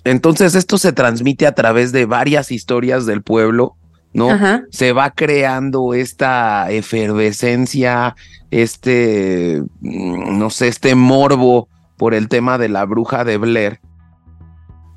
Entonces 0.04 0.56
esto 0.56 0.78
se 0.78 0.94
transmite 0.94 1.48
a 1.48 1.54
través 1.54 1.92
de 1.92 2.06
varias 2.06 2.52
historias 2.52 3.06
del 3.06 3.24
pueblo, 3.24 3.76
¿no? 4.14 4.30
Se 4.70 4.94
va 4.94 5.12
creando 5.12 5.94
esta 5.94 6.70
efervescencia, 6.72 8.16
este, 8.52 9.64
mm, 9.80 10.38
no 10.38 10.50
sé, 10.50 10.68
este 10.68 10.96
morbo 10.96 11.70
por 11.98 12.14
el 12.14 12.28
tema 12.28 12.58
de 12.58 12.70
la 12.70 12.86
bruja 12.86 13.24
de 13.24 13.38
Blair. 13.38 13.80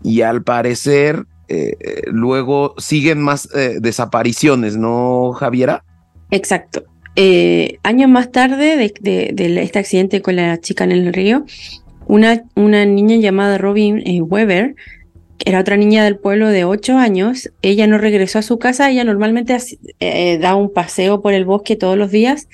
Y 0.03 0.21
al 0.23 0.43
parecer, 0.43 1.27
eh, 1.49 1.77
eh, 1.81 2.03
luego 2.07 2.75
siguen 2.77 3.23
más 3.23 3.49
eh, 3.55 3.77
desapariciones, 3.81 4.77
¿no, 4.77 5.33
Javiera? 5.33 5.85
Exacto. 6.31 6.85
Eh, 7.17 7.79
años 7.83 8.11
más 8.11 8.33
tarde 8.33 8.77
de, 8.77 9.63
este 9.63 9.79
accidente 9.79 10.21
con 10.21 10.37
la 10.37 10.61
chica 10.61 10.85
en 10.85 10.93
el 10.93 11.13
río, 11.13 11.45
una, 12.07 12.43
niña 12.57 13.17
llamada 13.17 13.59
Robin 13.59 14.03
eh, 14.05 14.21
Weber, 14.21 14.75
que 15.39 15.51
era 15.51 15.61
otra 15.61 15.77
niña 15.77 16.05
del 16.05 16.17
pueblo 16.17 16.49
de 16.49 16.65
8 16.65 16.99
años, 16.99 17.51
ella 17.63 17.87
no 17.87 17.99
regresó 17.99 18.39
a 18.39 18.43
su 18.43 18.59
casa, 18.59 18.91
ella 18.91 19.05
normalmente 19.05 19.57
eh, 20.01 20.39
da 20.39 20.55
un 20.55 20.73
paseo 20.73 21.23
por 21.23 21.35
el 21.35 21.45
bosque 21.45 21.77
todos 21.77 21.97
los 21.97 22.11
días 22.11 22.49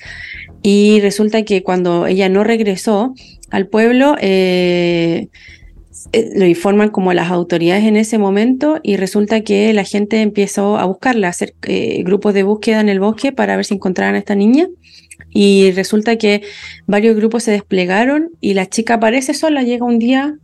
y 0.63 0.99
resulta 1.01 1.43
que 1.43 1.63
cuando 1.63 2.05
ella 2.07 2.29
no 2.29 2.43
regresó 2.43 3.13
al 3.49 3.67
pueblo, 3.67 4.15
eh, 4.19 5.29
lo 6.35 6.45
informan 6.45 6.89
como 6.89 7.13
las 7.13 7.31
autoridades 7.31 7.83
en 7.83 7.97
ese 7.97 8.17
momento 8.17 8.79
y 8.81 8.95
resulta 8.95 9.41
que 9.41 9.73
la 9.73 9.83
gente 9.83 10.21
empezó 10.21 10.77
a 10.77 10.85
buscarla, 10.85 11.27
hacer 11.27 11.53
eh, 11.63 12.03
grupos 12.03 12.33
de 12.33 12.43
búsqueda 12.43 12.79
en 12.79 12.89
el 12.89 12.99
bosque 12.99 13.31
para 13.31 13.55
ver 13.55 13.65
si 13.65 13.73
encontraban 13.73 14.15
a 14.15 14.19
esta 14.19 14.35
niña. 14.35 14.67
Y 15.29 15.71
resulta 15.71 16.17
que 16.17 16.41
varios 16.87 17.15
grupos 17.15 17.43
se 17.43 17.51
desplegaron 17.51 18.31
y 18.41 18.53
la 18.53 18.65
chica 18.65 18.95
aparece 18.95 19.33
sola, 19.33 19.63
llega 19.63 19.85
un 19.85 19.99
día 19.99 20.35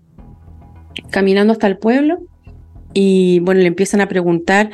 caminando 1.09 1.53
hasta 1.53 1.67
el 1.67 1.77
pueblo 1.77 2.19
y 2.93 3.39
bueno, 3.39 3.61
le 3.61 3.67
empiezan 3.67 4.01
a 4.01 4.07
preguntar 4.07 4.71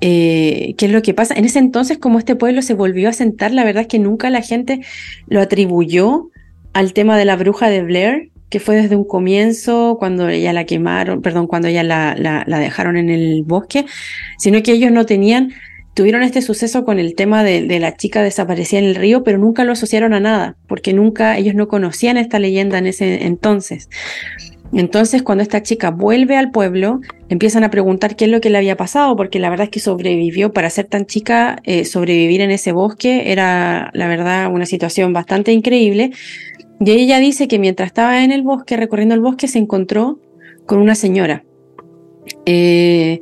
eh, 0.00 0.74
qué 0.76 0.86
es 0.86 0.92
lo 0.92 1.02
que 1.02 1.14
pasa. 1.14 1.34
En 1.34 1.44
ese 1.44 1.58
entonces, 1.58 1.98
como 1.98 2.18
este 2.18 2.36
pueblo 2.36 2.62
se 2.62 2.74
volvió 2.74 3.08
a 3.08 3.12
sentar, 3.12 3.52
la 3.52 3.64
verdad 3.64 3.82
es 3.82 3.88
que 3.88 3.98
nunca 3.98 4.30
la 4.30 4.42
gente 4.42 4.80
lo 5.26 5.40
atribuyó 5.40 6.28
al 6.72 6.92
tema 6.92 7.16
de 7.16 7.24
la 7.24 7.36
bruja 7.36 7.68
de 7.70 7.82
Blair, 7.82 8.31
que 8.52 8.60
fue 8.60 8.76
desde 8.76 8.96
un 8.96 9.04
comienzo, 9.04 9.96
cuando 9.98 10.28
ella 10.28 10.52
la 10.52 10.66
quemaron, 10.66 11.22
perdón, 11.22 11.46
cuando 11.46 11.68
ella 11.68 11.82
la, 11.82 12.14
la, 12.14 12.58
dejaron 12.58 12.98
en 12.98 13.08
el 13.08 13.44
bosque, 13.44 13.86
sino 14.36 14.62
que 14.62 14.72
ellos 14.72 14.92
no 14.92 15.06
tenían, 15.06 15.54
tuvieron 15.94 16.22
este 16.22 16.42
suceso 16.42 16.84
con 16.84 16.98
el 16.98 17.14
tema 17.14 17.44
de, 17.44 17.62
la 17.80 17.96
chica 17.96 18.22
desaparecida 18.22 18.78
en 18.80 18.84
el 18.84 18.94
río, 18.94 19.24
pero 19.24 19.38
nunca 19.38 19.64
lo 19.64 19.72
asociaron 19.72 20.12
a 20.12 20.20
nada, 20.20 20.56
porque 20.68 20.92
nunca 20.92 21.38
ellos 21.38 21.54
no 21.54 21.66
conocían 21.66 22.18
esta 22.18 22.38
leyenda 22.38 22.76
en 22.76 22.88
ese 22.88 23.24
entonces. 23.24 23.88
Entonces, 24.74 25.22
cuando 25.22 25.40
esta 25.40 25.62
chica 25.62 25.90
vuelve 25.90 26.36
al 26.36 26.50
pueblo, 26.50 27.00
empiezan 27.30 27.64
a 27.64 27.70
preguntar 27.70 28.16
qué 28.16 28.26
es 28.26 28.30
lo 28.30 28.42
que 28.42 28.50
le 28.50 28.58
había 28.58 28.76
pasado, 28.76 29.16
porque 29.16 29.38
la 29.38 29.48
verdad 29.48 29.64
es 29.64 29.70
que 29.70 29.80
sobrevivió, 29.80 30.52
para 30.52 30.68
ser 30.68 30.86
tan 30.88 31.06
chica, 31.06 31.56
eh, 31.64 31.86
sobrevivir 31.86 32.42
en 32.42 32.50
ese 32.50 32.72
bosque 32.72 33.32
era, 33.32 33.90
la 33.94 34.08
verdad, 34.08 34.52
una 34.52 34.66
situación 34.66 35.14
bastante 35.14 35.52
increíble. 35.52 36.10
Y 36.84 36.90
ella 36.90 37.20
dice 37.20 37.46
que 37.46 37.60
mientras 37.60 37.88
estaba 37.88 38.24
en 38.24 38.32
el 38.32 38.42
bosque, 38.42 38.76
recorriendo 38.76 39.14
el 39.14 39.20
bosque, 39.20 39.46
se 39.46 39.58
encontró 39.58 40.18
con 40.66 40.78
una 40.78 40.96
señora. 40.96 41.44
Eh, 42.44 43.20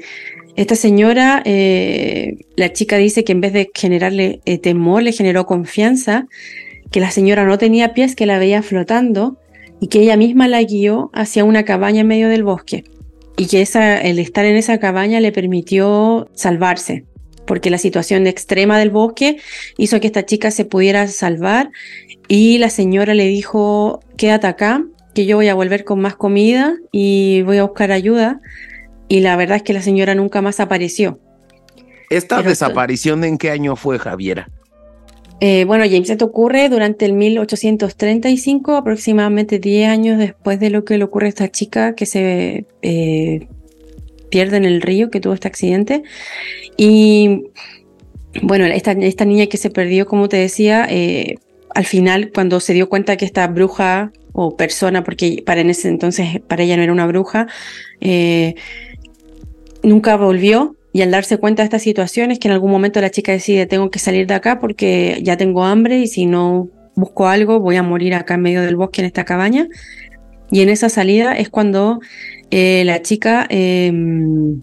esta 0.57 0.77
señora, 0.77 1.43
eh, 1.45 2.39
la 2.57 2.73
chica 2.73 2.97
dice 2.97 3.23
que 3.23 3.33
en 3.33 3.43
vez 3.43 3.53
de 3.53 3.71
generarle 3.75 4.41
eh, 4.47 4.57
temor, 4.57 5.03
le 5.03 5.13
generó 5.13 5.45
confianza, 5.45 6.27
que 6.91 7.01
la 7.01 7.11
señora 7.11 7.45
no 7.45 7.59
tenía 7.59 7.93
pies, 7.93 8.17
que 8.17 8.25
la 8.25 8.39
veía 8.39 8.63
flotando 8.63 9.39
y 9.79 9.89
que 9.89 10.01
ella 10.01 10.17
misma 10.17 10.49
la 10.49 10.63
guió 10.63 11.11
hacia 11.13 11.45
una 11.45 11.67
cabaña 11.67 12.01
en 12.01 12.07
medio 12.07 12.31
del 12.31 12.45
bosque 12.45 12.85
y 13.37 13.47
que 13.47 13.61
esa, 13.61 14.01
el 14.01 14.19
estar 14.19 14.47
en 14.47 14.57
esa 14.57 14.79
cabaña 14.79 15.21
le 15.21 15.33
permitió 15.33 16.29
salvarse 16.35 17.05
porque 17.51 17.69
la 17.69 17.79
situación 17.79 18.29
extrema 18.29 18.79
del 18.79 18.91
bosque 18.91 19.39
hizo 19.77 19.99
que 19.99 20.07
esta 20.07 20.25
chica 20.25 20.53
se 20.53 20.65
pudiera 20.65 21.09
salvar 21.09 21.73
y 22.33 22.59
la 22.59 22.71
señora 22.71 23.13
le 23.13 23.27
dijo, 23.27 23.99
quédate 24.17 24.47
acá, 24.47 24.85
que 25.15 25.27
yo 25.27 25.37
voy 25.37 25.49
a 25.49 25.55
volver 25.57 25.83
con 25.83 26.01
más 26.01 26.15
comida 26.15 26.77
y 26.93 27.43
voy 27.43 27.59
a 27.59 27.65
buscar 27.65 27.91
ayuda. 27.91 28.41
Y 29.09 29.19
la 29.19 29.35
verdad 29.35 29.57
es 29.57 29.65
que 29.65 29.73
la 29.73 29.83
señora 29.83 30.15
nunca 30.15 30.41
más 30.41 30.61
apareció. 30.61 31.19
¿Esta 32.09 32.41
desaparición 32.41 33.25
en 33.25 33.37
qué 33.37 33.51
año 33.51 33.75
fue, 33.75 33.99
Javiera? 33.99 34.49
Eh, 35.41 35.65
bueno, 35.65 35.83
James, 35.91 36.09
esto 36.09 36.27
ocurre 36.27 36.69
durante 36.69 37.05
el 37.05 37.15
1835, 37.15 38.77
aproximadamente 38.77 39.59
10 39.59 39.89
años 39.89 40.17
después 40.17 40.61
de 40.61 40.71
lo 40.71 40.85
que 40.85 40.99
le 40.99 41.03
ocurre 41.03 41.27
a 41.27 41.31
esta 41.31 41.49
chica 41.49 41.97
que 41.97 42.07
se 42.07 42.65
eh, 42.83 43.49
pierde 44.31 44.57
en 44.57 44.67
el 44.67 44.83
río, 44.83 45.11
que 45.11 45.19
tuvo 45.19 45.35
este 45.35 45.49
accidente. 45.49 46.05
Y 46.77 47.47
bueno, 48.41 48.67
esta, 48.67 48.93
esta 48.93 49.25
niña 49.25 49.47
que 49.47 49.57
se 49.57 49.71
perdió, 49.71 50.07
como 50.07 50.29
te 50.29 50.37
decía, 50.37 50.87
eh, 50.89 51.35
al 51.75 51.85
final, 51.85 52.31
cuando 52.35 52.61
se 52.61 52.73
dio 52.73 52.89
cuenta 52.89 53.17
que 53.17 53.25
esta 53.25 53.47
bruja 53.47 54.13
o 54.33 54.57
persona, 54.57 55.05
porque 55.05 55.43
para 55.45 55.61
en 55.61 55.71
ese 55.71 55.89
entonces 55.89 56.41
para 56.47 56.63
ella 56.63 56.77
no 56.77 56.83
era 56.83 56.93
una 56.93 57.07
bruja, 57.07 57.47
nunca 59.83 60.17
volvió 60.17 60.77
y 60.93 61.03
al 61.03 61.11
darse 61.11 61.39
cuenta 61.39 61.63
de 61.63 61.65
esta 61.65 61.79
situación 61.79 62.31
es 62.31 62.39
que 62.39 62.49
en 62.49 62.53
algún 62.53 62.71
momento 62.71 63.01
la 63.01 63.11
chica 63.11 63.33
decide, 63.33 63.67
tengo 63.67 63.91
que 63.91 63.99
salir 63.99 64.27
de 64.27 64.35
acá 64.35 64.59
porque 64.59 65.21
ya 65.23 65.37
tengo 65.37 65.65
hambre 65.65 65.99
y 65.99 66.07
si 66.09 66.27
no 66.27 66.69
busco 66.97 67.29
algo 67.29 67.61
voy 67.61 67.77
a 67.77 67.83
morir 67.83 68.15
acá 68.15 68.35
en 68.35 68.43
medio 68.43 68.63
del 68.63 68.77
bosque 68.77 69.01
en 69.01 69.07
esta 69.07 69.25
cabaña. 69.25 69.69
Y 70.51 70.63
en 70.63 70.69
esa 70.69 70.89
salida 70.89 71.35
es 71.35 71.49
cuando 71.49 72.01
eh, 72.51 72.83
la 72.85 73.03
chica 73.03 73.47
em, 73.51 74.63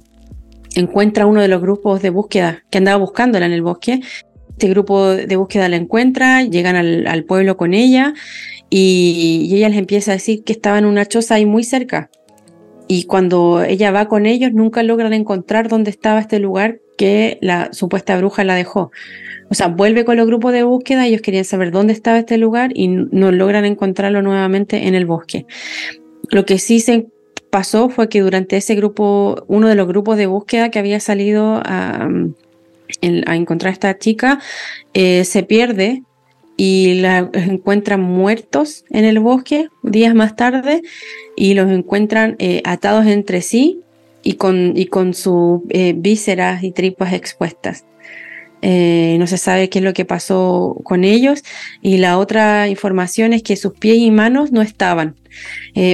encuentra 0.76 1.26
uno 1.26 1.42
de 1.42 1.48
los 1.48 1.62
grupos 1.62 2.02
de 2.02 2.10
búsqueda 2.10 2.64
que 2.70 2.78
andaba 2.80 2.98
buscándola 2.98 3.46
en 3.46 3.54
el 3.54 3.62
bosque. 3.62 4.02
Este 4.58 4.70
grupo 4.70 5.10
de 5.10 5.36
búsqueda 5.36 5.70
la 5.70 5.76
encuentra, 5.76 6.42
llegan 6.42 6.76
al, 6.76 7.24
pueblo 7.26 7.58
con 7.58 7.76
ella 7.76 8.16
y, 8.72 9.52
ella 9.54 9.70
les 9.70 9.78
empieza 9.78 10.10
a 10.10 10.16
decir 10.16 10.44
que 10.44 10.52
estaba 10.52 10.80
en 10.80 10.86
una 10.86 11.06
choza 11.06 11.36
ahí 11.36 11.46
muy 11.46 11.64
cerca, 11.64 12.10
y 12.88 13.04
cuando 13.04 13.62
ella 13.62 13.92
va 13.92 14.08
con 14.08 14.26
ellos 14.26 14.54
nunca 14.54 14.82
logran 14.82 15.14
encontrar 15.14 15.68
dónde 15.68 15.92
estaba 15.92 16.20
este 16.20 16.40
lugar 16.40 16.80
que 16.98 17.38
la 17.40 17.72
supuesta 17.72 18.18
bruja 18.18 18.44
la 18.44 18.56
dejó. 18.56 18.90
O 19.52 19.54
sea, 19.54 19.68
vuelve 19.68 20.06
con 20.06 20.18
los 20.18 20.26
grupos 20.26 20.54
de 20.54 20.64
búsqueda, 20.64 21.06
ellos 21.06 21.22
querían 21.22 21.46
saber 21.46 21.70
dónde 21.70 21.94
estaba 21.94 22.18
este 22.18 22.40
lugar 22.40 22.72
y 22.74 22.88
no 22.88 23.32
logran 23.32 23.64
encontrarlo 23.64 24.24
nuevamente 24.24 24.88
en 24.88 24.96
el 24.96 25.06
bosque. 25.06 25.46
Lo 26.32 26.48
que 26.48 26.58
sí 26.58 26.80
se 26.80 27.06
pasó 27.52 27.90
fue 27.90 28.10
que 28.10 28.22
durante 28.22 28.58
ese 28.58 28.74
grupo, 28.74 29.46
uno 29.48 29.68
de 29.68 29.76
los 29.76 29.88
grupos 29.88 30.18
de 30.18 30.26
búsqueda 30.26 30.72
que 30.72 30.80
había 30.80 31.00
salido 31.00 31.62
a, 31.64 32.10
encontrar 33.02 33.72
a 33.72 33.74
esta 33.74 33.98
chica, 33.98 34.40
eh, 34.94 35.24
se 35.24 35.44
pierde 35.44 36.04
y 36.56 36.96
la 36.96 37.30
encuentran 37.34 38.02
muertos 38.02 38.84
en 38.90 39.06
el 39.06 39.20
bosque 39.20 39.70
días 39.84 40.16
más 40.16 40.36
tarde 40.36 40.82
y 41.36 41.54
los 41.54 41.70
encuentran 41.72 42.36
eh, 42.40 42.62
atados 42.66 43.06
entre 43.06 43.42
sí 43.42 43.82
y 44.24 44.34
con, 44.34 44.76
y 44.76 44.88
con 44.88 45.14
sus 45.14 45.62
eh, 45.70 45.94
vísceras 45.96 46.64
y 46.64 46.72
tripas 46.72 47.14
expuestas. 47.14 47.86
No 48.60 49.28
se 49.28 49.38
sabe 49.38 49.70
qué 49.70 49.80
es 49.80 49.86
lo 49.86 49.94
que 49.94 50.04
pasó 50.04 50.76
con 50.84 51.06
ellos 51.06 51.44
y 51.82 52.00
la 52.00 52.18
otra 52.18 52.68
información 52.68 53.32
es 53.32 53.42
que 53.42 53.56
sus 53.56 53.74
pies 53.74 53.98
y 53.98 54.12
manos 54.12 54.52
no 54.52 54.62
estaban. 54.62 55.16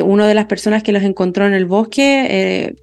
una 0.03 0.27
de 0.27 0.33
las 0.33 0.45
personas 0.45 0.81
que 0.81 0.93
los 0.93 1.03
encontró 1.03 1.45
en 1.45 1.53
el 1.53 1.65
bosque 1.65 2.73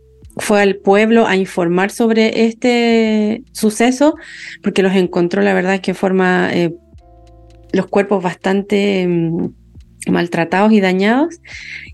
fue 0.41 0.61
al 0.61 0.77
pueblo 0.77 1.27
a 1.27 1.37
informar 1.37 1.91
sobre 1.91 2.47
este 2.47 3.43
suceso 3.53 4.17
porque 4.63 4.83
los 4.83 4.95
encontró 4.95 5.43
la 5.43 5.55
verdad 5.55 5.81
que 5.81 5.95
forma 5.95 6.51
los 7.73 7.87
cuerpos 7.87 8.23
bastante 8.23 9.07
mm, 9.07 9.53
maltratados 10.09 10.73
y 10.73 10.81
dañados 10.81 11.41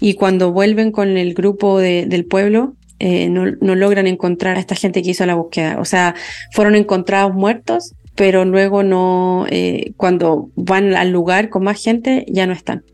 y 0.00 0.14
cuando 0.14 0.52
vuelven 0.52 0.92
con 0.92 1.16
el 1.16 1.34
grupo 1.34 1.78
del 1.78 2.24
pueblo 2.24 2.76
eh, 2.98 3.28
no, 3.28 3.74
logran 3.74 4.06
encontrar 4.06 4.56
a 4.56 4.60
esta 4.60 4.74
gente 4.74 5.02
que 5.02 5.10
hizo 5.10 5.26
la 5.26 5.34
búsqueda. 5.34 5.78
O 5.78 5.84
sea, 5.84 6.14
fueron 6.52 6.76
encontrados 6.76 7.34
muertos, 7.34 7.94
pero 8.14 8.44
luego 8.44 8.82
no, 8.82 9.46
eh, 9.50 9.92
cuando 9.96 10.50
van 10.56 10.94
al 10.94 11.10
lugar 11.10 11.50
con 11.50 11.64
más 11.64 11.82
gente, 11.82 12.24
ya 12.28 12.46
no 12.46 12.52
están. 12.52 12.84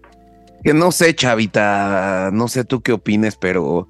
Que 0.64 0.74
no 0.74 0.92
sé, 0.92 1.14
Chavita, 1.14 2.30
no 2.32 2.48
sé 2.48 2.64
tú 2.64 2.82
qué 2.82 2.92
opines, 2.92 3.36
pero 3.36 3.88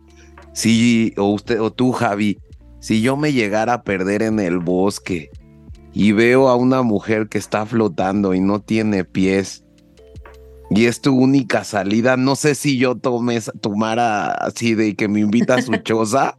si, 0.53 1.15
o 1.17 1.31
usted, 1.31 1.61
o 1.61 1.73
tú, 1.73 1.93
Javi, 1.93 2.39
si 2.81 3.01
yo 3.01 3.17
me 3.17 3.33
llegara 3.33 3.75
a 3.75 3.83
perder 3.83 4.23
en 4.23 4.41
el 4.41 4.59
bosque 4.59 5.31
y 5.93 6.13
veo 6.13 6.49
a 6.49 6.57
una 6.57 6.83
mujer 6.83 7.29
que 7.29 7.39
está 7.39 7.67
flotando 7.67 8.35
y 8.35 8.41
no 8.41 8.61
tiene 8.61 9.05
pies 9.05 9.65
y 10.75 10.87
es 10.87 11.01
tu 11.01 11.15
única 11.15 11.65
salida, 11.65 12.17
no 12.17 12.35
sé 12.35 12.55
si 12.55 12.79
yo 12.79 12.97
tome, 12.97 13.39
tomara 13.61 14.31
así 14.33 14.75
de 14.75 14.95
que 14.97 15.07
me 15.07 15.21
invita 15.21 15.57
a 15.57 15.63
su 15.63 15.77
choza. 15.85 16.39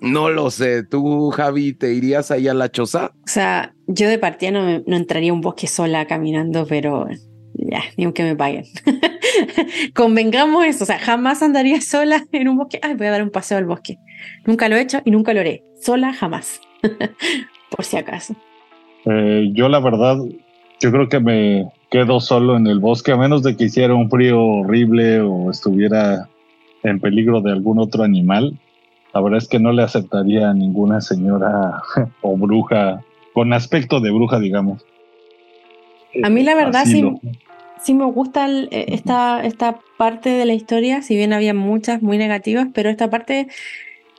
No 0.00 0.30
lo 0.30 0.50
sé. 0.50 0.82
¿Tú, 0.82 1.30
Javi, 1.30 1.74
te 1.74 1.94
irías 1.94 2.30
ahí 2.32 2.48
a 2.48 2.54
la 2.54 2.70
choza? 2.70 3.12
O 3.14 3.28
sea, 3.28 3.74
yo 3.86 4.08
de 4.08 4.18
partida 4.18 4.50
no, 4.50 4.80
no 4.84 4.96
entraría 4.96 5.30
a 5.30 5.34
un 5.34 5.40
bosque 5.40 5.68
sola 5.68 6.06
caminando, 6.06 6.66
pero 6.66 7.06
ya, 7.54 7.82
ni 7.96 8.04
aunque 8.04 8.24
me 8.24 8.36
paguen. 8.36 8.64
Convengamos 9.94 10.64
eso, 10.64 10.84
o 10.84 10.86
sea, 10.86 10.98
jamás 10.98 11.42
andaría 11.42 11.80
sola 11.80 12.24
en 12.32 12.48
un 12.48 12.58
bosque. 12.58 12.78
Ay, 12.82 12.94
voy 12.94 13.06
a 13.06 13.10
dar 13.10 13.22
un 13.22 13.30
paseo 13.30 13.58
al 13.58 13.66
bosque. 13.66 13.98
Nunca 14.46 14.68
lo 14.68 14.76
he 14.76 14.80
hecho 14.80 15.00
y 15.04 15.10
nunca 15.10 15.34
lo 15.34 15.40
haré. 15.40 15.62
Sola, 15.80 16.12
jamás. 16.12 16.60
Por 17.70 17.84
si 17.84 17.96
acaso. 17.96 18.34
Eh, 19.04 19.50
yo 19.52 19.68
la 19.68 19.80
verdad, 19.80 20.18
yo 20.80 20.90
creo 20.90 21.08
que 21.08 21.20
me 21.20 21.68
quedo 21.90 22.20
solo 22.20 22.56
en 22.56 22.66
el 22.66 22.78
bosque, 22.78 23.12
a 23.12 23.16
menos 23.16 23.42
de 23.42 23.56
que 23.56 23.64
hiciera 23.64 23.94
un 23.94 24.10
frío 24.10 24.40
horrible 24.40 25.20
o 25.20 25.50
estuviera 25.50 26.28
en 26.82 27.00
peligro 27.00 27.40
de 27.40 27.52
algún 27.52 27.78
otro 27.78 28.02
animal. 28.02 28.58
La 29.14 29.20
verdad 29.20 29.38
es 29.38 29.48
que 29.48 29.58
no 29.58 29.72
le 29.72 29.82
aceptaría 29.82 30.50
a 30.50 30.54
ninguna 30.54 31.00
señora 31.00 31.82
o 32.22 32.36
bruja 32.36 33.02
con 33.34 33.52
aspecto 33.52 34.00
de 34.00 34.10
bruja, 34.10 34.38
digamos. 34.38 34.84
A 36.22 36.28
mí 36.28 36.42
la 36.42 36.54
verdad 36.54 36.84
sí, 36.84 37.02
sí 37.82 37.94
me 37.94 38.04
gusta 38.06 38.48
eh, 38.48 38.86
esta, 38.88 39.42
esta 39.44 39.78
parte 39.96 40.30
de 40.30 40.44
la 40.44 40.54
historia, 40.54 41.02
si 41.02 41.16
bien 41.16 41.32
había 41.32 41.54
muchas 41.54 42.02
muy 42.02 42.18
negativas, 42.18 42.68
pero 42.72 42.90
esta 42.90 43.10
parte 43.10 43.48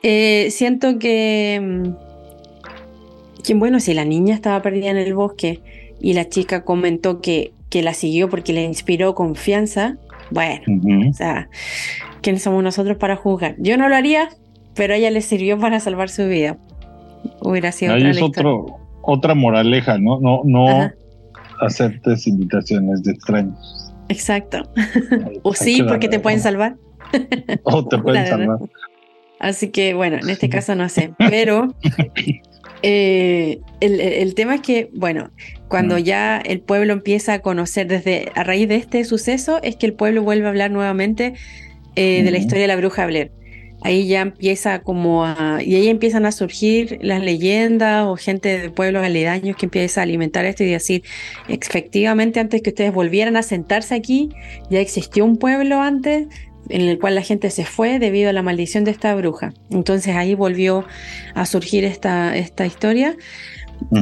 eh, 0.02 0.48
siento 0.50 0.98
que 0.98 1.60
mm, 1.62 3.58
bueno, 3.58 3.80
si 3.80 3.94
la 3.94 4.04
niña 4.04 4.34
estaba 4.34 4.62
perdida 4.62 4.90
en 4.90 4.98
el 4.98 5.14
bosque 5.14 5.60
y 6.00 6.14
la 6.14 6.28
chica 6.28 6.64
comentó 6.64 7.20
que, 7.20 7.52
que 7.70 7.82
la 7.82 7.94
siguió 7.94 8.28
porque 8.28 8.52
le 8.52 8.64
inspiró 8.64 9.14
confianza, 9.14 9.96
bueno, 10.30 10.62
o 11.10 11.12
sea, 11.12 11.48
¿quiénes 12.22 12.42
somos 12.42 12.62
nosotros 12.62 12.96
para 12.96 13.16
juzgar? 13.16 13.56
Yo 13.58 13.76
no 13.76 13.88
lo 13.88 13.96
haría, 13.96 14.30
pero 14.74 14.94
a 14.94 14.96
ella 14.96 15.10
le 15.10 15.20
sirvió 15.20 15.58
para 15.58 15.80
salvar 15.80 16.08
su 16.08 16.26
vida. 16.26 16.56
Hubiera 17.40 17.72
sido 17.72 17.94
Ahí 17.94 18.06
es 18.06 18.22
otro, 18.22 18.78
otra 19.02 19.34
moraleja, 19.34 19.98
¿no? 19.98 20.20
No, 20.20 20.40
no 20.44 20.90
aceptes 21.64 22.26
invitaciones 22.26 23.02
de 23.02 23.12
extraños. 23.12 23.92
Exacto. 24.08 24.62
o 25.42 25.54
sí, 25.54 25.82
porque 25.82 26.08
te 26.08 26.20
pueden 26.20 26.40
salvar. 26.40 26.76
o 27.64 27.86
te 27.86 27.98
pueden 27.98 28.26
salvar. 28.26 28.58
Así 29.38 29.68
que 29.68 29.94
bueno, 29.94 30.16
en 30.16 30.30
este 30.30 30.48
caso 30.48 30.74
no 30.74 30.88
sé, 30.88 31.12
pero 31.18 31.74
eh, 32.82 33.60
el, 33.80 34.34
tema 34.34 34.56
es 34.56 34.60
que, 34.60 34.90
bueno, 34.94 35.30
cuando 35.68 35.98
ya 35.98 36.38
el 36.38 36.60
pueblo 36.60 36.92
empieza 36.92 37.34
a 37.34 37.38
conocer 37.40 37.86
desde 37.86 38.30
a 38.34 38.44
raíz 38.44 38.68
de 38.68 38.76
este 38.76 39.04
suceso, 39.04 39.60
es 39.62 39.76
que 39.76 39.86
el 39.86 39.94
pueblo 39.94 40.22
vuelve 40.22 40.46
a 40.46 40.50
hablar 40.50 40.70
nuevamente 40.70 41.34
eh, 41.96 42.22
de 42.22 42.30
la 42.30 42.38
historia 42.38 42.62
de 42.62 42.68
la 42.68 42.76
bruja 42.76 43.06
Blair. 43.06 43.32
Ahí 43.84 44.08
ya 44.08 44.22
empieza 44.22 44.80
como 44.80 45.26
a. 45.26 45.58
Y 45.62 45.74
ahí 45.74 45.88
empiezan 45.88 46.24
a 46.24 46.32
surgir 46.32 46.98
las 47.02 47.22
leyendas 47.22 48.06
o 48.06 48.16
gente 48.16 48.58
de 48.58 48.70
pueblos 48.70 49.04
aledaños 49.04 49.56
que 49.56 49.66
empieza 49.66 50.00
a 50.00 50.04
alimentar 50.04 50.46
esto 50.46 50.64
y 50.64 50.70
decir: 50.70 51.02
efectivamente, 51.48 52.40
antes 52.40 52.62
que 52.62 52.70
ustedes 52.70 52.94
volvieran 52.94 53.36
a 53.36 53.42
sentarse 53.42 53.94
aquí, 53.94 54.30
ya 54.70 54.80
existió 54.80 55.26
un 55.26 55.36
pueblo 55.36 55.82
antes, 55.82 56.28
en 56.70 56.80
el 56.80 56.98
cual 56.98 57.14
la 57.14 57.20
gente 57.20 57.50
se 57.50 57.66
fue 57.66 57.98
debido 57.98 58.30
a 58.30 58.32
la 58.32 58.42
maldición 58.42 58.84
de 58.84 58.90
esta 58.90 59.14
bruja. 59.14 59.52
Entonces 59.70 60.16
ahí 60.16 60.34
volvió 60.34 60.86
a 61.34 61.44
surgir 61.44 61.84
esta, 61.84 62.34
esta 62.38 62.64
historia. 62.64 63.16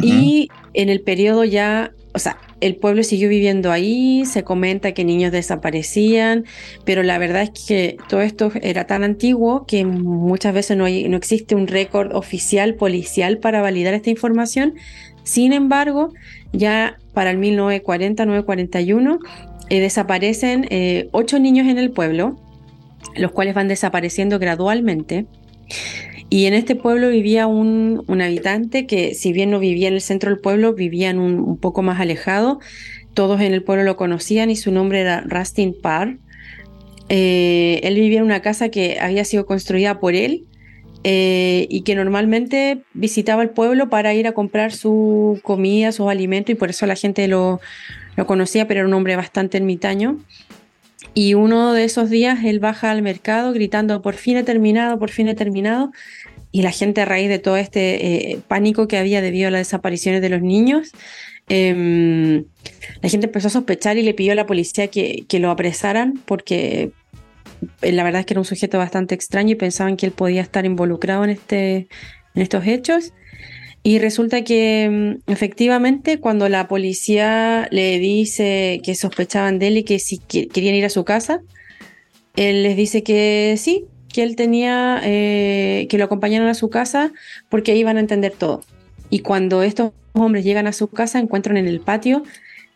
Y 0.01 0.49
en 0.75 0.91
el 0.91 1.01
periodo 1.01 1.43
ya, 1.45 1.93
o 2.15 2.19
sea, 2.19 2.39
el 2.61 2.77
pueblo 2.77 3.03
siguió 3.03 3.29
viviendo 3.29 3.73
ahí, 3.73 4.25
se 4.27 4.45
comenta 4.45 4.93
que 4.93 5.05
niños 5.05 5.33
desaparecían, 5.33 6.45
pero 6.85 7.03
la 7.03 7.19
verdad 7.19 7.43
es 7.43 7.51
que 7.51 7.97
todo 8.09 8.21
esto 8.21 8.53
era 8.63 8.87
tan 8.87 9.03
antiguo 9.03 9.65
que 9.67 9.85
muchas 9.85 10.55
veces 10.55 10.77
no, 10.77 10.85
hay, 10.85 11.09
no 11.09 11.17
existe 11.17 11.55
un 11.55 11.67
récord 11.67 12.15
oficial 12.15 12.75
policial 12.75 13.39
para 13.39 13.63
validar 13.63 13.95
esta 13.95 14.11
información. 14.11 14.75
Sin 15.25 15.53
embargo, 15.53 16.13
ya 16.53 16.99
para 17.15 17.31
el 17.31 17.39
1940-1941 17.39 19.19
eh, 19.71 19.81
desaparecen 19.81 20.67
eh, 20.71 21.09
ocho 21.13 21.39
niños 21.39 21.67
en 21.67 21.79
el 21.79 21.91
pueblo, 21.91 22.39
los 23.17 23.33
cuales 23.33 23.55
van 23.55 23.69
desapareciendo 23.69 24.39
gradualmente. 24.39 25.27
Y 26.33 26.47
en 26.47 26.55
este 26.55 26.77
pueblo 26.77 27.11
vivía 27.11 27.47
un, 27.47 28.07
habitante 28.23 28.87
que, 28.87 29.15
si 29.15 29.35
bien 29.35 29.51
no 29.51 29.59
vivía 29.59 29.89
en 29.89 29.93
el 29.93 30.01
centro 30.01 30.31
del 30.31 30.41
pueblo, 30.41 30.73
vivía 30.73 31.11
un, 31.11 31.39
un, 31.39 31.59
poco 31.59 31.83
más 31.83 32.01
alejado. 32.01 32.59
Todos 33.13 33.43
en 33.43 33.53
el 33.53 33.63
pueblo 33.63 33.85
lo 33.85 33.99
conocían 33.99 34.49
y 34.49 34.57
su 34.57 34.73
nombre 34.73 35.01
era 35.01 35.21
Rustin 35.21 35.77
Parr. 35.79 36.17
Eh, 37.11 37.81
él 37.83 37.97
vivía 37.97 38.21
en 38.21 38.25
una 38.25 38.41
casa 38.41 38.71
que 38.71 38.99
había 38.99 39.27
sido 39.27 39.45
construida 39.45 40.01
por 40.01 40.15
él 40.15 40.47
eh, 41.05 41.67
y 41.69 41.83
que 41.83 41.95
normalmente 41.95 42.81
visitaba 42.95 43.43
el 43.43 43.51
pueblo 43.51 43.91
para 43.91 44.15
ir 44.15 44.27
a 44.27 44.33
comprar 44.33 44.73
su 44.73 45.39
comida, 45.43 45.93
sus 45.93 46.09
alimentos, 46.09 46.55
y 46.55 46.55
por 46.55 46.71
eso 46.71 46.87
la 46.87 46.97
gente 46.97 47.29
lo, 47.29 47.61
lo 48.17 48.27
conocía, 48.27 48.67
pero 48.67 48.81
era 48.81 48.89
un 48.89 48.95
hombre 48.95 49.17
bastante 49.17 49.59
ermitaño. 49.59 50.17
Y 51.15 51.35
uno 51.35 51.73
de 51.73 51.85
esos 51.85 52.09
días 52.09 52.45
él 52.45 52.59
baja 52.59 52.91
al 52.91 53.03
mercado 53.03 53.53
gritando, 53.53 54.01
por 54.01 54.15
fin 54.15 54.39
he 54.39 54.43
terminado, 54.43 54.99
por 54.99 55.11
fin 55.11 55.29
he 55.29 55.35
terminado. 55.35 55.93
Y 56.53 56.63
la 56.63 56.71
gente 56.71 57.01
a 57.01 57.05
raíz 57.07 57.29
de 57.29 57.39
todo 57.39 57.57
este 57.57 58.33
eh, 58.33 58.39
pánico 58.47 58.87
que 58.87 58.99
había 58.99 59.21
debido 59.21 59.49
a 59.49 59.51
las 59.51 59.63
desapariciones 59.63 60.21
de 60.21 60.29
los 60.29 60.43
niños, 60.43 60.93
em, 61.49 62.45
la 63.01 63.09
gente 63.09 63.27
empezó 63.27 63.49
a 63.49 63.51
sospechar 63.51 63.99
y 63.99 64.03
le 64.03 64.15
pidió 64.15 64.33
a 64.33 64.37
la 64.37 64.47
policía 64.47 64.89
que, 64.89 65.25
que 65.27 65.39
lo 65.39 65.51
apresaran 65.51 66.21
porque 66.27 66.93
eh, 67.81 67.93
la 67.93 68.05
verdad 68.05 68.21
es 68.21 68.27
que 68.27 68.35
era 68.35 68.41
un 68.41 68.45
sujeto 68.45 68.79
bastante 68.79 69.15
extraño 69.15 69.53
y 69.53 69.57
pensaban 69.57 69.97
que 69.97 70.07
él 70.07 70.13
podía 70.13 70.43
estar 70.43 70.65
involucrado 70.67 71.25
en, 71.25 71.31
este, 71.31 71.89
en 72.35 72.43
estos 72.43 72.67
hechos. 72.67 73.13
Y 73.85 73.99
resulta 73.99 74.45
que 74.45 75.19
mm, 75.27 75.31
efectivamente 75.31 76.21
cuando 76.21 76.49
la 76.49 76.69
policía 76.69 77.69
le 77.71 77.99
dice 77.99 78.81
que 78.85 78.95
sospechaban 78.95 79.59
de 79.59 79.69
él 79.69 79.79
y 79.79 79.85
que 79.85 79.99
si 79.99 80.19
querían 80.19 80.75
ir 80.75 80.85
a 80.85 80.91
su 80.91 81.05
casa, 81.05 81.41
él 82.37 82.63
les 82.63 82.77
dice 82.77 83.03
que 83.03 83.57
sí, 83.59 83.85
que 84.13 84.23
él 84.23 84.37
tenía, 84.37 85.01
eh, 85.03 85.87
que 85.89 85.99
lo 85.99 86.05
acompañaron 86.05 86.49
a 86.49 86.55
su 86.55 86.71
casa 86.71 87.13
porque 87.49 87.75
iban 87.77 87.97
a 87.97 88.01
entender 88.01 88.33
todo. 88.33 88.63
Y 89.11 89.21
cuando 89.21 89.63
estos 89.63 89.93
hombres 90.13 90.45
llegan 90.45 90.67
a 90.67 90.73
su 90.73 90.89
casa 90.89 91.19
encuentran 91.19 91.57
en 91.57 91.67
el 91.67 91.81
patio 91.81 92.23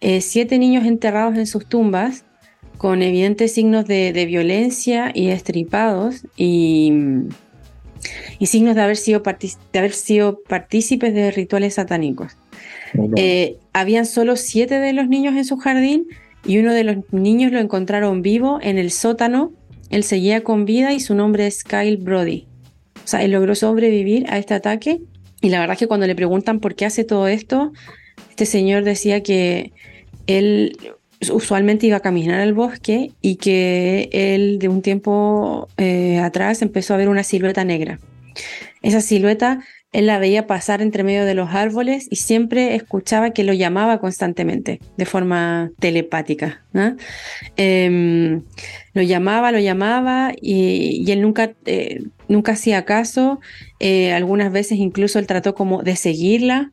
eh, 0.01 0.20
siete 0.20 0.59
niños 0.59 0.85
enterrados 0.85 1.37
en 1.37 1.46
sus 1.46 1.66
tumbas 1.66 2.25
con 2.77 3.03
evidentes 3.03 3.55
signos 3.55 3.87
de, 3.87 4.27
violencia 4.27 5.11
y 5.14 5.29
estripados 5.29 6.27
y, 6.37 6.92
y, 8.38 8.46
signos 8.46 8.75
de 8.75 8.83
haber, 8.83 8.99
sido 8.99 9.22
de 9.72 9.79
haber 9.79 9.92
sido 9.92 10.40
partícipes 10.42 11.14
de 11.14 11.31
rituales 11.31 11.75
satánicos. 11.75 12.37
Eh, 13.16 13.57
habían 13.72 14.07
solo 14.07 14.37
siete 14.37 14.79
de 14.79 14.92
los 14.92 15.09
niños 15.09 15.35
en 15.37 15.44
su 15.44 15.57
jardín 15.57 16.07
y 16.44 16.59
uno 16.59 16.72
de 16.72 16.85
los 16.85 16.96
niños 17.12 17.53
lo 17.53 17.59
encontraron 17.59 18.22
vivo 18.22 18.59
en 18.62 18.79
el 18.79 18.90
sótano. 18.90 19.53
Él 19.90 20.05
seguía 20.05 20.42
con 20.42 20.64
vida 20.64 20.92
y 20.92 21.01
su 21.01 21.14
nombre 21.14 21.46
es 21.46 21.64
Kyle 21.64 21.96
Brody. 21.96 22.46
O 23.05 23.09
sea, 23.09 23.22
él 23.22 23.33
logró 23.33 23.55
sobrevivir 23.55 24.27
a 24.29 24.38
este 24.38 24.55
ataque 24.55 25.01
y 25.40 25.49
la 25.51 25.61
verdad 25.61 25.75
es 25.75 25.79
que 25.79 25.87
cuando 25.87 26.07
le 26.07 26.14
preguntan 26.14 26.61
por 26.61 26.75
qué 26.75 26.87
hace 26.87 27.05
todo 27.05 27.29
esto, 27.29 27.72
este 28.31 28.46
señor 28.46 28.85
decía 28.85 29.22
que 29.22 29.72
él 30.27 30.77
usualmente 31.31 31.87
iba 31.87 31.99
a 31.99 32.01
caminar 32.01 32.40
al 32.40 32.55
bosque 32.55 33.12
y 33.22 33.37
que 33.37 34.09
él 34.12 34.59
de 34.59 34.68
un 34.68 34.83
tiempo 34.83 35.68
eh, 35.77 36.18
atrás 36.18 36.62
empezó 36.62 36.94
a 36.94 36.96
ver 36.96 37.09
una 37.09 37.22
silueta 37.22 37.64
negra. 37.64 37.99
Esa 38.83 39.01
silueta 39.01 39.61
él 39.96 40.04
la 40.04 40.18
veía 40.18 40.46
pasar 40.46 40.82
entre 40.82 41.04
medio 41.04 41.24
de 41.24 41.32
los 41.32 41.54
árboles 41.54 42.06
y 42.11 42.16
siempre 42.16 42.74
escuchaba 42.74 43.30
que 43.30 43.44
lo 43.44 43.54
llamaba 43.54 43.98
constantemente, 43.98 44.78
de 44.98 45.06
forma 45.06 45.70
telepática. 45.78 46.62
Em, 47.56 48.42
lo 48.92 49.00
llamaba, 49.00 49.52
lo 49.52 49.59
llamaba 49.59 50.32
y, 50.38 51.11
él 51.11 51.22
nunca, 51.22 51.54
eh, 51.64 52.02
nunca 52.28 52.52
hacía 52.52 52.85
caso. 52.85 53.40
Eh, 53.80 54.12
algunas 54.12 54.52
veces 54.52 54.76
incluso 54.76 55.18
él 55.18 55.26
trató 55.26 55.54
como 55.54 55.82
de 55.82 55.96
seguirla, 55.96 56.72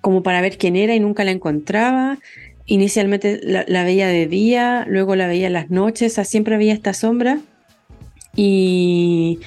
como 0.00 0.22
para 0.22 0.40
ver 0.40 0.56
quién 0.56 0.76
era 0.76 0.94
y 0.94 1.00
nunca 1.00 1.24
la 1.24 1.32
encontraba. 1.32 2.20
Inicialmente 2.66 3.40
la, 3.42 3.82
veía 3.82 4.06
de 4.06 4.28
día, 4.28 4.84
luego 4.88 5.16
la 5.16 5.26
veía 5.26 5.48
en 5.48 5.54
las 5.54 5.70
noches, 5.70 6.14
siempre 6.22 6.58
veía 6.58 6.74
esta 6.74 6.94
sombra. 6.94 7.40
Y, 8.36 9.40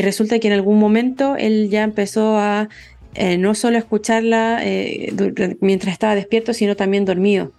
resulta 0.00 0.38
que 0.38 0.48
en 0.48 0.54
algún 0.54 0.78
momento 0.78 1.36
él 1.36 1.68
ya 1.68 1.82
empezó 1.82 2.38
a 2.38 2.70
eh, 3.14 3.36
no 3.36 3.54
solo 3.54 3.76
escucharla 3.76 4.60
eh, 4.62 5.12
mientras 5.60 5.92
estaba 5.92 6.14
despierto, 6.14 6.54
sino 6.54 6.76
también 6.76 7.04
dormido. 7.04 7.52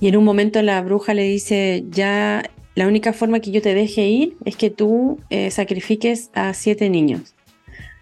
Y 0.00 0.08
en 0.08 0.16
un 0.16 0.24
momento 0.24 0.60
la 0.62 0.80
bruja 0.82 1.14
le 1.14 1.22
dice, 1.22 1.84
ya 1.90 2.42
la 2.74 2.88
única 2.88 3.12
forma 3.12 3.38
que 3.38 3.52
yo 3.52 3.62
te 3.62 3.74
deje 3.74 4.08
ir 4.08 4.36
es 4.44 4.56
que 4.56 4.70
tú 4.70 5.20
eh, 5.30 5.50
sacrifiques 5.52 6.30
a 6.34 6.54
siete 6.54 6.90
niños. 6.90 7.34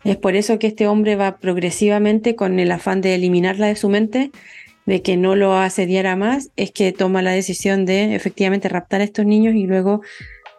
Es 0.03 0.17
por 0.17 0.35
eso 0.35 0.59
que 0.59 0.67
este 0.67 0.87
hombre 0.87 1.15
va 1.15 1.37
progresivamente 1.37 2.35
con 2.35 2.59
el 2.59 2.73
afán 2.73 3.03
de 3.03 3.15
eliminarla 3.15 3.67
de 3.67 3.77
su 3.77 3.89
mente 3.89 4.31
de 4.87 5.03
que 5.03 5.17
no 5.17 5.37
lo 5.37 5.55
asediara 5.55 6.17
más, 6.17 6.51
es 6.57 6.73
que 6.73 6.91
toma 6.91 7.23
la 7.23 7.31
decisión 7.31 7.85
de 7.87 8.17
efectivamente 8.17 8.69
raptar 8.69 9.01
a 9.01 9.05
estos 9.05 9.27
niños 9.27 9.55
y 9.55 9.67
luego 9.67 10.01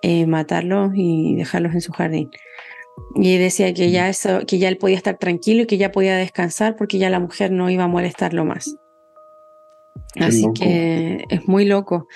eh, 0.01 0.25
matarlos 0.27 0.93
y 0.95 1.35
dejarlos 1.35 1.73
en 1.73 1.81
su 1.81 1.91
jardín. 1.91 2.29
Y 3.15 3.37
decía 3.37 3.73
que 3.73 3.91
ya, 3.91 4.09
eso, 4.09 4.41
que 4.47 4.57
ya 4.57 4.69
él 4.69 4.77
podía 4.77 4.97
estar 4.97 5.17
tranquilo 5.17 5.63
y 5.63 5.65
que 5.67 5.77
ya 5.77 5.91
podía 5.91 6.15
descansar 6.15 6.75
porque 6.75 6.97
ya 6.97 7.09
la 7.09 7.19
mujer 7.19 7.51
no 7.51 7.69
iba 7.69 7.83
a 7.83 7.87
molestarlo 7.87 8.45
más. 8.45 8.75
Así 10.19 10.45
que 10.53 11.25
es 11.29 11.47
muy 11.47 11.65
loco. 11.65 12.07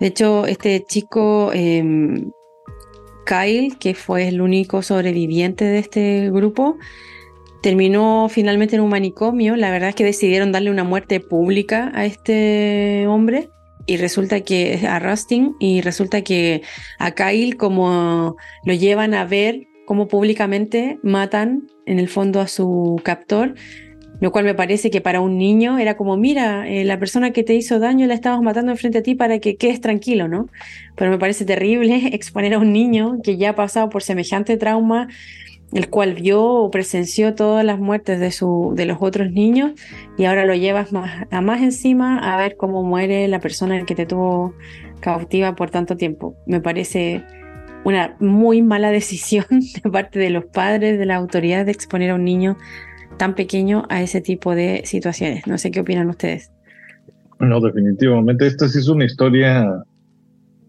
De 0.00 0.08
hecho, 0.08 0.46
este 0.46 0.84
chico, 0.84 1.52
em, 1.52 2.30
Kyle, 3.24 3.76
que 3.78 3.94
fue 3.94 4.28
el 4.28 4.40
único 4.40 4.82
sobreviviente 4.82 5.64
de 5.64 5.78
este 5.78 6.30
grupo, 6.30 6.76
terminó 7.62 8.28
finalmente 8.28 8.76
en 8.76 8.82
un 8.82 8.90
manicomio. 8.90 9.56
La 9.56 9.70
verdad 9.70 9.90
es 9.90 9.94
que 9.94 10.04
decidieron 10.04 10.52
darle 10.52 10.70
una 10.70 10.84
muerte 10.84 11.20
pública 11.20 11.92
a 11.94 12.04
este 12.04 13.06
hombre. 13.06 13.50
Y 13.84 13.96
resulta 13.96 14.42
que 14.42 14.86
a 14.88 15.00
Rustin, 15.00 15.56
y 15.58 15.80
resulta 15.80 16.22
que 16.22 16.62
a 17.00 17.12
Kyle, 17.12 17.56
como 17.56 18.36
lo 18.64 18.74
llevan 18.74 19.12
a 19.12 19.24
ver 19.24 19.66
cómo 19.86 20.08
públicamente 20.08 20.98
matan 21.02 21.68
en 21.86 21.98
el 21.98 22.08
fondo 22.08 22.40
a 22.40 22.48
su 22.48 23.00
captor, 23.02 23.54
lo 24.20 24.30
cual 24.30 24.44
me 24.44 24.54
parece 24.54 24.90
que 24.90 25.00
para 25.00 25.20
un 25.20 25.36
niño 25.36 25.78
era 25.78 25.96
como, 25.96 26.16
mira, 26.16 26.68
eh, 26.68 26.84
la 26.84 26.98
persona 26.98 27.32
que 27.32 27.42
te 27.42 27.54
hizo 27.54 27.80
daño 27.80 28.06
la 28.06 28.14
estamos 28.14 28.42
matando 28.42 28.70
enfrente 28.70 28.98
a 28.98 29.02
ti 29.02 29.14
para 29.14 29.40
que 29.40 29.56
quedes 29.56 29.80
tranquilo, 29.80 30.28
¿no? 30.28 30.46
Pero 30.94 31.10
me 31.10 31.18
parece 31.18 31.44
terrible 31.44 32.08
exponer 32.12 32.54
a 32.54 32.58
un 32.58 32.72
niño 32.72 33.18
que 33.22 33.36
ya 33.36 33.50
ha 33.50 33.54
pasado 33.54 33.88
por 33.88 34.02
semejante 34.02 34.56
trauma 34.56 35.08
el 35.72 35.88
cual 35.88 36.14
vio 36.14 36.44
o 36.44 36.70
presenció 36.70 37.34
todas 37.34 37.64
las 37.64 37.78
muertes 37.78 38.20
de, 38.20 38.30
su, 38.30 38.72
de 38.76 38.84
los 38.84 38.98
otros 39.00 39.32
niños 39.32 39.72
y 40.18 40.26
ahora 40.26 40.44
lo 40.44 40.54
llevas 40.54 40.90
a 41.30 41.40
más 41.40 41.62
encima 41.62 42.18
a 42.18 42.36
ver 42.36 42.56
cómo 42.56 42.82
muere 42.82 43.26
la 43.28 43.40
persona 43.40 43.84
que 43.86 43.94
te 43.94 44.06
tuvo 44.06 44.54
cautiva 45.00 45.54
por 45.54 45.70
tanto 45.70 45.96
tiempo. 45.96 46.36
Me 46.46 46.60
parece 46.60 47.24
una 47.84 48.16
muy 48.20 48.62
mala 48.62 48.90
decisión 49.00 49.44
de 49.50 49.90
parte 49.90 50.18
de 50.18 50.30
los 50.30 50.44
padres, 50.46 50.98
de 50.98 51.06
la 51.06 51.16
autoridad 51.16 51.66
de 51.66 51.72
exponer 51.72 52.10
a 52.10 52.14
un 52.14 52.24
niño 52.24 52.56
tan 53.18 53.34
pequeño 53.34 53.84
a 53.88 54.02
ese 54.02 54.20
tipo 54.20 54.54
de 54.54 54.82
situaciones. 54.84 55.46
No 55.46 55.58
sé 55.58 55.70
qué 55.70 55.80
opinan 55.80 56.08
ustedes. 56.08 56.50
No, 57.38 57.60
definitivamente. 57.60 58.46
Esta 58.46 58.68
sí 58.68 58.78
es 58.78 58.88
una 58.88 59.04
historia 59.04 59.84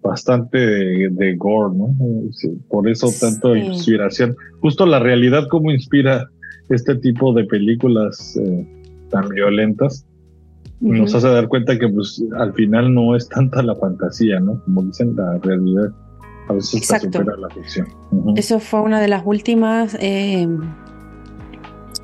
bastante 0.02 0.58
de, 0.58 1.36
gore, 1.38 1.76
¿no? 1.78 1.95
por 2.67 2.89
eso 2.89 3.08
tanto 3.21 3.56
inspiración. 3.56 4.36
Justo 4.60 4.86
la 4.86 4.99
realidad 4.99 5.47
como 5.49 5.71
inspira 5.71 6.28
este 6.69 6.95
tipo 6.95 7.34
de 7.34 7.45
películas 7.45 8.38
eh, 8.38 8.67
tan 9.10 9.30
violentas 9.30 10.06
nos 10.84 11.15
hace 11.15 11.30
dar 11.30 11.47
cuenta 11.47 11.80
que 11.80 11.88
pues 11.88 12.21
al 12.38 12.54
final 12.54 12.93
no 12.93 13.15
es 13.15 13.30
tanta 13.30 13.63
la 13.63 13.76
fantasía, 13.76 14.39
¿no? 14.39 14.62
Como 14.65 14.84
dicen, 14.84 15.15
la 15.15 15.38
realidad 15.39 15.91
a 16.47 16.53
veces 16.53 16.88
supera 16.88 17.38
la 17.38 17.49
ficción. 17.49 17.88
Eso 18.36 18.60
fue 18.60 18.82
una 18.82 18.99
de 19.01 19.08
las 19.08 19.23
últimas, 19.25 19.95
eh, 19.99 20.47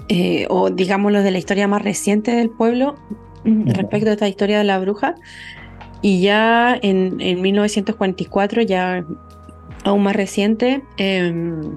eh, 0.07 0.47
o 0.49 0.69
digámoslo 0.69 1.21
de 1.21 1.31
la 1.31 1.37
historia 1.37 1.67
más 1.67 1.81
reciente 1.81 2.31
del 2.31 2.49
pueblo 2.49 2.95
respecto 3.43 4.09
a 4.09 4.13
esta 4.13 4.27
historia 4.27 4.57
de 4.57 4.63
la 4.63 4.79
bruja. 4.79 5.15
Y 6.01 6.21
ya 6.21 6.77
en, 6.81 7.17
1944, 7.17 8.61
ya 8.61 9.05
aún 9.83 10.03
más 10.03 10.15
reciente, 10.15 10.81
em, 10.97 11.75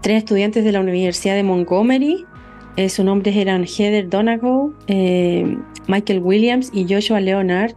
tres 0.00 0.18
estudiantes 0.18 0.64
de 0.64 0.72
la 0.72 0.80
Universidad 0.80 1.34
de 1.34 1.42
Montgomery, 1.42 2.24
eh, 2.76 2.88
sus 2.88 3.04
nombres 3.04 3.36
eran 3.36 3.64
Heather 3.64 4.08
Donahoe, 4.08 4.72
em, 4.86 5.62
Michael 5.88 6.20
Williams 6.20 6.70
y 6.72 6.86
Joshua 6.88 7.20
Leonard, 7.20 7.74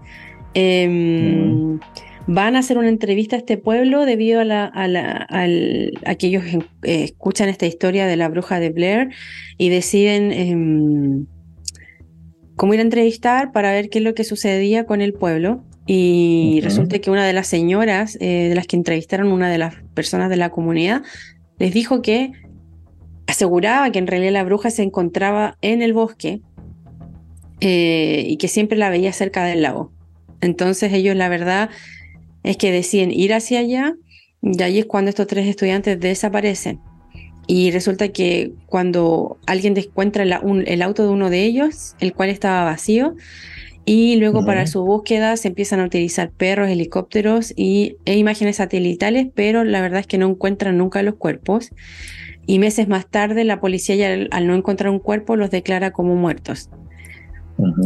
em, 0.54 1.80
van 2.28 2.56
a 2.56 2.60
hacer 2.60 2.78
una 2.78 2.90
entrevista 2.90 3.36
a 3.36 3.40
este 3.40 3.58
pueblo 3.58 4.06
debido 4.06 4.42
a, 4.42 4.46
la, 4.46 4.72
a, 4.74 6.16
que 6.16 6.28
ellos 6.28 6.44
eh, 6.46 7.04
escuchan 7.04 7.50
esta 7.50 7.66
historia 7.66 8.08
de 8.08 8.16
la 8.18 8.30
bruja 8.30 8.60
de 8.60 8.72
Blair 8.72 9.10
y 9.58 9.70
deciden 9.70 11.28
cómo 12.56 12.74
ir 12.74 12.80
a 12.80 12.84
entrevistar 12.84 13.52
para 13.52 13.72
ver 13.72 13.90
qué 13.90 14.00
es 14.00 14.04
lo 14.04 14.16
que 14.16 14.24
sucedía 14.24 14.86
con 14.86 15.02
el 15.02 15.14
pueblo. 15.14 15.64
Y 15.88 16.62
resulta 16.64 16.98
que 16.98 17.12
una 17.12 17.28
de 17.28 17.34
las 17.34 17.46
señoras 17.46 18.18
eh, 18.20 18.50
de 18.50 18.56
las 18.56 18.66
que 18.66 18.76
entrevistaron, 18.76 19.32
una 19.32 19.50
de 19.50 19.60
las 19.60 19.76
personas 19.94 20.32
de 20.32 20.38
la 20.38 20.50
comunidad, 20.50 21.04
les 21.60 21.74
dijo 21.74 22.02
que 22.02 22.32
aseguraba 23.28 23.92
que 23.92 24.00
en 24.00 24.08
realidad 24.08 24.32
la 24.32 24.44
bruja 24.44 24.72
se 24.72 24.82
encontraba 24.82 25.58
en 25.62 25.84
el 25.84 25.94
bosque 25.94 26.42
eh, 27.62 28.26
y 28.28 28.38
que 28.38 28.48
siempre 28.48 28.80
la 28.80 28.90
veía 28.90 29.14
cerca 29.14 29.46
del 29.46 29.62
lago. 29.62 29.92
Entonces 30.42 30.92
ellos 30.92 31.16
la 31.16 31.30
verdad 31.30 31.70
es 32.46 32.58
que 32.58 32.72
deciden 32.72 33.12
ir 33.12 33.34
hacia 33.34 33.60
allá 33.60 33.96
y 34.42 34.62
ahí 34.62 34.80
es 34.80 34.86
cuando 34.86 35.10
estos 35.10 35.28
tres 35.28 35.48
estudiantes 35.48 36.00
desaparecen. 36.00 36.80
y 37.48 37.70
resulta 37.70 38.08
que 38.08 38.54
cuando 38.66 39.38
alguien 39.46 39.78
encuentra 39.78 40.24
el 40.24 40.82
auto 40.82 41.04
de 41.04 41.10
uno 41.10 41.30
de 41.30 41.44
ellos, 41.44 41.96
el 42.00 42.14
cual 42.14 42.30
estaba 42.30 42.64
vacío, 42.64 43.16
y 43.86 44.16
luego 44.16 44.44
para 44.46 44.66
su 44.66 44.84
búsqueda 44.84 45.38
se 45.38 45.50
empiezan 45.50 45.80
a 45.80 45.86
utilizar 45.86 46.32
perros, 46.32 46.70
helicópteros 46.70 47.54
y, 47.56 47.98
e 48.06 48.18
imágenes 48.18 48.56
satelitales, 48.56 49.28
pero 49.36 49.64
la 49.64 49.80
verdad 49.80 50.00
es 50.00 50.08
que 50.08 50.18
no 50.18 50.28
encuentran 50.28 50.80
nunca 50.80 51.04
los 51.04 51.16
cuerpos. 51.16 51.70
Y 52.48 52.58
meses 52.58 52.88
más 52.88 53.08
tarde 53.08 53.44
la 53.44 53.62
policía 53.62 53.96
ya 53.96 54.28
al, 54.32 54.48
no 54.48 54.56
encontrar 54.56 54.90
un 54.90 55.00
cuerpo 55.00 55.36
los 55.36 55.52
declara 55.52 55.92
como 55.92 56.16
muertos. 56.16 56.70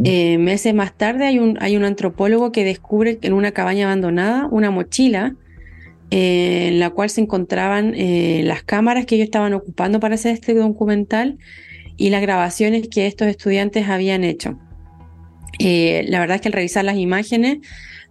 Eh, 0.03 0.37
meses 0.39 0.73
más 0.73 0.93
tarde 0.93 1.25
hay 1.25 1.39
un, 1.39 1.57
hay 1.61 1.77
un 1.77 1.85
antropólogo 1.85 2.51
que 2.51 2.63
descubre 2.63 3.19
en 3.21 3.33
una 3.33 3.51
cabaña 3.51 3.85
abandonada 3.85 4.47
una 4.49 4.71
mochila 4.71 5.35
eh, 6.09 6.69
en 6.69 6.79
la 6.79 6.89
cual 6.89 7.11
se 7.11 7.21
encontraban 7.21 7.93
eh, 7.95 8.41
las 8.43 8.63
cámaras 8.63 9.05
que 9.05 9.15
ellos 9.15 9.25
estaban 9.25 9.53
ocupando 9.53 9.99
para 9.99 10.15
hacer 10.15 10.33
este 10.33 10.55
documental 10.55 11.37
y 11.97 12.09
las 12.09 12.21
grabaciones 12.21 12.87
que 12.87 13.05
estos 13.05 13.27
estudiantes 13.27 13.87
habían 13.89 14.23
hecho. 14.23 14.57
La 15.59 16.19
verdad 16.21 16.35
es 16.35 16.41
que 16.41 16.47
al 16.47 16.53
revisar 16.53 16.85
las 16.85 16.95
imágenes 16.95 17.59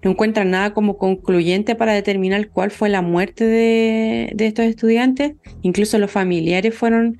no 0.02 0.12
encuentran 0.12 0.50
nada 0.50 0.74
como 0.74 0.96
concluyente 0.96 1.74
para 1.74 1.92
determinar 1.92 2.48
cuál 2.50 2.70
fue 2.70 2.88
la 2.88 3.02
muerte 3.02 3.44
de, 3.44 4.34
estos 4.38 4.66
estudiantes. 4.66 5.32
Incluso 5.62 5.98
los 5.98 6.10
familiares 6.10 6.74
fueron 6.74 7.18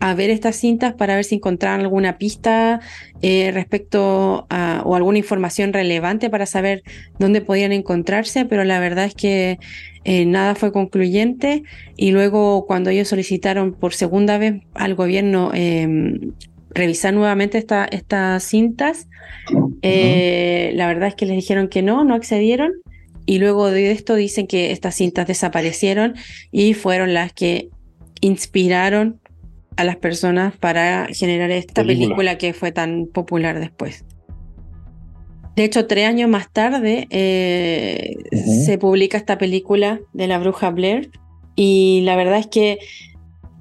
a 0.00 0.14
ver 0.14 0.30
estas 0.30 0.56
cintas 0.56 0.94
para 0.94 1.14
ver 1.14 1.24
si 1.24 1.36
encontraban 1.36 1.80
alguna 1.80 2.18
pista 2.18 2.80
eh, 3.22 3.50
respecto 3.52 4.46
a 4.50 4.82
o 4.84 4.96
alguna 4.96 5.18
información 5.18 5.72
relevante 5.72 6.28
para 6.30 6.46
saber 6.46 6.82
dónde 7.18 7.40
podían 7.40 7.72
encontrarse, 7.72 8.44
pero 8.44 8.64
la 8.64 8.80
verdad 8.80 9.06
es 9.06 9.14
que 9.14 9.58
eh, 10.04 10.26
nada 10.26 10.54
fue 10.54 10.72
concluyente 10.72 11.62
y 11.96 12.10
luego 12.10 12.66
cuando 12.66 12.90
ellos 12.90 13.08
solicitaron 13.08 13.72
por 13.72 13.94
segunda 13.94 14.36
vez 14.36 14.62
al 14.74 14.94
gobierno 14.94 15.50
em, 15.54 16.32
revisar 16.70 17.14
nuevamente 17.14 17.58
estas 17.58 18.44
cintas. 18.44 19.08
Eh, 19.82 20.72
la 20.74 20.86
verdad 20.86 21.08
es 21.08 21.14
que 21.14 21.26
les 21.26 21.36
dijeron 21.36 21.68
que 21.68 21.82
no, 21.82 22.04
no 22.04 22.14
accedieron. 22.14 22.72
Y 23.26 23.38
luego 23.38 23.70
de 23.70 23.90
esto 23.90 24.16
dicen 24.16 24.46
que 24.46 24.70
estas 24.70 24.96
cintas 24.96 25.26
desaparecieron 25.26 26.14
y 26.52 26.74
fueron 26.74 27.14
las 27.14 27.32
que 27.32 27.70
inspiraron 28.20 29.20
a 29.76 29.84
las 29.84 29.96
personas 29.96 30.56
para 30.56 31.06
generar 31.06 31.50
esta 31.50 31.84
película, 31.84 32.38
que 32.38 32.52
fue 32.52 32.72
tan 32.72 33.06
popular 33.06 33.58
después. 33.58 34.04
De 35.56 35.64
hecho, 35.64 35.86
tres 35.86 36.06
años 36.06 36.28
más 36.28 36.50
tarde 36.52 37.06
eh, 37.10 38.16
se 38.32 38.76
publica 38.78 39.16
esta 39.16 39.38
película 39.38 40.00
de 40.12 40.26
la 40.26 40.38
bruja 40.38 40.70
Blair 40.70 41.10
y 41.54 42.02
la 42.04 42.16
verdad 42.16 42.38
es 42.38 42.48
que 42.48 42.78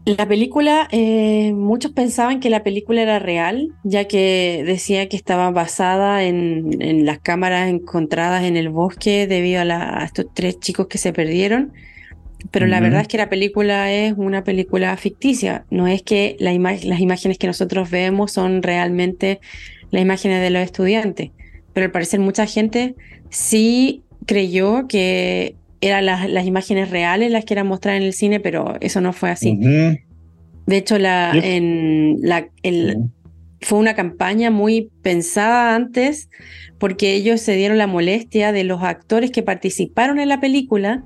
la 0.06 0.28
película, 0.28 0.90
eh, 0.92 1.54
muchos 1.54 1.94
pensaban 1.94 2.42
que 2.42 2.50
la 2.50 2.64
película 2.64 3.02
era 3.02 3.20
real, 3.20 3.70
ya 3.84 4.06
que 4.06 4.62
decía 4.66 5.08
que 5.08 5.16
estaba 5.16 5.50
basada 5.52 6.24
en, 6.24 7.06
las 7.06 7.20
cámaras 7.20 7.70
encontradas 7.70 8.44
en 8.44 8.58
el 8.58 8.68
bosque 8.68 9.28
debido 9.28 9.62
a, 9.62 10.04
estos 10.04 10.26
tres 10.34 10.60
chicos 10.60 10.88
que 10.88 10.98
se 10.98 11.14
perdieron. 11.14 11.72
Pero 12.52 12.68
la 12.68 12.80
verdad 12.80 13.02
es 13.02 13.08
que 13.08 13.18
la 13.18 13.30
película 13.30 13.92
es 13.92 14.14
una 14.16 14.44
película 14.44 14.96
ficticia, 14.98 15.66
no 15.70 15.88
es 15.88 16.04
que 16.04 16.36
las 16.40 16.54
imágenes 17.00 17.38
que 17.38 17.48
nosotros 17.48 17.90
vemos 17.90 18.32
son 18.32 18.62
realmente 18.62 19.40
las 19.92 20.02
imágenes 20.02 20.42
de 20.42 20.50
los 20.50 20.62
estudiantes. 20.62 21.32
Pero 21.74 21.86
al 21.86 21.92
parecer 21.92 22.20
mucha 22.20 22.46
gente 22.46 22.96
sí 23.30 24.04
creyó 24.26 24.88
que 24.88 25.56
eran 25.82 26.06
las, 26.06 26.46
imágenes 26.46 26.90
reales 26.90 27.32
las 27.32 27.46
que 27.46 27.54
eran 27.54 27.68
mostradas 27.68 28.00
en 28.00 28.08
el 28.08 28.14
cine, 28.14 28.40
pero 28.40 28.76
eso 28.80 29.02
no 29.02 29.14
fue 29.14 29.32
así. 29.32 29.58
De 30.66 30.78
hecho, 30.78 30.98
la, 30.98 31.32
en, 31.34 32.18
la, 32.22 32.48
fue 33.62 33.80
una 33.80 33.96
campaña 33.96 34.50
muy 34.50 34.90
pensada 35.02 35.76
antes 35.76 36.30
porque 36.78 37.14
ellos 37.14 37.42
se 37.42 37.56
dieron 37.56 37.78
la 37.78 37.88
molestia 37.88 38.52
de 38.52 38.64
los 38.64 38.84
actores 38.84 39.32
que 39.32 39.44
participaron 39.44 40.20
en 40.20 40.30
la 40.30 40.40
película 40.40 41.04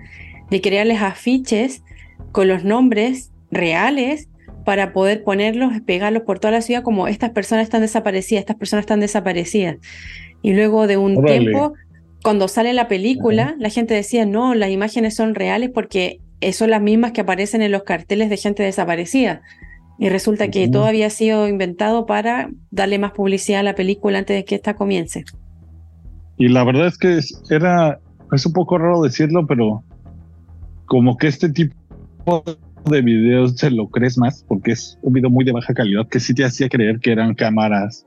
de 0.49 0.61
crearles 0.61 1.01
afiches 1.01 1.83
con 2.31 2.47
los 2.47 2.63
nombres 2.63 3.31
reales 3.51 4.29
para 4.65 4.91
poder 4.91 5.23
ponerlos, 5.23 5.71
pegarlos 5.85 6.23
por 6.23 6.39
toda 6.39 6.51
la 6.51 6.61
ciudad 6.61 6.83
como 6.83 7.07
estas 7.07 7.29
personas 7.31 7.63
están 7.63 7.81
desaparecidas, 7.81 8.41
estas 8.41 8.57
personas 8.57 8.83
están 8.83 8.99
desaparecidas. 8.99 9.77
Y 10.41 10.53
luego 10.53 10.87
de 10.87 10.97
un 10.97 11.23
tiempo 11.23 11.73
cuando 12.23 12.47
sale 12.47 12.73
la 12.73 12.87
película, 12.87 13.55
la 13.59 13.69
gente 13.69 13.93
decía, 13.93 14.25
no, 14.25 14.53
las 14.53 14.69
imágenes 14.69 15.15
son 15.15 15.35
reales 15.35 15.69
porque 15.73 16.19
son 16.51 16.69
las 16.69 16.81
mismas 16.81 17.11
que 17.11 17.21
aparecen 17.21 17.61
en 17.61 17.71
los 17.71 17.83
carteles 17.83 18.29
de 18.29 18.37
gente 18.37 18.63
desaparecida. 18.63 19.41
Y 19.99 20.09
resulta 20.09 20.49
que 20.49 20.67
todo 20.67 20.85
había 20.85 21.09
sido 21.09 21.47
inventado 21.47 22.05
para 22.05 22.49
darle 22.69 22.99
más 22.99 23.13
publicidad 23.13 23.61
a 23.61 23.63
la 23.63 23.75
película 23.75 24.19
antes 24.19 24.35
de 24.35 24.45
que 24.45 24.55
esta 24.55 24.75
comience. 24.75 25.23
Y 26.37 26.49
la 26.49 26.63
verdad 26.63 26.87
es 26.87 26.97
que 26.97 27.19
era, 27.49 27.99
es 28.31 28.45
un 28.45 28.53
poco 28.53 28.77
raro 28.77 29.01
decirlo, 29.01 29.47
pero 29.47 29.83
como 30.87 31.17
que 31.17 31.27
este 31.27 31.49
tipo 31.49 32.43
de 32.89 33.01
videos 33.01 33.55
se 33.55 33.69
lo 33.69 33.87
crees 33.89 34.17
más 34.17 34.43
porque 34.47 34.71
es 34.71 34.97
un 35.01 35.13
video 35.13 35.29
muy 35.29 35.45
de 35.45 35.51
baja 35.51 35.73
calidad 35.73 36.07
que 36.07 36.19
sí 36.19 36.33
te 36.33 36.45
hacía 36.45 36.69
creer 36.69 36.99
que 36.99 37.11
eran 37.11 37.35
cámaras 37.35 38.05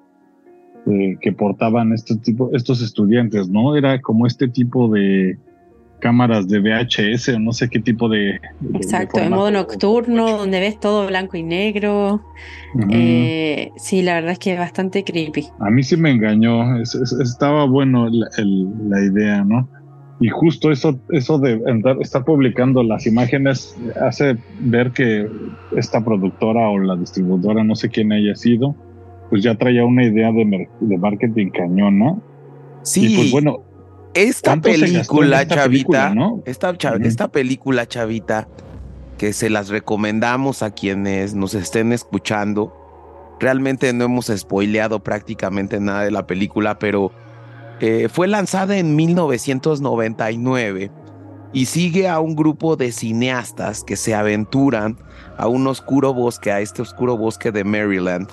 que 1.21 1.33
portaban 1.33 1.93
este 1.93 2.17
tipo, 2.17 2.51
estos 2.55 2.83
estudiantes, 2.83 3.49
¿no? 3.49 3.77
Era 3.77 4.01
como 4.01 4.27
este 4.27 4.49
tipo 4.49 4.89
de 4.89 5.39
cámaras 6.01 6.49
de 6.49 6.59
VHS 6.59 7.29
o 7.29 7.39
no 7.39 7.53
sé 7.53 7.69
qué 7.69 7.79
tipo 7.79 8.09
de... 8.09 8.41
Exacto, 8.75 9.21
en 9.21 9.31
modo 9.31 9.51
nocturno, 9.51 10.39
donde 10.39 10.59
ves 10.59 10.81
todo 10.81 11.07
blanco 11.07 11.37
y 11.37 11.43
negro. 11.43 12.23
Eh, 12.91 13.71
sí, 13.77 14.01
la 14.01 14.15
verdad 14.15 14.33
es 14.33 14.39
que 14.39 14.55
es 14.55 14.59
bastante 14.59 15.05
creepy. 15.05 15.49
A 15.59 15.71
mí 15.71 15.83
sí 15.83 15.99
me 15.99 16.11
engañó, 16.11 16.81
estaba 16.81 17.67
bueno 17.67 18.09
la 18.09 19.05
idea, 19.05 19.45
¿no? 19.45 19.69
Y 20.21 20.29
justo 20.29 20.71
eso, 20.71 21.01
eso 21.09 21.39
de 21.39 21.63
estar 22.01 22.25
publicando 22.27 22.83
las 22.83 23.07
imágenes 23.07 23.75
hace 24.03 24.37
ver 24.61 24.91
que 24.93 25.27
esta 25.75 26.05
productora 26.05 26.69
o 26.69 26.79
la 26.79 26.95
distribuidora, 26.95 27.65
no 27.65 27.75
sé 27.75 27.89
quién 27.89 28.13
haya 28.13 28.37
sido, 28.37 28.77
pues 29.31 29.43
ya 29.43 29.55
traía 29.55 29.85
una 29.85 30.05
idea 30.05 30.31
de, 30.31 30.69
de 30.81 30.99
marketing 30.99 31.49
cañona. 31.51 32.17
Sí, 32.83 33.15
pues 33.17 33.31
bueno. 33.31 33.63
Esta 34.13 34.61
película, 34.61 35.47
chavita, 35.47 36.13
esta, 36.45 36.75
esta 37.01 37.29
película, 37.29 37.87
chavita, 37.87 38.49
que 39.17 39.33
se 39.33 39.49
las 39.49 39.69
recomendamos 39.69 40.65
a 40.65 40.73
quienes 40.73 41.35
nos 41.35 41.55
estén 41.55 41.93
escuchando. 41.93 42.75
Realmente 43.39 43.93
no 43.93 44.05
hemos 44.05 44.27
spoileado 44.27 44.99
prácticamente 44.99 45.79
nada 45.79 46.03
de 46.03 46.11
la 46.11 46.27
película, 46.27 46.79
pero 46.81 47.13
eh, 47.81 48.09
fue 48.13 48.29
lanzada 48.29 48.77
en 48.77 48.95
1999 48.95 50.91
y 51.53 51.67
sigue 51.67 52.09
a 52.09 52.21
un 52.21 52.37
grupo 52.37 52.77
de 52.77 52.93
cineastas 52.93 53.83
que 53.83 53.97
se 53.97 54.15
aventuran 54.15 54.99
a 55.39 55.49
un 55.49 55.67
oscuro 55.67 56.13
bosque, 56.13 56.53
a 56.53 56.61
este 56.61 56.83
oscuro 56.83 57.17
bosque 57.17 57.51
de 57.51 57.65
Maryland, 57.65 58.29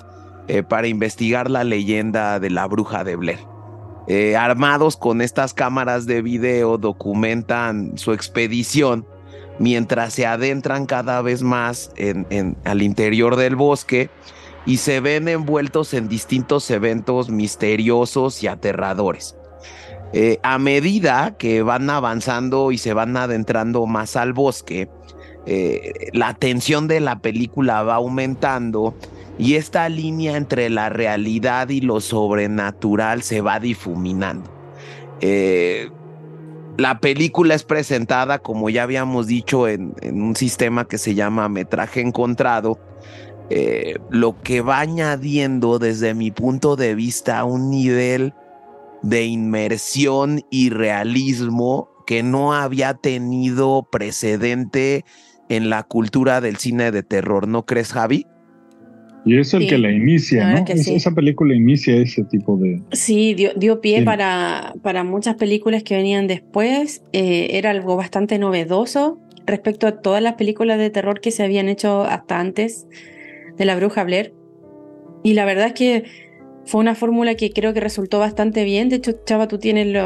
eh, 0.48 0.62
para 0.62 0.86
investigar 0.86 1.50
la 1.50 1.64
leyenda 1.64 2.38
de 2.38 2.50
la 2.50 2.66
bruja 2.66 3.04
de 3.04 3.16
Blair. 3.16 3.40
Eh, 4.06 4.36
armados 4.36 4.96
con 4.96 5.20
estas 5.20 5.52
cámaras 5.52 6.06
de 6.06 6.22
video 6.22 6.78
documentan 6.78 7.98
su 7.98 8.12
expedición 8.12 9.06
mientras 9.58 10.14
se 10.14 10.26
adentran 10.26 10.86
cada 10.86 11.20
vez 11.20 11.42
más 11.42 11.90
en, 11.96 12.56
al 12.64 12.80
interior 12.80 13.36
del 13.36 13.56
bosque 13.56 14.08
y 14.64 14.78
se 14.78 15.00
ven 15.00 15.28
envueltos 15.28 15.94
en 15.94 16.08
distintos 16.08 16.70
eventos 16.70 17.28
misteriosos 17.30 18.42
y 18.42 18.46
aterradores. 18.46 19.37
Eh, 20.12 20.38
a 20.42 20.58
medida 20.58 21.36
que 21.38 21.62
van 21.62 21.90
avanzando 21.90 22.72
y 22.72 22.78
se 22.78 22.94
van 22.94 23.16
adentrando 23.16 23.86
más 23.86 24.16
al 24.16 24.32
bosque, 24.32 24.88
la 26.12 26.34
tensión 26.34 26.88
de 26.88 27.00
la 27.00 27.20
película 27.20 27.82
va 27.82 27.94
aumentando 27.94 28.94
y 29.38 29.54
esta 29.54 29.88
línea 29.88 30.36
entre 30.36 30.68
la 30.68 30.88
realidad 30.88 31.68
y 31.68 31.80
lo 31.80 32.00
sobrenatural 32.00 33.22
se 33.22 33.40
va 33.40 33.60
difuminando. 33.60 34.50
Eh, 35.20 35.90
la 36.76 36.98
película 36.98 37.54
es 37.54 37.62
presentada, 37.62 38.40
como 38.40 38.68
ya 38.68 38.82
habíamos 38.82 39.28
dicho, 39.28 39.68
en, 39.68 39.94
un 40.02 40.34
sistema 40.34 40.86
que 40.86 40.98
se 40.98 41.14
llama 41.14 41.48
metraje 41.48 42.00
encontrado, 42.00 42.78
eh, 43.50 43.96
lo 44.10 44.40
que 44.42 44.60
va 44.60 44.80
añadiendo 44.80 45.78
desde 45.78 46.14
mi 46.14 46.30
punto 46.30 46.76
de 46.76 46.94
vista 46.94 47.44
un 47.44 47.70
nivel 47.70 48.34
de 49.02 49.24
inmersión 49.24 50.42
y 50.50 50.70
realismo 50.70 51.88
que 52.06 52.22
no 52.22 52.54
había 52.54 52.94
tenido 52.94 53.86
precedente 53.90 55.04
en 55.48 55.70
la 55.70 55.82
cultura 55.82 56.40
del 56.40 56.56
cine 56.56 56.90
de 56.90 57.02
terror, 57.02 57.48
¿no 57.48 57.66
crees, 57.66 57.92
Javi? 57.92 58.26
Y 59.24 59.38
es 59.38 59.52
el 59.52 59.66
que 59.66 59.76
la 59.76 59.92
inicia, 59.92 60.54
¿no? 60.54 60.64
Esa 60.66 61.10
película 61.10 61.54
inicia 61.54 61.96
ese 61.96 62.24
tipo 62.24 62.56
de... 62.56 62.80
Sí, 62.92 63.34
dio, 63.34 63.80
pie 63.80 64.02
para, 64.02 64.74
para 64.82 65.04
muchas 65.04 65.34
películas 65.34 65.82
que 65.82 65.96
venían 65.96 66.26
después. 66.26 67.02
Eh, 67.12 67.48
era 67.52 67.70
algo 67.70 67.96
bastante 67.96 68.38
novedoso. 68.38 69.20
respecto 69.44 69.86
a 69.86 70.00
todas 70.00 70.22
las 70.22 70.34
películas 70.34 70.78
de 70.78 70.88
terror 70.88 71.20
que 71.20 71.30
se 71.30 71.42
habían 71.42 71.68
hecho 71.68 72.02
hasta 72.04 72.40
antes 72.40 72.86
de 73.58 73.64
la 73.66 73.76
bruja 73.76 74.04
Blair. 74.04 74.32
Y 75.22 75.34
la 75.34 75.44
verdad 75.44 75.66
es 75.66 75.72
que 75.74 76.04
fue 76.68 76.80
una 76.80 76.94
fórmula 76.94 77.34
que 77.34 77.50
creo 77.50 77.72
que 77.72 77.80
resultó 77.80 78.18
bastante 78.18 78.62
bien. 78.64 78.90
De 78.90 78.96
hecho, 78.96 79.12
Chava, 79.24 79.48
tú 79.48 79.58
tienes 79.58 79.96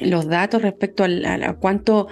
los 0.00 0.26
datos 0.26 0.62
respecto 0.62 1.04
a, 1.04 1.54
cuánto 1.60 2.08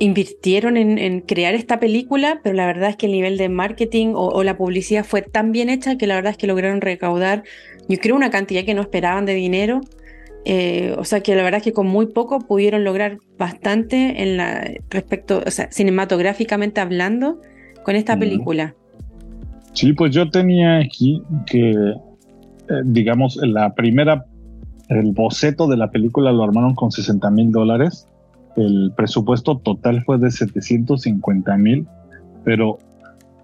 invirtieron 0.00 0.76
en, 0.76 1.20
crear 1.20 1.54
esta 1.54 1.78
película, 1.78 2.40
pero 2.42 2.56
la 2.56 2.66
verdad 2.66 2.90
es 2.90 2.96
que 2.96 3.06
el 3.06 3.12
nivel 3.12 3.38
de 3.38 3.48
marketing 3.48 4.14
o, 4.16 4.42
la 4.42 4.56
publicidad 4.56 5.04
fue 5.04 5.22
tan 5.22 5.52
bien 5.52 5.70
hecha 5.70 5.96
que 5.96 6.08
la 6.08 6.16
verdad 6.16 6.32
es 6.32 6.38
que 6.38 6.48
lograron 6.48 6.80
recaudar, 6.80 7.44
yo 7.88 7.98
creo, 7.98 8.16
una 8.16 8.30
cantidad 8.30 8.64
que 8.64 8.74
no 8.74 8.82
esperaban 8.82 9.26
de 9.26 9.34
dinero. 9.34 9.80
Eh, 10.44 10.94
o 10.98 11.04
sea 11.04 11.20
que 11.20 11.36
la 11.36 11.44
verdad 11.44 11.58
es 11.58 11.64
que 11.64 11.72
con 11.72 11.86
muy 11.86 12.06
poco 12.06 12.40
pudieron 12.40 12.82
lograr 12.82 13.18
bastante 13.38 14.22
en 14.22 14.38
la 14.38 14.72
respecto, 14.88 15.42
o 15.46 15.50
sea, 15.50 15.70
cinematográficamente 15.70 16.80
hablando, 16.80 17.40
con 17.84 17.94
esta 17.94 18.18
película. 18.18 18.74
Sí, 19.72 19.92
pues 19.92 20.12
yo 20.12 20.28
tenía 20.30 20.78
aquí 20.78 21.22
que, 21.46 21.94
digamos, 22.84 23.36
la 23.36 23.74
primera, 23.74 24.26
el 24.88 25.12
boceto 25.12 25.66
de 25.66 25.76
la 25.76 25.90
película 25.90 26.32
lo 26.32 26.44
armaron 26.44 26.74
con 26.74 26.90
60 26.90 27.30
mil 27.30 27.52
dólares. 27.52 28.06
El 28.56 28.92
presupuesto 28.96 29.58
total 29.58 30.02
fue 30.04 30.18
de 30.18 30.30
750 30.30 31.56
mil, 31.56 31.86
pero 32.44 32.78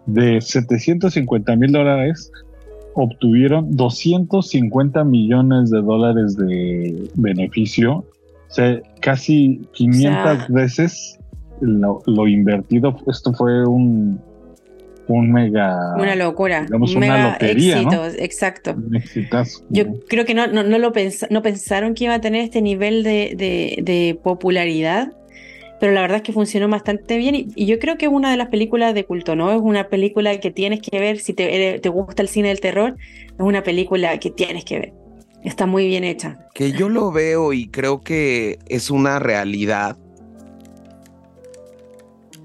de 0.07 0.41
750 0.41 1.57
mil 1.57 1.73
dólares 1.73 2.31
obtuvieron 2.95 3.77
250 3.77 5.05
millones 5.05 5.71
de 5.71 5.83
dólares 5.83 6.37
de 6.37 7.11
beneficio, 7.15 7.99
o 7.99 8.05
sea, 8.49 8.81
casi 9.01 9.61
500 9.75 10.49
veces 10.49 11.19
lo, 11.61 12.01
lo, 12.07 12.27
invertido. 12.27 12.97
Esto 13.07 13.35
fue 13.35 13.67
un, 13.67 14.19
un 15.09 15.33
mega. 15.33 15.95
Una 15.97 16.15
locura. 16.15 16.67
un 16.71 16.99
mega 16.99 17.33
lotería, 17.33 17.81
éxito, 17.81 18.07
exacto. 18.19 18.75
Un 18.75 19.03
Yo 19.71 20.01
creo 20.09 20.25
que 20.25 20.35
no, 20.35 20.47
no, 20.47 20.63
no 20.63 20.79
lo 20.79 20.93
no 21.31 21.43
pensaron 21.43 21.95
que 21.95 22.05
iba 22.05 22.15
a 22.15 22.21
tener 22.21 22.43
este 22.43 22.63
nivel 22.63 23.03
de, 23.03 23.35
de, 23.37 24.19
popularidad, 24.23 25.13
pero 25.79 25.93
la 25.93 26.01
verdad 26.01 26.19
es 26.19 26.23
que 26.23 26.33
funcionó 26.33 26.69
bastante 26.69 27.17
bien. 27.17 27.35
Y, 27.35 27.67
yo 27.67 27.79
creo 27.79 27.99
que 27.99 28.07
es 28.07 28.13
una 28.13 28.31
de 28.31 28.37
las 28.37 28.49
películas 28.49 28.95
de 28.95 29.05
culto, 29.05 29.37
¿no? 29.37 29.53
Es 29.53 29.61
una 29.61 29.89
película 29.89 30.39
que 30.41 30.51
tienes 30.51 30.81
que 30.81 30.99
ver 30.99 31.19
si 31.19 31.33
te, 31.33 31.79
te 31.79 31.89
gusta 31.89 32.23
el 32.23 32.29
cine 32.29 32.49
del 32.49 32.61
terror, 32.61 32.97
es 33.27 33.35
una 33.39 33.63
película 33.63 34.19
que 34.19 34.31
tienes 34.31 34.65
que 34.65 34.79
ver. 34.79 34.93
Está 35.45 35.67
muy 35.67 35.87
bien 35.87 36.03
hecha. 36.03 36.39
Que 36.55 36.73
yo 36.73 36.89
lo 36.89 37.13
veo 37.13 37.53
y 37.53 37.69
creo 37.69 38.01
que 38.01 38.59
es 38.69 38.91
una 38.91 39.21
realidad 39.21 39.97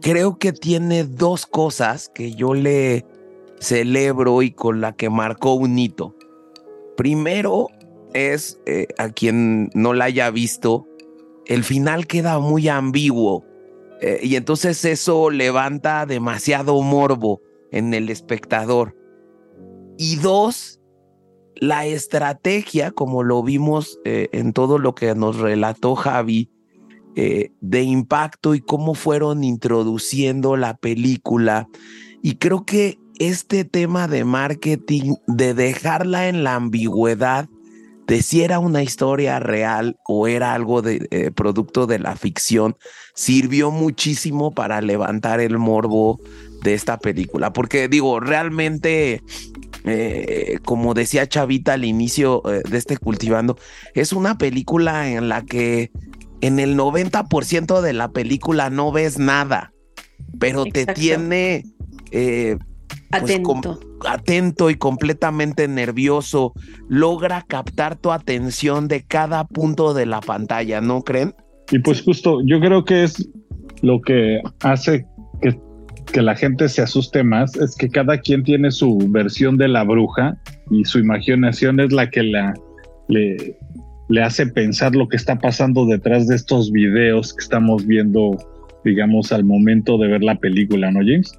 creo 0.02 0.38
que 0.38 0.52
tiene 0.52 1.04
dos 1.04 1.46
cosas 1.46 2.10
que 2.14 2.34
yo 2.34 2.54
le 2.54 3.06
celebro 3.60 4.42
y 4.42 4.52
con 4.52 4.82
la 4.82 4.94
que 4.94 5.10
marcó 5.10 5.54
un 5.54 5.78
hito. 5.78 6.16
Primero 6.98 7.68
es, 8.14 8.60
eh, 8.66 8.88
a 8.98 9.10
quien 9.10 9.70
no 9.74 9.94
la 9.94 10.06
haya 10.06 10.30
visto, 10.32 10.88
el 11.46 11.64
final 11.64 12.08
queda 12.08 12.40
muy 12.40 12.68
ambiguo 12.68 13.46
eh, 14.02 14.20
y 14.24 14.36
entonces 14.36 14.84
eso 14.84 15.30
levanta 15.30 16.06
demasiado 16.06 16.82
morbo 16.82 17.42
en 17.72 17.94
el 17.94 18.10
espectador. 18.10 18.96
Y 19.98 20.16
dos, 20.16 20.82
la 21.56 21.86
estrategia, 21.86 22.92
como 22.92 23.24
lo 23.24 23.44
vimos 23.44 24.00
eh, 24.04 24.30
en 24.32 24.54
todo 24.54 24.80
lo 24.80 24.96
que 24.96 25.14
nos 25.14 25.38
relató 25.38 25.96
Javi, 25.96 26.50
eh, 27.16 27.52
de 27.60 27.84
impacto 27.84 28.56
y 28.56 28.62
cómo 28.62 28.94
fueron 28.94 29.44
introduciendo 29.44 30.56
la 30.56 30.78
película. 30.78 31.68
Y 32.22 32.36
creo 32.36 32.66
que 32.66 33.00
este 33.20 33.66
tema 33.66 34.08
de 34.08 34.24
marketing, 34.24 35.16
de 35.28 35.54
dejarla 35.54 36.30
en 36.30 36.46
la 36.46 36.56
ambigüedad 36.56 37.50
de 38.08 38.22
si 38.22 38.44
era 38.44 38.60
una 38.60 38.82
historia 38.82 39.40
real 39.40 39.98
o 40.08 40.28
era 40.28 40.54
algo 40.54 40.82
de 40.82 41.08
eh, 41.12 41.32
producto 41.32 41.86
de 41.86 42.00
la 42.00 42.16
ficción, 42.16 42.78
sirvió 43.14 43.72
muchísimo 43.72 44.52
para 44.52 44.80
levantar 44.80 45.42
el 45.42 45.58
morbo 45.58 46.20
de 46.64 46.74
esta 46.74 46.98
película. 46.98 47.52
Porque 47.52 47.90
digo, 47.90 48.22
realmente 48.22 49.22
eh, 49.84 50.60
como 50.64 50.94
decía 50.94 51.28
Chavita 51.28 51.74
al 51.74 51.84
inicio 51.84 52.42
de 52.46 52.78
este 52.78 52.96
cultivando, 52.96 53.58
es 53.96 54.14
una 54.14 54.38
película 54.38 55.10
en 55.10 55.28
la 55.28 55.44
que 55.44 55.92
en 56.42 56.60
el 56.60 56.78
90% 56.78 57.82
de 57.82 57.94
la 57.94 58.12
película 58.12 58.70
no 58.70 58.92
ves 58.92 59.20
nada, 59.20 59.74
pero 60.40 60.66
te 60.66 60.86
tiene 60.88 61.64
eh, 62.12 62.58
pues, 63.10 63.24
atento. 63.24 63.80
atento 64.06 64.70
y 64.70 64.76
completamente 64.76 65.68
nervioso. 65.68 66.54
Logra 66.90 67.44
captar 67.48 67.96
tu 67.96 68.12
atención 68.12 68.88
de 68.88 69.04
cada 69.04 69.46
punto 69.46 69.94
de 69.94 70.06
la 70.06 70.22
pantalla, 70.22 70.82
¿no 70.82 71.04
creen? 71.04 71.36
Y 71.72 71.80
pues 71.80 72.02
justo, 72.02 72.40
yo 72.46 72.60
creo 72.60 72.84
que 72.84 73.04
es 73.04 73.30
lo 73.82 74.02
que 74.02 74.42
hace 74.62 75.06
que, 75.42 75.58
que 76.12 76.22
la 76.22 76.36
gente 76.36 76.68
se 76.68 76.82
asuste 76.82 77.24
más, 77.24 77.56
es 77.56 77.76
que 77.76 77.88
cada 77.88 78.18
quien 78.18 78.44
tiene 78.44 78.72
su 78.72 78.98
versión 79.10 79.58
de 79.58 79.68
la 79.68 79.84
bruja 79.84 80.38
y 80.70 80.84
su 80.86 81.00
imaginación 81.00 81.80
es 81.80 81.94
la 81.94 82.10
que 82.10 82.24
la, 82.24 82.54
le, 83.08 83.58
le 84.12 84.22
hace 84.22 84.46
pensar 84.46 84.94
lo 84.94 85.08
que 85.08 85.16
está 85.16 85.40
pasando 85.40 85.86
detrás 85.86 86.28
de 86.28 86.36
estos 86.36 86.72
videos 86.72 87.34
que 87.34 87.44
estamos 87.44 87.86
viendo, 87.86 88.38
digamos, 88.84 89.32
al 89.32 89.46
momento 89.46 89.98
de 89.98 90.10
ver 90.10 90.22
la 90.22 90.38
película, 90.38 90.92
¿no, 90.92 91.00
James? 91.00 91.32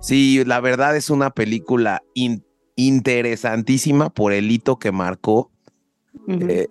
Sí, 0.00 0.42
la 0.44 0.60
verdad 0.60 0.96
es 0.96 1.08
una 1.08 1.30
película 1.30 2.02
interesantísima 2.74 4.10
por 4.10 4.32
el 4.32 4.50
hito 4.50 4.78
que 4.78 4.90
marcó. 4.90 5.52
Eh, 6.28 6.66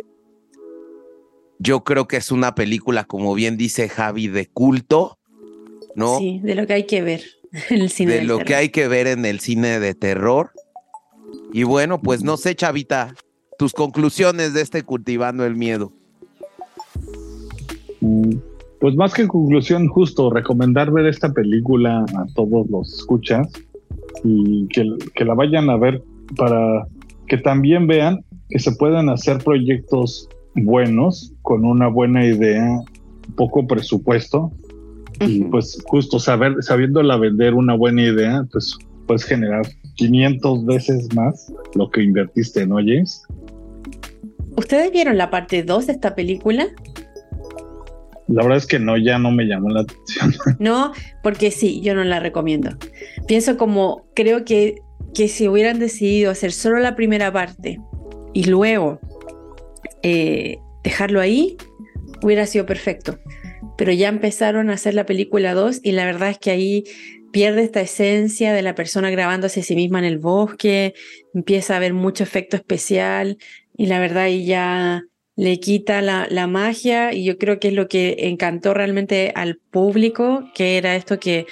yo 1.57 1.85
creo 1.85 2.07
que 2.07 2.17
es 2.17 2.31
una 2.31 2.53
película, 2.53 3.05
como 3.05 3.33
bien 3.33 3.55
dice 3.55 3.87
Javi, 3.87 4.27
de 4.27 4.47
culto, 4.47 5.17
¿no? 5.95 6.17
Sí, 6.17 6.41
de 6.43 6.53
lo 6.53 6.67
que 6.67 6.73
hay 6.73 6.85
que 6.85 7.01
ver 7.01 7.21
en 7.69 7.81
el 7.81 7.89
cine. 7.89 8.15
De, 8.15 8.23
lo 8.25 8.39
que 8.39 8.55
hay 8.55 8.69
que 8.69 8.89
ver 8.89 9.07
en 9.07 9.25
el 9.25 9.39
cine 9.39 9.79
de 9.79 9.95
terror. 9.95 10.51
Y 11.53 11.63
bueno, 11.63 12.01
pues 12.01 12.23
no 12.23 12.35
sé, 12.35 12.55
Chavita, 12.55 13.15
tus 13.57 13.73
conclusiones 13.73 14.53
de 14.53 14.61
este 14.61 14.83
cultivando 14.83 15.45
el 15.45 15.55
miedo. 15.55 15.91
Mm, 18.01 18.35
pues 18.79 18.95
más 18.95 19.13
que 19.13 19.27
conclusión, 19.27 19.87
justo 19.87 20.29
recomendar 20.29 20.91
ver 20.91 21.05
esta 21.07 21.31
película 21.31 22.05
a 22.15 22.25
todos 22.35 22.69
los 22.69 22.93
escuchas 22.93 23.47
y 24.23 24.67
que, 24.67 24.85
que 25.13 25.25
la 25.25 25.33
vayan 25.33 25.69
a 25.69 25.77
ver 25.77 26.03
para 26.35 26.85
que 27.27 27.37
también 27.37 27.87
vean 27.87 28.23
que 28.49 28.59
se 28.59 28.71
pueden 28.73 29.09
hacer 29.09 29.39
proyectos 29.43 30.29
buenos 30.55 31.33
con 31.41 31.65
una 31.65 31.87
buena 31.87 32.25
idea, 32.25 32.79
poco 33.35 33.65
presupuesto 33.67 34.51
y 35.19 35.43
pues 35.45 35.81
justo 35.87 36.19
saber 36.19 36.55
sabiéndola 36.61 37.17
vender 37.17 37.53
una 37.53 37.75
buena 37.75 38.03
idea, 38.03 38.45
pues 38.51 38.77
puedes 39.07 39.23
generar 39.23 39.63
500 39.95 40.65
veces 40.65 41.07
más 41.15 41.51
lo 41.75 41.89
que 41.89 42.03
invertiste, 42.03 42.65
¿no, 42.67 42.75
James? 42.75 43.23
¿Ustedes 44.57 44.91
vieron 44.91 45.17
la 45.17 45.29
parte 45.29 45.63
2 45.63 45.87
de 45.87 45.93
esta 45.93 46.15
película? 46.15 46.67
La 48.27 48.41
verdad 48.41 48.57
es 48.57 48.65
que 48.65 48.79
no, 48.79 48.97
ya 48.97 49.19
no 49.19 49.31
me 49.31 49.45
llamó 49.45 49.69
la 49.69 49.81
atención. 49.81 50.33
No, 50.59 50.93
porque 51.21 51.51
sí, 51.51 51.81
yo 51.81 51.93
no 51.93 52.03
la 52.03 52.19
recomiendo. 52.19 52.71
Pienso 53.27 53.57
como, 53.57 54.07
creo 54.15 54.45
que, 54.45 54.75
que 55.13 55.27
si 55.27 55.47
hubieran 55.47 55.79
decidido 55.79 56.31
hacer 56.31 56.51
solo 56.51 56.79
la 56.79 56.95
primera 56.95 57.31
parte 57.31 57.79
y 58.33 58.45
luego 58.45 58.99
eh, 60.01 60.57
dejarlo 60.83 61.21
ahí, 61.21 61.57
hubiera 62.23 62.45
sido 62.45 62.65
perfecto. 62.65 63.19
Pero 63.77 63.91
ya 63.91 64.07
empezaron 64.07 64.69
a 64.69 64.73
hacer 64.73 64.93
la 64.93 65.05
película 65.05 65.53
2 65.53 65.81
y 65.83 65.91
la 65.91 66.05
verdad 66.05 66.29
es 66.29 66.39
que 66.39 66.51
ahí 66.51 66.83
pierde 67.31 67.63
esta 67.63 67.81
esencia 67.81 68.53
de 68.53 68.61
la 68.61 68.75
persona 68.75 69.09
grabándose 69.09 69.59
a 69.59 69.63
sí 69.63 69.75
misma 69.75 69.99
en 69.99 70.05
el 70.05 70.19
bosque, 70.19 70.93
empieza 71.33 71.73
a 71.73 71.77
haber 71.77 71.93
mucho 71.93 72.23
efecto 72.23 72.55
especial, 72.55 73.37
y 73.77 73.87
la 73.87 73.99
verdad 73.99 74.27
y 74.27 74.45
ya 74.45 75.03
le 75.35 75.59
quita 75.59 76.01
la, 76.01 76.27
la, 76.29 76.47
magia 76.47 77.13
y 77.13 77.25
yo 77.25 77.37
creo 77.37 77.59
que 77.59 77.69
es 77.69 77.73
lo 77.73 77.87
que 77.87 78.15
encantó 78.19 78.73
realmente 78.73 79.33
al 79.35 79.57
público, 79.57 80.49
que 80.53 80.77
era 80.77 80.95
esto 80.95 81.19
que 81.19 81.45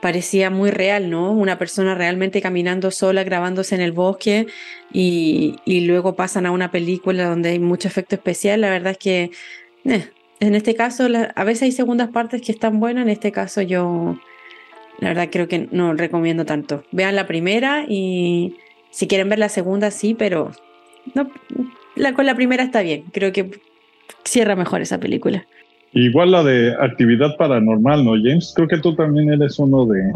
parecía 0.00 0.50
muy 0.50 0.70
real, 0.70 1.10
¿no? 1.10 1.32
Una 1.32 1.58
persona 1.58 1.94
realmente 1.94 2.40
caminando 2.40 2.90
sola, 2.90 3.24
grabándose 3.24 3.74
en 3.74 3.80
el 3.80 3.92
bosque 3.92 4.46
y, 4.92 5.56
y 5.64 5.80
luego 5.82 6.16
pasan 6.16 6.46
a 6.46 6.52
una 6.52 6.70
película 6.70 7.28
donde 7.28 7.50
hay 7.50 7.58
mucho 7.58 7.88
efecto 7.88 8.14
especial. 8.14 8.60
La 8.60 8.70
verdad 8.70 8.92
es 8.92 8.98
que 8.98 9.30
eh, 9.84 10.08
en 10.40 10.54
este 10.54 10.74
caso 10.74 11.08
a 11.34 11.44
veces 11.44 11.62
hay 11.62 11.72
segundas 11.72 12.10
partes 12.10 12.42
que 12.42 12.52
están 12.52 12.80
buenas, 12.80 13.02
en 13.02 13.10
este 13.10 13.32
caso 13.32 13.60
yo 13.62 14.18
la 15.00 15.08
verdad 15.08 15.28
creo 15.30 15.48
que 15.48 15.68
no 15.70 15.94
recomiendo 15.94 16.44
tanto. 16.44 16.84
Vean 16.92 17.16
la 17.16 17.26
primera 17.26 17.84
y 17.88 18.56
si 18.90 19.06
quieren 19.06 19.28
ver 19.28 19.38
la 19.38 19.48
segunda 19.48 19.90
sí, 19.90 20.14
pero 20.14 20.52
no, 21.14 21.30
la, 21.96 22.14
con 22.14 22.26
la 22.26 22.34
primera 22.34 22.62
está 22.62 22.82
bien. 22.82 23.04
Creo 23.12 23.32
que 23.32 23.50
cierra 24.24 24.56
mejor 24.56 24.80
esa 24.80 24.98
película. 24.98 25.46
Igual 25.92 26.32
la 26.32 26.44
de 26.44 26.74
actividad 26.80 27.36
paranormal, 27.38 28.04
¿no, 28.04 28.12
James? 28.12 28.52
Creo 28.54 28.68
que 28.68 28.78
tú 28.78 28.94
también 28.94 29.32
eres 29.32 29.58
uno 29.58 29.86
de, 29.86 30.12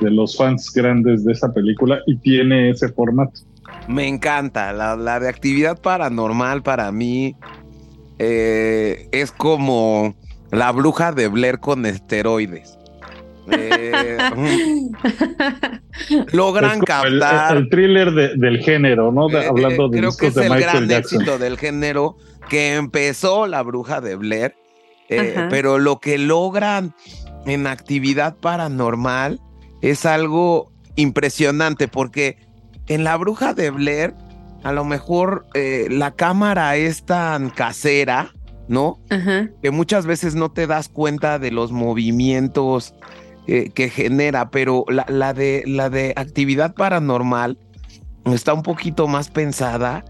de 0.00 0.10
los 0.10 0.36
fans 0.36 0.70
grandes 0.74 1.24
de 1.24 1.32
esa 1.32 1.52
película 1.52 2.00
y 2.06 2.16
tiene 2.18 2.70
ese 2.70 2.88
formato. 2.90 3.40
Me 3.88 4.06
encanta. 4.06 4.72
La, 4.72 5.18
de 5.18 5.28
actividad 5.28 5.80
paranormal 5.80 6.62
para 6.62 6.92
mí 6.92 7.34
eh, 8.18 9.08
es 9.10 9.32
como 9.32 10.14
la 10.50 10.70
bruja 10.72 11.12
de 11.12 11.28
Blair 11.28 11.60
con 11.60 11.86
esteroides. 11.86 12.75
Eh, 13.50 14.88
logran 16.32 16.80
captar. 16.80 17.56
El, 17.56 17.68
thriller 17.68 18.12
del 18.12 18.58
género, 18.58 19.12
¿no? 19.12 19.30
Eh, 19.30 19.46
Hablando 19.46 19.88
de 19.88 19.98
Creo 19.98 20.16
que 20.16 20.26
es 20.28 20.36
el 20.36 20.58
gran 20.58 20.90
éxito 20.90 21.38
del 21.38 21.58
género 21.58 22.16
que 22.48 22.74
empezó 22.74 23.46
la 23.46 23.62
bruja 23.62 24.00
de 24.00 24.16
Blair 24.16 24.54
eh, 25.08 25.46
pero 25.50 25.78
lo 25.78 26.00
que 26.00 26.18
logran 26.18 26.94
en 27.46 27.66
actividad 27.66 28.36
paranormal 28.36 29.40
es 29.80 30.04
algo 30.04 30.72
impresionante 30.96 31.86
porque 31.86 32.38
en 32.88 33.04
la 33.04 33.16
bruja 33.16 33.54
de 33.54 33.70
Blair 33.70 34.14
a 34.64 34.72
lo 34.72 34.84
mejor 34.84 35.46
eh, 35.54 35.86
la 35.90 36.12
cámara 36.12 36.76
es 36.76 37.04
tan 37.04 37.50
casera, 37.50 38.32
¿no? 38.68 38.98
Que 39.62 39.70
muchas 39.70 40.06
veces 40.06 40.34
no 40.34 40.50
te 40.50 40.66
das 40.66 40.88
cuenta 40.88 41.38
de 41.38 41.52
los 41.52 41.70
movimientos 41.70 42.94
eh, 43.46 43.70
que 43.74 43.90
genera, 43.90 44.50
pero 44.50 44.84
la, 44.88 45.06
la, 45.08 45.32
de, 45.32 45.62
la 45.66 45.90
de 45.90 46.12
actividad 46.16 46.74
paranormal 46.74 47.58
está 48.24 48.54
un 48.54 48.62
poquito 48.62 49.06
más 49.06 49.30
pensada 49.30 50.04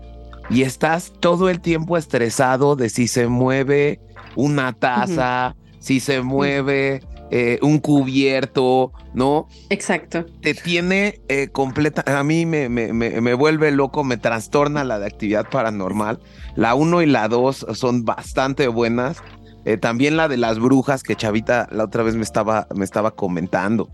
y 0.49 0.63
estás 0.63 1.13
todo 1.21 1.49
el 1.49 1.61
tiempo 1.61 1.97
estresado 1.97 2.77
de 2.77 2.89
si 2.89 3.09
se 3.09 3.27
mueve 3.27 4.01
una 4.37 4.73
taza, 4.73 5.57
si 5.81 6.01
se 6.01 6.23
mueve 6.23 7.01
eh, 7.31 7.59
un 7.61 7.79
cubierto, 7.79 8.93
¿no? 9.13 9.49
Exacto. 9.69 10.27
Te 10.41 10.55
tiene 10.55 11.21
eh, 11.29 11.49
completa, 11.49 12.05
a 12.07 12.23
mí 12.23 12.47
me, 12.47 12.69
me, 12.69 12.93
me, 12.93 13.35
vuelve 13.35 13.73
loco, 13.73 14.05
me 14.05 14.17
trastorna 14.17 14.85
la 14.85 15.01
de 15.01 15.07
actividad 15.07 15.51
paranormal. 15.51 16.21
La 16.55 16.75
1 16.77 17.03
y 17.03 17.07
la 17.07 17.27
2 17.27 17.67
son 17.75 18.05
bastante 18.05 18.69
buenas. 18.69 19.19
Eh, 19.67 19.77
también 19.77 20.17
la 20.17 20.29
de 20.29 20.37
las 20.37 20.61
brujas 20.61 21.03
que 21.03 21.17
Chavita 21.17 21.69
la 21.73 21.85
otra 21.85 22.05
vez 22.05 22.15
me 22.15 22.23
estaba, 22.23 22.69
me 22.75 22.85
estaba 22.85 23.11
comentando. 23.11 23.91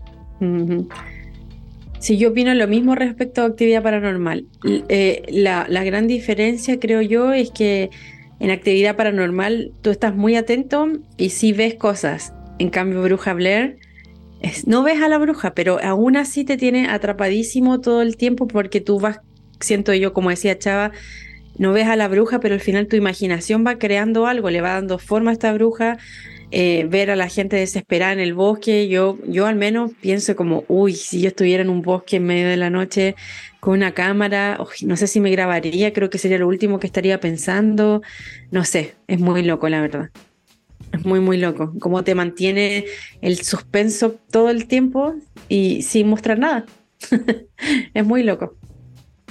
Sí, 1.99 2.17
yo 2.17 2.29
opino 2.29 2.53
lo 2.53 2.67
mismo 2.67 2.93
respecto 2.93 3.41
a 3.41 3.45
actividad 3.45 3.81
paranormal. 3.81 4.45
la, 4.61 5.65
la, 5.67 5.83
gran 5.83 6.05
diferencia, 6.05 6.79
creo 6.79 7.01
yo, 7.01 7.33
es 7.33 7.49
que 7.49 7.89
en 8.39 8.51
actividad 8.51 8.95
paranormal 8.95 9.71
tú 9.81 9.89
estás 9.89 10.15
muy 10.15 10.35
atento 10.35 10.87
y 11.17 11.29
sí 11.29 11.53
ves 11.53 11.73
cosas. 11.73 12.33
En 12.59 12.69
cambio, 12.69 13.01
Bruja 13.01 13.33
Blair, 13.33 13.79
no 14.67 14.83
ves 14.83 15.01
a 15.01 15.07
la 15.07 15.17
bruja, 15.17 15.55
pero 15.55 15.79
aún 15.81 16.17
así 16.17 16.43
te 16.43 16.55
tiene 16.55 16.87
atrapadísimo 16.87 17.81
todo 17.81 18.03
el 18.03 18.17
tiempo 18.17 18.47
porque 18.47 18.79
tú 18.79 18.99
vas, 18.99 19.21
siento 19.59 19.93
yo, 19.93 20.13
como 20.13 20.29
decía 20.29 20.59
Chava, 20.59 20.91
no 21.57 21.73
ves 21.73 21.87
a 21.87 21.95
la 21.95 22.07
bruja, 22.07 22.39
pero 22.39 22.55
al 22.55 22.61
final 22.61 22.87
tu 22.87 22.95
imaginación 22.95 23.65
va 23.65 23.77
creando 23.77 24.27
algo, 24.27 24.49
le 24.49 24.61
va 24.61 24.73
dando 24.73 24.99
forma 24.99 25.31
a 25.31 25.33
esta 25.33 25.53
bruja. 25.53 25.97
Eh, 26.55 26.85
ver 26.87 27.09
a 27.09 27.15
la 27.15 27.29
gente 27.29 27.55
desesperada 27.55 28.13
en 28.13 28.19
el 28.19 28.35
bosque, 28.35 28.87
yo, 28.87 29.17
yo 29.27 29.47
al 29.47 29.55
menos 29.55 29.91
pienso 30.01 30.35
como, 30.35 30.65
uy, 30.67 30.93
si 30.93 31.19
yo 31.19 31.29
estuviera 31.29 31.63
en 31.63 31.69
un 31.69 31.81
bosque 31.81 32.17
en 32.17 32.25
medio 32.25 32.47
de 32.47 32.57
la 32.57 32.69
noche, 32.69 33.15
con 33.59 33.73
una 33.73 33.95
cámara, 33.95 34.59
no 34.83 34.95
sé 34.95 35.07
si 35.07 35.19
me 35.19 35.31
grabaría, 35.31 35.93
creo 35.93 36.11
que 36.11 36.19
sería 36.19 36.37
lo 36.37 36.47
último 36.47 36.79
que 36.79 36.85
estaría 36.85 37.19
pensando, 37.19 38.03
no 38.51 38.65
sé, 38.65 38.93
es 39.07 39.19
muy 39.19 39.41
loco 39.41 39.67
la 39.67 39.81
verdad. 39.81 40.11
Es 40.91 41.03
muy, 41.05 41.19
muy 41.19 41.37
loco. 41.37 41.73
Cómo 41.79 42.03
te 42.03 42.13
mantiene 42.13 42.85
el 43.21 43.39
suspenso 43.43 44.15
todo 44.29 44.51
el 44.51 44.67
tiempo 44.67 45.15
y 45.49 45.81
sin 45.81 46.07
mostrar 46.07 46.37
nada. 46.37 46.65
es 47.95 48.05
muy 48.05 48.21
loco. 48.21 48.55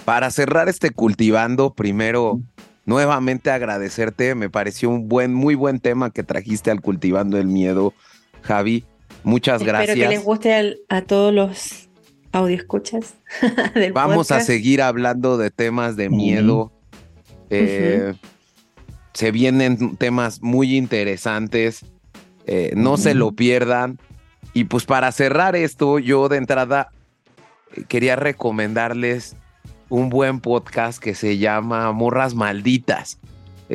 Para 0.05 0.31
cerrar 0.31 0.69
este 0.69 0.91
cultivando, 0.91 1.75
primero 1.75 2.41
nuevamente 2.85 3.51
agradecerte. 3.51 4.35
Me 4.35 4.51
pareció 4.51 4.91
un 4.91 5.09
buen, 5.09 5.35
muy 5.35 5.55
buen 5.55 5.81
tema 5.81 6.11
que 6.11 6.23
trajiste 6.23 6.71
al 6.71 6.81
cultivando 6.81 7.39
el 7.39 7.47
miedo, 7.47 7.95
Javi. 8.43 8.85
Muchas 9.25 9.63
gracias. 9.63 9.91
Espero 9.91 10.11
que 10.11 10.17
les 10.17 10.25
guste 10.25 10.77
a 10.89 11.03
todos 11.03 11.33
los 11.33 11.89
audio 12.33 12.57
escuchas. 12.57 13.15
Vamos 13.93 14.31
a 14.31 14.41
seguir 14.41 14.83
hablando 14.83 15.39
de 15.39 15.51
temas 15.51 15.97
de 15.97 16.09
miedo. 16.09 16.73
Eh, 17.51 18.15
se 19.13 19.31
vienen 19.31 19.97
temas 19.97 20.43
muy 20.43 20.77
interesantes. 20.77 21.85
Eh, 22.47 22.73
no 22.75 22.97
se 22.97 23.15
lo 23.15 23.33
pierdan. 23.33 23.99
Y 24.55 24.65
pues 24.65 24.85
para 24.85 25.13
cerrar 25.13 25.55
esto, 25.55 25.99
yo 25.99 26.29
de 26.29 26.39
entrada 26.39 26.91
eh, 27.75 27.85
quería 27.87 28.17
recomendarles 28.17 29.37
un 29.93 30.09
buen 30.09 30.41
podcast 30.41 30.99
que 30.99 31.15
se 31.15 31.37
llama 31.37 31.93
Morras 31.93 32.35
Malditas. 32.35 33.19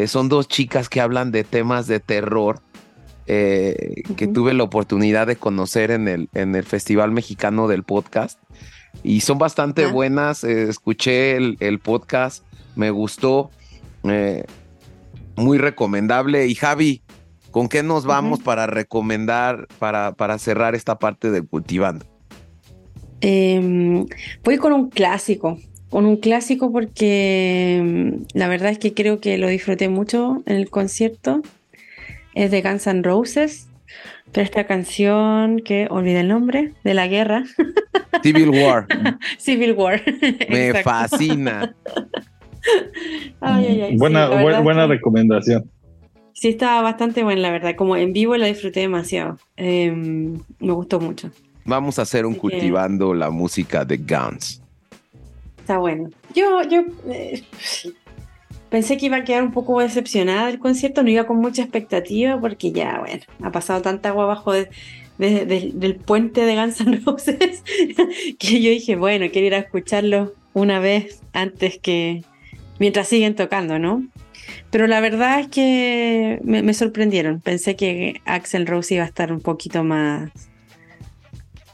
son 0.07 0.29
dos 0.29 0.47
chicas 0.47 0.89
que 0.89 0.99
hablan 0.99 1.31
de 1.31 1.43
temas 1.43 1.85
de 1.85 1.99
terror 1.99 2.59
eh, 3.27 4.01
que 4.15 4.25
tuve 4.25 4.55
la 4.55 4.63
oportunidad 4.63 5.27
de 5.27 5.35
conocer 5.35 5.91
en 5.91 6.07
el, 6.07 6.27
en 6.33 6.55
el 6.55 6.63
Festival 6.63 7.11
Mexicano 7.11 7.67
del 7.67 7.83
Podcast. 7.83 8.39
Y 9.03 9.19
son 9.19 9.37
bastante 9.37 9.85
buenas. 9.85 10.43
Eh, 10.43 10.63
escuché 10.69 11.35
el, 11.35 11.79
podcast, 11.83 12.43
me 12.75 12.89
gustó. 12.89 13.51
Eh, 14.03 14.43
muy 15.35 15.59
recomendable. 15.59 16.47
Y 16.47 16.55
Javi, 16.55 17.03
¿con 17.51 17.69
qué 17.69 17.83
nos 17.83 18.05
vamos 18.05 18.39
para 18.39 18.65
recomendar, 18.65 19.67
para, 19.77 20.13
para 20.13 20.39
cerrar 20.39 20.73
esta 20.73 20.97
parte 20.97 21.29
del 21.29 21.45
cultivando? 21.47 22.07
Em, 23.21 24.05
voy 24.43 24.57
con 24.57 24.73
un 24.73 24.89
clásico, 24.89 25.59
con 25.89 26.05
un 26.05 26.17
clásico 26.17 26.71
porque 26.71 27.77
em, 27.77 28.25
la 28.33 28.47
verdad 28.47 28.71
es 28.71 28.79
que 28.79 28.93
creo 28.93 29.19
que 29.19 29.37
lo 29.37 29.47
disfruté 29.47 29.89
mucho 29.89 30.43
en 30.45 30.57
el 30.57 30.69
concierto 30.69 31.41
es 32.33 32.51
de 32.51 32.61
Guns 32.61 32.85
N' 32.87 33.01
Roses, 33.01 33.67
pero 34.31 34.43
esta 34.43 34.65
canción 34.65 35.59
que 35.59 35.87
olvidé 35.89 36.19
el 36.19 36.27
nombre, 36.27 36.73
de 36.83 36.93
la 36.93 37.07
guerra. 37.07 37.45
Civil 38.23 38.49
War. 38.49 38.87
Civil 39.37 39.73
War. 39.73 40.01
Me 40.49 40.83
fascina. 40.83 41.75
buena, 43.93 44.61
buena, 44.61 44.87
recomendación. 44.87 45.69
Sí, 46.33 46.49
estaba 46.49 46.81
bastante 46.81 47.23
buena, 47.23 47.41
la 47.41 47.51
verdad. 47.51 47.75
Como 47.75 47.95
en 47.95 48.13
vivo 48.13 48.37
la 48.37 48.45
disfruté 48.45 48.81
demasiado. 48.81 49.39
Em, 49.55 50.33
me 50.59 50.73
gustó 50.73 50.99
mucho. 50.99 51.31
Vamos 51.65 51.97
a 51.97 52.03
hacer 52.03 52.25
un 52.25 52.35
cultivando 52.35 53.15
la 53.15 53.31
música 53.31 53.83
de 53.83 53.97
Guns. 53.97 54.61
Está 55.67 55.79
bueno. 55.79 56.09
Yo, 56.33 56.61
yo, 56.63 56.85
eh, 57.09 57.43
Pensé 58.69 58.95
que 58.95 59.07
iba 59.07 59.17
a 59.17 59.23
quedar 59.25 59.43
un 59.43 59.51
poco 59.51 59.81
decepcionada 59.81 60.47
del 60.47 60.59
concierto, 60.59 61.03
no 61.03 61.09
iba 61.09 61.27
con 61.27 61.39
mucha 61.39 61.61
expectativa 61.61 62.39
porque 62.39 62.71
ya, 62.71 62.99
bueno, 62.99 63.21
ha 63.43 63.51
pasado 63.51 63.81
tanta 63.81 64.07
agua 64.07 64.23
abajo 64.23 64.53
del 64.53 65.95
puente 66.05 66.45
de 66.45 66.55
Guns 66.55 66.79
N' 66.79 67.01
Roses 67.05 67.63
que 68.39 68.61
yo 68.61 68.69
dije, 68.69 68.95
bueno, 68.95 69.25
quiero 69.29 69.47
ir 69.47 69.55
a 69.55 69.59
escucharlo 69.59 70.33
una 70.53 70.79
vez 70.79 71.21
antes 71.33 71.79
que, 71.79 72.23
mientras 72.79 73.09
siguen 73.09 73.35
tocando, 73.35 73.77
¿no? 73.77 74.07
Pero 74.71 74.87
la 74.87 75.01
verdad 75.01 75.41
es 75.41 75.49
que 75.49 76.39
me, 76.43 76.73
sorprendieron. 76.73 77.41
Pensé 77.41 77.75
que 77.75 78.21
Axel 78.23 78.67
Rose 78.67 78.95
iba 78.95 79.03
a 79.03 79.07
estar 79.07 79.33
un 79.33 79.41
poquito 79.41 79.83
más... 79.83 80.31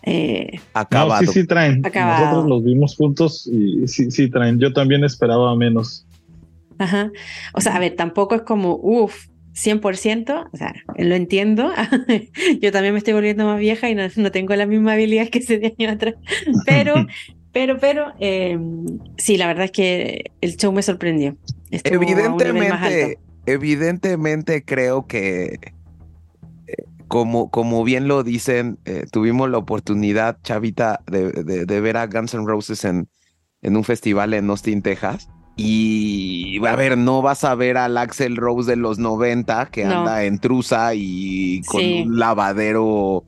Eh, 0.06 0.60
Acabado. 0.74 1.26
sí, 1.26 1.28
sí 1.28 1.47
traen. 1.47 1.82
Nosotros 1.82 2.45
los 2.45 2.64
vimos 2.64 2.95
juntos 2.95 3.47
y 3.51 3.88
sí, 3.88 4.12
sí 4.12 4.30
traen. 4.30 4.60
Yo 4.60 4.74
también 4.74 5.04
esperaba 5.04 5.56
menos. 5.56 6.06
Ajá. 6.78 7.12
O 7.54 7.62
sea, 7.62 7.76
a 7.76 7.80
ver, 7.80 7.95
tampoco 7.95 8.36
es 8.36 8.41
como, 8.41 8.76
uff, 8.82 9.28
100%, 9.54 10.49
o 10.51 10.58
sea, 10.58 10.74
lo 10.97 11.16
entiendo. 11.16 11.72
Yo 12.62 12.72
también 12.72 12.93
me 12.93 12.97
estoy 12.97 13.14
volviendo 13.14 13.45
más 13.45 13.60
vieja 13.60 13.89
y 13.89 13.95
no, 13.95 14.32
tengo 14.32 14.56
la 14.56 14.66
misma 14.66 14.93
habilidad 14.93 15.30
que 15.30 15.39
ese 15.39 15.76
año 15.78 15.91
atrás. 15.91 16.16
Pero, 16.66 17.08
pero, 17.51 17.78
pero, 17.78 18.14
em, 18.20 18.84
sí, 19.16 19.38
la 19.38 19.45
verdad 19.45 19.66
es 19.66 19.72
que 19.72 20.32
el 20.41 20.58
show 20.58 20.74
me 20.74 20.82
sorprendió. 20.82 21.38
evidentemente, 21.70 23.20
evidentemente 23.45 24.66
creo 24.66 25.06
que, 25.06 25.60
como, 27.14 27.51
como 27.51 27.84
bien 27.84 28.07
lo 28.07 28.24
dicen, 28.24 28.80
eh, 28.86 29.05
tuvimos 29.11 29.47
la 29.47 29.59
oportunidad, 29.59 30.39
Chavita, 30.41 31.01
de, 31.05 31.32
de, 31.32 31.80
ver 31.80 31.95
a 31.95 32.07
Guns 32.07 32.34
N' 32.34 32.47
Roses 32.47 32.84
en, 32.86 33.07
en 33.61 33.78
un 33.78 33.84
festival 33.84 34.34
en 34.34 34.49
Austin, 34.49 34.82
Texas. 34.82 35.30
Y 35.55 36.57
a 36.66 36.76
ver, 36.76 36.97
no 36.97 37.22
vas 37.22 37.43
a 37.43 37.53
ver 37.53 37.78
al 37.78 37.99
Axel 37.99 38.36
Rose 38.36 38.68
de 38.72 38.78
los 38.78 38.97
90 38.97 39.68
que 39.68 39.86
anda 39.86 40.24
en 40.24 40.39
trusa 40.39 40.95
y 40.95 41.61
con 41.68 41.86
un 41.86 42.18
lavadero 42.18 43.26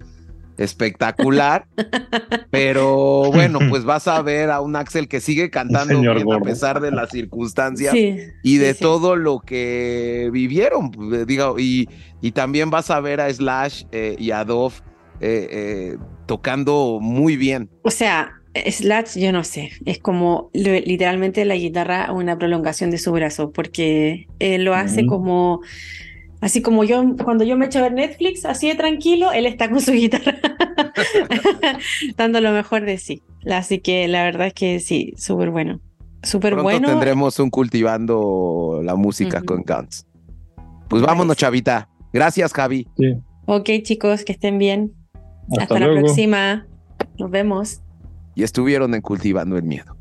espectacular. 0.57 1.67
pero 2.51 3.31
bueno, 3.31 3.59
pues 3.69 3.83
vas 3.83 4.07
a 4.07 4.21
ver 4.21 4.49
a 4.51 4.61
un 4.61 4.75
Axel 4.75 5.07
que 5.07 5.19
sigue 5.19 5.49
cantando 5.49 5.99
bien 5.99 6.31
a 6.31 6.39
pesar 6.39 6.79
de 6.81 6.91
las 6.91 7.09
circunstancias 7.09 7.93
Sí, 7.93 8.17
y 8.43 8.57
de 8.57 8.69
sí, 8.73 8.77
sí. 8.77 8.81
todo 8.81 9.15
lo 9.15 9.39
que 9.39 10.29
vivieron. 10.31 10.91
pues, 10.91 11.27
Digo, 11.27 11.55
y, 11.59 11.89
y 12.21 12.31
también 12.31 12.69
vas 12.69 12.89
a 12.89 12.99
ver 12.99 13.21
a 13.21 13.31
Slash 13.33 13.83
eh, 13.91 14.15
y 14.19 14.31
a 14.31 14.43
Dove 14.45 14.75
eh, 15.21 15.47
eh, 15.51 15.97
tocando 16.25 16.99
muy 17.01 17.37
bien. 17.37 17.69
O 17.83 17.91
sea, 17.91 18.31
Slash, 18.69 19.17
yo 19.17 19.31
no 19.33 19.43
sé, 19.43 19.71
es 19.85 19.99
como 19.99 20.49
literalmente 20.53 21.43
la 21.45 21.55
guitarra 21.55 22.11
una 22.13 22.37
prolongación 22.37 22.89
de 22.89 22.97
su 22.97 23.11
brazo, 23.11 23.51
porque 23.51 24.27
él 24.39 24.63
lo 24.63 24.75
hace 24.75 25.05
como, 25.05 25.61
así 26.45 26.61
como 26.61 26.83
yo, 26.83 27.03
cuando 27.23 27.43
yo 27.43 27.57
me 27.57 27.65
echo 27.65 27.79
a 27.79 27.81
ver 27.81 27.93
Netflix, 27.93 28.45
así 28.45 28.67
de 28.67 28.75
tranquilo, 28.75 29.31
él 29.31 29.47
está 29.47 29.67
con 29.67 29.81
su 29.81 29.93
guitarra, 29.93 30.35
dando 32.17 32.39
lo 32.39 32.51
mejor 32.51 32.85
de 32.85 32.99
sí. 32.99 33.23
Así 33.51 33.79
que 33.79 34.07
la 34.07 34.23
verdad 34.23 34.47
es 34.47 34.53
que 34.53 34.79
sí, 34.79 35.13
súper 35.17 35.49
bueno, 35.49 35.81
súper 36.21 36.53
Pronto 36.53 36.63
bueno. 36.63 36.87
tendremos 36.87 37.39
un 37.39 37.49
cultivando 37.49 38.79
la 38.83 38.95
música 38.95 39.41
con 39.41 39.63
Guns. 39.63 40.05
Pues 40.87 41.01
vámonos, 41.01 41.35
chavita. 41.35 41.89
Gracias, 42.13 42.53
Javi. 42.53 42.87
Sí. 42.95 43.15
Ok, 43.47 43.69
chicos, 43.81 44.23
que 44.23 44.33
estén 44.33 44.59
bien. 44.59 44.93
Hasta, 45.49 45.63
Hasta 45.63 45.79
la 45.79 45.87
luego. 45.87 46.01
próxima. 46.01 46.67
Nos 47.17 47.31
vemos. 47.31 47.81
Y 48.35 48.43
estuvieron 48.43 48.93
en 48.93 49.01
Cultivando 49.01 49.57
el 49.57 49.63
Miedo. 49.63 49.94